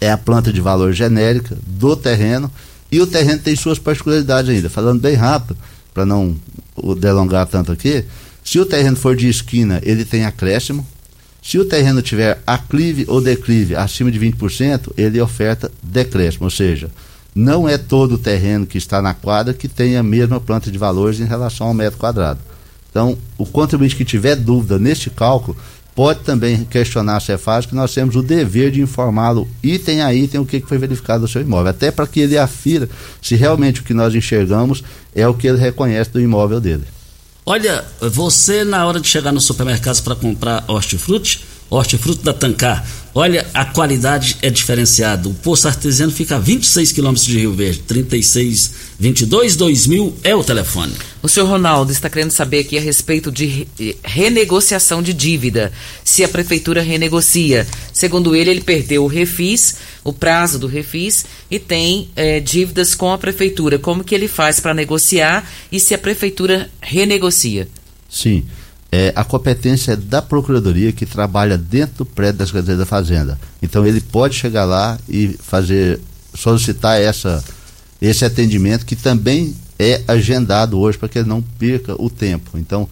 é 0.00 0.08
a 0.08 0.16
planta 0.16 0.52
de 0.52 0.60
valor 0.60 0.92
genérica 0.92 1.58
do 1.66 1.96
terreno 1.96 2.48
e 2.92 3.00
o 3.00 3.06
terreno 3.08 3.40
tem 3.40 3.56
suas 3.56 3.76
particularidades 3.76 4.48
ainda. 4.48 4.70
Falando 4.70 5.00
bem 5.00 5.16
rápido, 5.16 5.56
para 5.92 6.06
não 6.06 6.36
delongar 7.00 7.48
tanto 7.48 7.72
aqui, 7.72 8.04
se 8.44 8.60
o 8.60 8.66
terreno 8.66 8.94
for 8.94 9.16
de 9.16 9.26
esquina, 9.26 9.80
ele 9.82 10.04
tem 10.04 10.26
acréscimo. 10.26 10.86
Se 11.42 11.58
o 11.58 11.64
terreno 11.64 12.02
tiver 12.02 12.40
aclive 12.46 13.04
ou 13.08 13.20
declive 13.20 13.74
acima 13.74 14.10
de 14.10 14.20
20%, 14.20 14.92
ele 14.96 15.20
oferta 15.20 15.72
decréscimo, 15.82 16.44
ou 16.44 16.50
seja, 16.50 16.90
não 17.34 17.68
é 17.68 17.76
todo 17.76 18.12
o 18.12 18.18
terreno 18.18 18.66
que 18.66 18.78
está 18.78 19.02
na 19.02 19.14
quadra 19.14 19.52
que 19.54 19.66
tem 19.66 19.96
a 19.96 20.02
mesma 20.02 20.38
planta 20.40 20.70
de 20.70 20.78
valores 20.78 21.20
em 21.20 21.24
relação 21.24 21.66
ao 21.66 21.74
metro 21.74 21.98
quadrado. 21.98 22.38
Então, 22.90 23.18
o 23.36 23.44
contribuinte 23.44 23.96
que 23.96 24.04
tiver 24.04 24.36
dúvida 24.36 24.78
neste 24.78 25.10
cálculo 25.10 25.56
pode 25.94 26.20
também 26.20 26.64
questionar 26.64 27.16
a 27.16 27.20
Cefaz, 27.20 27.66
que 27.66 27.74
nós 27.74 27.94
temos 27.94 28.14
o 28.14 28.22
dever 28.22 28.70
de 28.70 28.80
informá-lo 28.80 29.48
item 29.62 30.02
a 30.02 30.14
item 30.14 30.40
o 30.40 30.46
que 30.46 30.60
foi 30.60 30.78
verificado 30.78 31.22
no 31.22 31.28
seu 31.28 31.40
imóvel, 31.40 31.70
até 31.70 31.90
para 31.90 32.06
que 32.06 32.20
ele 32.20 32.36
afira 32.36 32.88
se 33.22 33.34
realmente 33.36 33.80
o 33.80 33.84
que 33.84 33.94
nós 33.94 34.14
enxergamos 34.14 34.84
é 35.14 35.26
o 35.26 35.34
que 35.34 35.46
ele 35.46 35.58
reconhece 35.58 36.10
do 36.10 36.20
imóvel 36.20 36.60
dele. 36.60 36.84
Olha, 37.46 37.84
você 38.00 38.64
na 38.64 38.86
hora 38.86 38.98
de 38.98 39.06
chegar 39.06 39.30
no 39.30 39.40
supermercado 39.40 40.02
para 40.02 40.14
comprar 40.14 40.64
hortifruti, 40.66 41.44
hortifruti 41.68 42.22
da 42.22 42.32
Tancar, 42.32 42.86
Olha, 43.16 43.46
a 43.54 43.64
qualidade 43.64 44.36
é 44.42 44.50
diferenciada. 44.50 45.28
O 45.28 45.34
poço 45.34 45.68
artesiano 45.68 46.10
fica 46.10 46.34
a 46.34 46.38
26 46.40 46.90
quilômetros 46.90 47.24
de 47.24 47.38
Rio 47.38 47.54
Verde. 47.54 47.78
36 47.78 48.72
22 48.98 49.54
2000 49.54 50.16
é 50.24 50.34
o 50.34 50.42
telefone. 50.42 50.92
O 51.22 51.28
senhor 51.28 51.46
Ronaldo 51.46 51.92
está 51.92 52.10
querendo 52.10 52.32
saber 52.32 52.58
aqui 52.58 52.76
a 52.76 52.80
respeito 52.80 53.30
de 53.30 53.68
renegociação 54.02 55.00
de 55.00 55.12
dívida. 55.12 55.72
Se 56.02 56.24
a 56.24 56.28
prefeitura 56.28 56.82
renegocia. 56.82 57.64
Segundo 57.92 58.34
ele, 58.34 58.50
ele 58.50 58.62
perdeu 58.62 59.04
o 59.04 59.06
refis, 59.06 59.76
o 60.04 60.12
prazo 60.12 60.58
do 60.58 60.66
refis, 60.66 61.24
e 61.50 61.58
tem 61.58 62.10
é, 62.14 62.38
dívidas 62.38 62.94
com 62.94 63.10
a 63.10 63.18
prefeitura. 63.18 63.78
Como 63.78 64.04
que 64.04 64.14
ele 64.14 64.28
faz 64.28 64.60
para 64.60 64.74
negociar 64.74 65.48
e 65.72 65.80
se 65.80 65.94
a 65.94 65.98
prefeitura 65.98 66.70
renegocia? 66.80 67.66
Sim. 68.08 68.44
É, 68.92 69.12
a 69.16 69.24
competência 69.24 69.92
é 69.92 69.96
da 69.96 70.22
Procuradoria 70.22 70.92
que 70.92 71.04
trabalha 71.04 71.58
dentro 71.58 72.04
do 72.04 72.06
prédio 72.06 72.38
da 72.38 72.46
Secretaria 72.46 72.76
da 72.76 72.86
Fazenda. 72.86 73.40
Então 73.60 73.84
ele 73.84 74.00
pode 74.00 74.36
chegar 74.36 74.64
lá 74.64 74.96
e 75.08 75.36
fazer, 75.42 75.98
solicitar 76.32 77.00
essa, 77.00 77.42
esse 78.00 78.24
atendimento 78.24 78.86
que 78.86 78.94
também 78.94 79.56
é 79.78 80.02
agendado 80.06 80.78
hoje 80.78 80.96
para 80.96 81.08
que 81.08 81.18
ele 81.18 81.28
não 81.28 81.42
perca 81.42 82.00
o 82.00 82.08
tempo. 82.08 82.56
Então, 82.56 82.88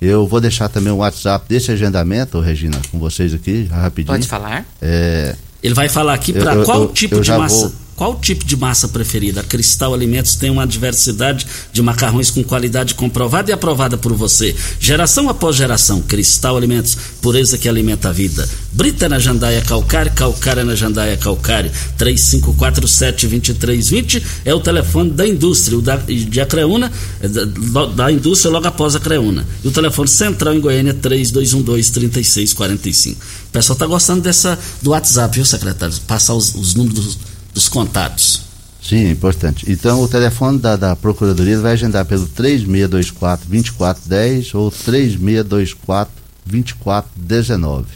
eu 0.00 0.26
vou 0.26 0.40
deixar 0.40 0.68
também 0.68 0.92
o 0.92 0.96
WhatsApp 0.96 1.46
desse 1.48 1.70
agendamento, 1.70 2.40
Regina, 2.40 2.80
com 2.90 2.98
vocês 2.98 3.32
aqui, 3.32 3.64
rapidinho. 3.64 4.14
Pode 4.14 4.26
falar. 4.26 4.66
É, 4.82 5.36
ele 5.64 5.74
vai 5.74 5.88
falar 5.88 6.12
aqui 6.12 6.32
para 6.32 6.62
qual 6.62 6.82
eu, 6.82 6.88
tipo 6.88 7.16
eu 7.16 7.20
de 7.22 7.32
massa. 7.32 7.68
Vou 7.68 7.84
qual 7.96 8.16
tipo 8.16 8.44
de 8.44 8.56
massa 8.56 8.88
preferida? 8.88 9.40
A 9.40 9.44
Cristal 9.44 9.94
Alimentos 9.94 10.34
tem 10.34 10.50
uma 10.50 10.66
diversidade 10.66 11.46
de 11.72 11.80
macarrões 11.80 12.28
com 12.28 12.42
qualidade 12.42 12.92
comprovada 12.94 13.50
e 13.50 13.54
aprovada 13.54 13.96
por 13.96 14.12
você. 14.12 14.52
Geração 14.80 15.28
após 15.28 15.54
geração, 15.54 16.02
Cristal 16.02 16.56
Alimentos, 16.56 16.98
pureza 17.22 17.56
que 17.56 17.68
alimenta 17.68 18.08
a 18.08 18.12
vida. 18.12 18.48
Brita 18.72 19.08
na 19.08 19.20
Jandaia 19.20 19.62
Calcário, 19.62 20.10
Calcária 20.12 20.64
na 20.64 20.74
Jandaia 20.74 21.16
Calcário. 21.16 21.70
3547-2320 21.96 24.20
é 24.44 24.52
o 24.52 24.58
telefone 24.58 25.10
da 25.10 25.24
indústria, 25.26 25.78
o 25.78 25.82
da, 25.82 25.94
de 25.96 26.40
Acreúna, 26.40 26.90
é 27.22 27.28
da, 27.28 27.44
da 27.86 28.10
indústria 28.10 28.50
logo 28.50 28.66
após 28.66 28.96
a 28.96 29.00
Creúna. 29.00 29.46
E 29.62 29.68
o 29.68 29.70
telefone 29.70 30.08
central 30.08 30.52
em 30.54 30.60
Goiânia 30.60 30.90
é 30.90 30.94
3212-3645. 30.94 33.14
O 33.54 33.56
pessoal 33.56 33.76
está 33.76 33.86
gostando 33.86 34.20
dessa 34.20 34.58
do 34.82 34.90
WhatsApp, 34.90 35.32
viu, 35.32 35.44
secretário? 35.44 35.94
Passar 36.08 36.34
os, 36.34 36.56
os 36.56 36.74
números 36.74 37.16
dos 37.54 37.68
contatos. 37.68 38.42
Sim, 38.82 39.06
é 39.06 39.10
importante. 39.12 39.70
Então 39.70 40.02
o 40.02 40.08
telefone 40.08 40.58
da, 40.58 40.74
da 40.74 40.96
Procuradoria 40.96 41.60
vai 41.60 41.74
agendar 41.74 42.04
pelo 42.04 42.26
3624 42.26 43.48
2410 43.48 44.54
ou 44.54 44.72
3624 44.72 46.12
2419. 46.44 47.86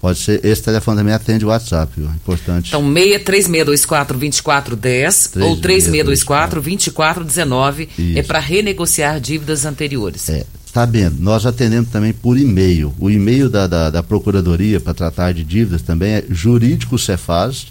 Pode 0.00 0.18
ser, 0.18 0.44
esse 0.44 0.60
telefone 0.60 0.98
também 0.98 1.14
atende 1.14 1.44
o 1.44 1.48
WhatsApp, 1.48 1.92
viu? 1.96 2.10
Importante. 2.10 2.66
Então, 2.66 2.82
3624 2.82 4.18
2410 4.18 5.30
ou 5.36 5.60
3624 5.60 6.60
2419 6.60 7.88
é 8.18 8.22
para 8.24 8.40
renegociar 8.40 9.20
dívidas 9.20 9.64
anteriores. 9.64 10.28
É, 10.28 10.44
vendo? 10.86 11.20
Nós 11.20 11.44
atendemos 11.44 11.90
também 11.90 12.14
por 12.14 12.38
e-mail. 12.38 12.94
O 12.98 13.10
e-mail 13.10 13.50
da, 13.50 13.66
da, 13.66 13.90
da 13.90 14.02
Procuradoria 14.02 14.80
para 14.80 14.94
tratar 14.94 15.34
de 15.34 15.44
dívidas 15.44 15.82
também 15.82 16.12
é 16.12 16.24
jurídico 16.30 16.98
cefaz 16.98 17.66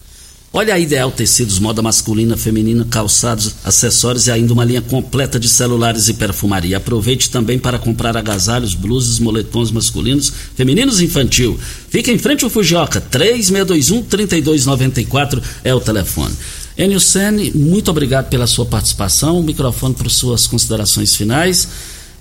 Olha 0.56 0.76
a 0.76 0.80
Ideal 0.80 1.12
Tecidos, 1.12 1.58
moda 1.58 1.82
masculina, 1.82 2.38
feminina, 2.38 2.86
calçados, 2.86 3.56
acessórios 3.64 4.28
e 4.28 4.32
ainda 4.32 4.54
uma 4.54 4.64
linha 4.64 4.84
completa 4.84 5.40
de 5.40 5.50
celulares 5.50 6.10
e 6.10 6.14
perfumaria. 6.14 6.78
Aproveite 6.78 7.32
também 7.32 7.58
para 7.58 7.80
comprar 7.80 8.16
agasalhos, 8.16 8.76
blusas, 8.76 9.18
moletons 9.18 9.72
masculinos, 9.72 10.32
femininos 10.56 11.02
e 11.02 11.06
infantil. 11.06 11.60
Fica 11.90 12.12
em 12.12 12.20
frente 12.20 12.44
ao 12.44 12.52
Fujioka, 12.52 13.02
3621-3294 13.02 15.42
é 15.64 15.74
o 15.74 15.80
telefone. 15.80 16.36
Enio 16.78 17.00
Sene, 17.00 17.50
muito 17.56 17.90
obrigado 17.90 18.30
pela 18.30 18.46
sua 18.46 18.68
participação. 18.68 19.40
O 19.40 19.44
microfone 19.44 19.96
para 19.96 20.08
suas 20.08 20.46
considerações 20.46 21.16
finais. 21.16 21.68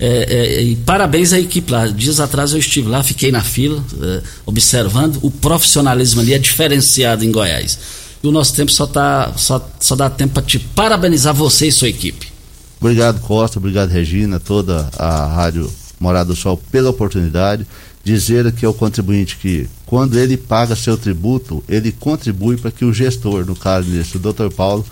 É, 0.00 0.56
é, 0.58 0.62
e 0.62 0.74
parabéns 0.74 1.34
à 1.34 1.38
equipe 1.38 1.70
lá. 1.70 1.86
Dias 1.86 2.18
atrás 2.18 2.52
eu 2.52 2.58
estive 2.58 2.88
lá, 2.88 3.02
fiquei 3.02 3.30
na 3.30 3.42
fila, 3.42 3.84
é, 4.02 4.22
observando. 4.46 5.18
O 5.20 5.30
profissionalismo 5.30 6.22
ali 6.22 6.32
é 6.32 6.38
diferenciado 6.38 7.26
em 7.26 7.30
Goiás. 7.30 7.78
E 8.22 8.28
o 8.28 8.30
nosso 8.30 8.54
tempo 8.54 8.70
só, 8.70 8.86
tá, 8.86 9.32
só, 9.36 9.66
só 9.80 9.96
dá 9.96 10.08
tempo 10.08 10.34
para 10.34 10.42
te 10.42 10.58
parabenizar 10.58 11.34
você 11.34 11.66
e 11.66 11.72
sua 11.72 11.88
equipe. 11.88 12.32
Obrigado, 12.80 13.20
Costa. 13.20 13.58
Obrigado, 13.58 13.90
Regina, 13.90 14.38
toda 14.38 14.88
a 14.96 15.26
Rádio 15.26 15.72
Morada 15.98 16.26
do 16.26 16.36
Sol 16.36 16.56
pela 16.70 16.90
oportunidade. 16.90 17.66
dizer 18.04 18.46
aqui 18.46 18.66
ao 18.66 18.74
contribuinte 18.74 19.36
que 19.36 19.68
quando 19.86 20.18
ele 20.18 20.36
paga 20.36 20.74
seu 20.74 20.96
tributo, 20.96 21.62
ele 21.68 21.92
contribui 21.92 22.56
para 22.56 22.70
que 22.70 22.84
o 22.84 22.92
gestor, 22.92 23.44
no 23.44 23.54
caso 23.54 23.88
desse, 23.90 24.16
o 24.16 24.20
Dr. 24.20 24.50
Paulo, 24.54 24.84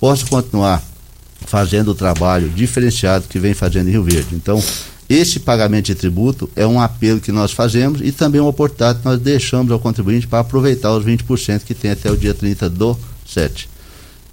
possa 0.00 0.26
continuar 0.26 0.82
fazendo 1.46 1.90
o 1.90 1.94
trabalho 1.94 2.48
diferenciado 2.48 3.26
que 3.28 3.38
vem 3.38 3.52
fazendo 3.52 3.88
em 3.88 3.92
Rio 3.92 4.04
Verde. 4.04 4.34
Então, 4.34 4.62
esse 5.08 5.40
pagamento 5.40 5.86
de 5.86 5.94
tributo 5.94 6.48
é 6.56 6.66
um 6.66 6.80
apelo 6.80 7.20
que 7.20 7.30
nós 7.30 7.52
fazemos 7.52 8.00
e 8.00 8.10
também 8.10 8.40
uma 8.40 8.50
oportunidade 8.50 9.00
que 9.00 9.04
nós 9.04 9.20
deixamos 9.20 9.70
ao 9.70 9.78
contribuinte 9.78 10.26
para 10.26 10.40
aproveitar 10.40 10.92
os 10.92 11.04
20% 11.04 11.62
que 11.64 11.74
tem 11.74 11.90
até 11.90 12.10
o 12.10 12.16
dia 12.16 12.32
30 12.32 12.70
do 12.70 12.98
7. 13.26 13.68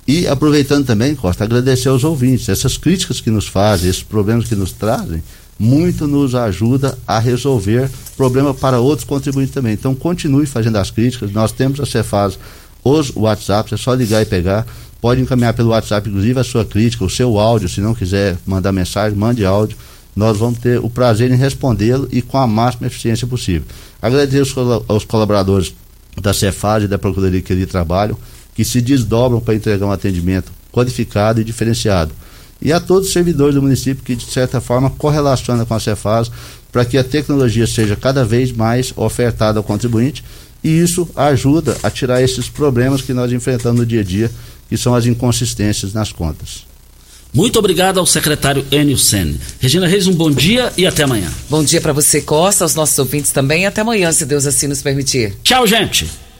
E 0.07 0.27
aproveitando 0.27 0.85
também, 0.85 1.13
Costa, 1.13 1.43
agradecer 1.43 1.89
aos 1.89 2.03
ouvintes, 2.03 2.49
essas 2.49 2.77
críticas 2.77 3.21
que 3.21 3.29
nos 3.29 3.47
fazem, 3.47 3.89
esses 3.89 4.03
problemas 4.03 4.47
que 4.47 4.55
nos 4.55 4.71
trazem, 4.71 5.21
muito 5.59 6.07
nos 6.07 6.33
ajuda 6.33 6.97
a 7.05 7.19
resolver 7.19 7.89
problema 8.17 8.53
para 8.53 8.79
outros 8.79 9.07
contribuintes 9.07 9.53
também. 9.53 9.73
Então 9.73 9.93
continue 9.93 10.45
fazendo 10.45 10.77
as 10.77 10.89
críticas, 10.89 11.31
nós 11.31 11.51
temos 11.51 11.79
a 11.79 11.85
Cefaz, 11.85 12.39
os 12.83 13.11
WhatsApps, 13.15 13.73
é 13.73 13.77
só 13.77 13.93
ligar 13.93 14.21
e 14.21 14.25
pegar, 14.25 14.65
pode 14.99 15.21
encaminhar 15.21 15.53
pelo 15.53 15.69
WhatsApp, 15.69 16.09
inclusive 16.09 16.39
a 16.39 16.43
sua 16.43 16.65
crítica, 16.65 17.05
o 17.05 17.09
seu 17.09 17.37
áudio, 17.37 17.69
se 17.69 17.79
não 17.79 17.93
quiser 17.93 18.37
mandar 18.45 18.71
mensagem, 18.71 19.17
mande 19.17 19.45
áudio, 19.45 19.77
nós 20.15 20.37
vamos 20.37 20.59
ter 20.59 20.79
o 20.79 20.89
prazer 20.89 21.31
em 21.31 21.35
respondê-lo 21.35 22.07
e 22.11 22.21
com 22.21 22.37
a 22.37 22.47
máxima 22.47 22.87
eficiência 22.87 23.25
possível. 23.25 23.67
Agradeço 24.01 24.59
aos 24.87 25.05
colaboradores 25.05 25.73
da 26.21 26.33
Cefaz 26.33 26.83
e 26.83 26.87
da 26.87 26.97
Procuradoria 26.97 27.41
que 27.41 27.53
ali 27.53 27.65
trabalham, 27.65 28.17
que 28.53 28.65
se 28.65 28.81
desdobram 28.81 29.39
para 29.39 29.55
entregar 29.55 29.85
um 29.85 29.91
atendimento 29.91 30.51
qualificado 30.71 31.39
e 31.39 31.43
diferenciado 31.43 32.11
e 32.61 32.71
a 32.71 32.79
todos 32.79 33.07
os 33.07 33.13
servidores 33.13 33.55
do 33.55 33.61
município 33.61 34.03
que, 34.03 34.15
de 34.15 34.25
certa 34.25 34.61
forma, 34.61 34.89
correlaciona 34.91 35.65
com 35.65 35.73
a 35.73 35.79
Cefaz 35.79 36.31
para 36.71 36.85
que 36.85 36.97
a 36.97 37.03
tecnologia 37.03 37.65
seja 37.65 37.95
cada 37.95 38.23
vez 38.23 38.51
mais 38.51 38.93
ofertada 38.95 39.59
ao 39.59 39.63
contribuinte 39.63 40.23
e 40.63 40.69
isso 40.69 41.09
ajuda 41.15 41.75
a 41.81 41.89
tirar 41.89 42.21
esses 42.21 42.47
problemas 42.47 43.01
que 43.01 43.13
nós 43.13 43.31
enfrentamos 43.31 43.79
no 43.79 43.85
dia 43.85 44.01
a 44.01 44.03
dia, 44.03 44.31
que 44.69 44.77
são 44.77 44.93
as 44.93 45.07
inconsistências 45.07 45.91
nas 45.91 46.11
contas. 46.11 46.70
Muito 47.33 47.57
obrigado 47.57 47.97
ao 47.97 48.05
secretário 48.05 48.65
Enio 48.71 48.97
Sen. 48.97 49.39
Regina 49.59 49.87
Reis, 49.87 50.05
um 50.05 50.13
bom 50.13 50.29
dia 50.29 50.71
e 50.77 50.85
até 50.85 51.03
amanhã. 51.03 51.31
Bom 51.49 51.63
dia 51.63 51.79
para 51.79 51.93
você, 51.93 52.21
Costa, 52.21 52.65
aos 52.65 52.75
nossos 52.75 52.97
ouvintes 52.99 53.31
também. 53.31 53.65
Até 53.65 53.81
amanhã, 53.81 54.11
se 54.11 54.25
Deus 54.25 54.45
assim 54.45 54.67
nos 54.67 54.81
permitir. 54.81 55.33
Tchau, 55.41 55.65
gente. 55.65 56.09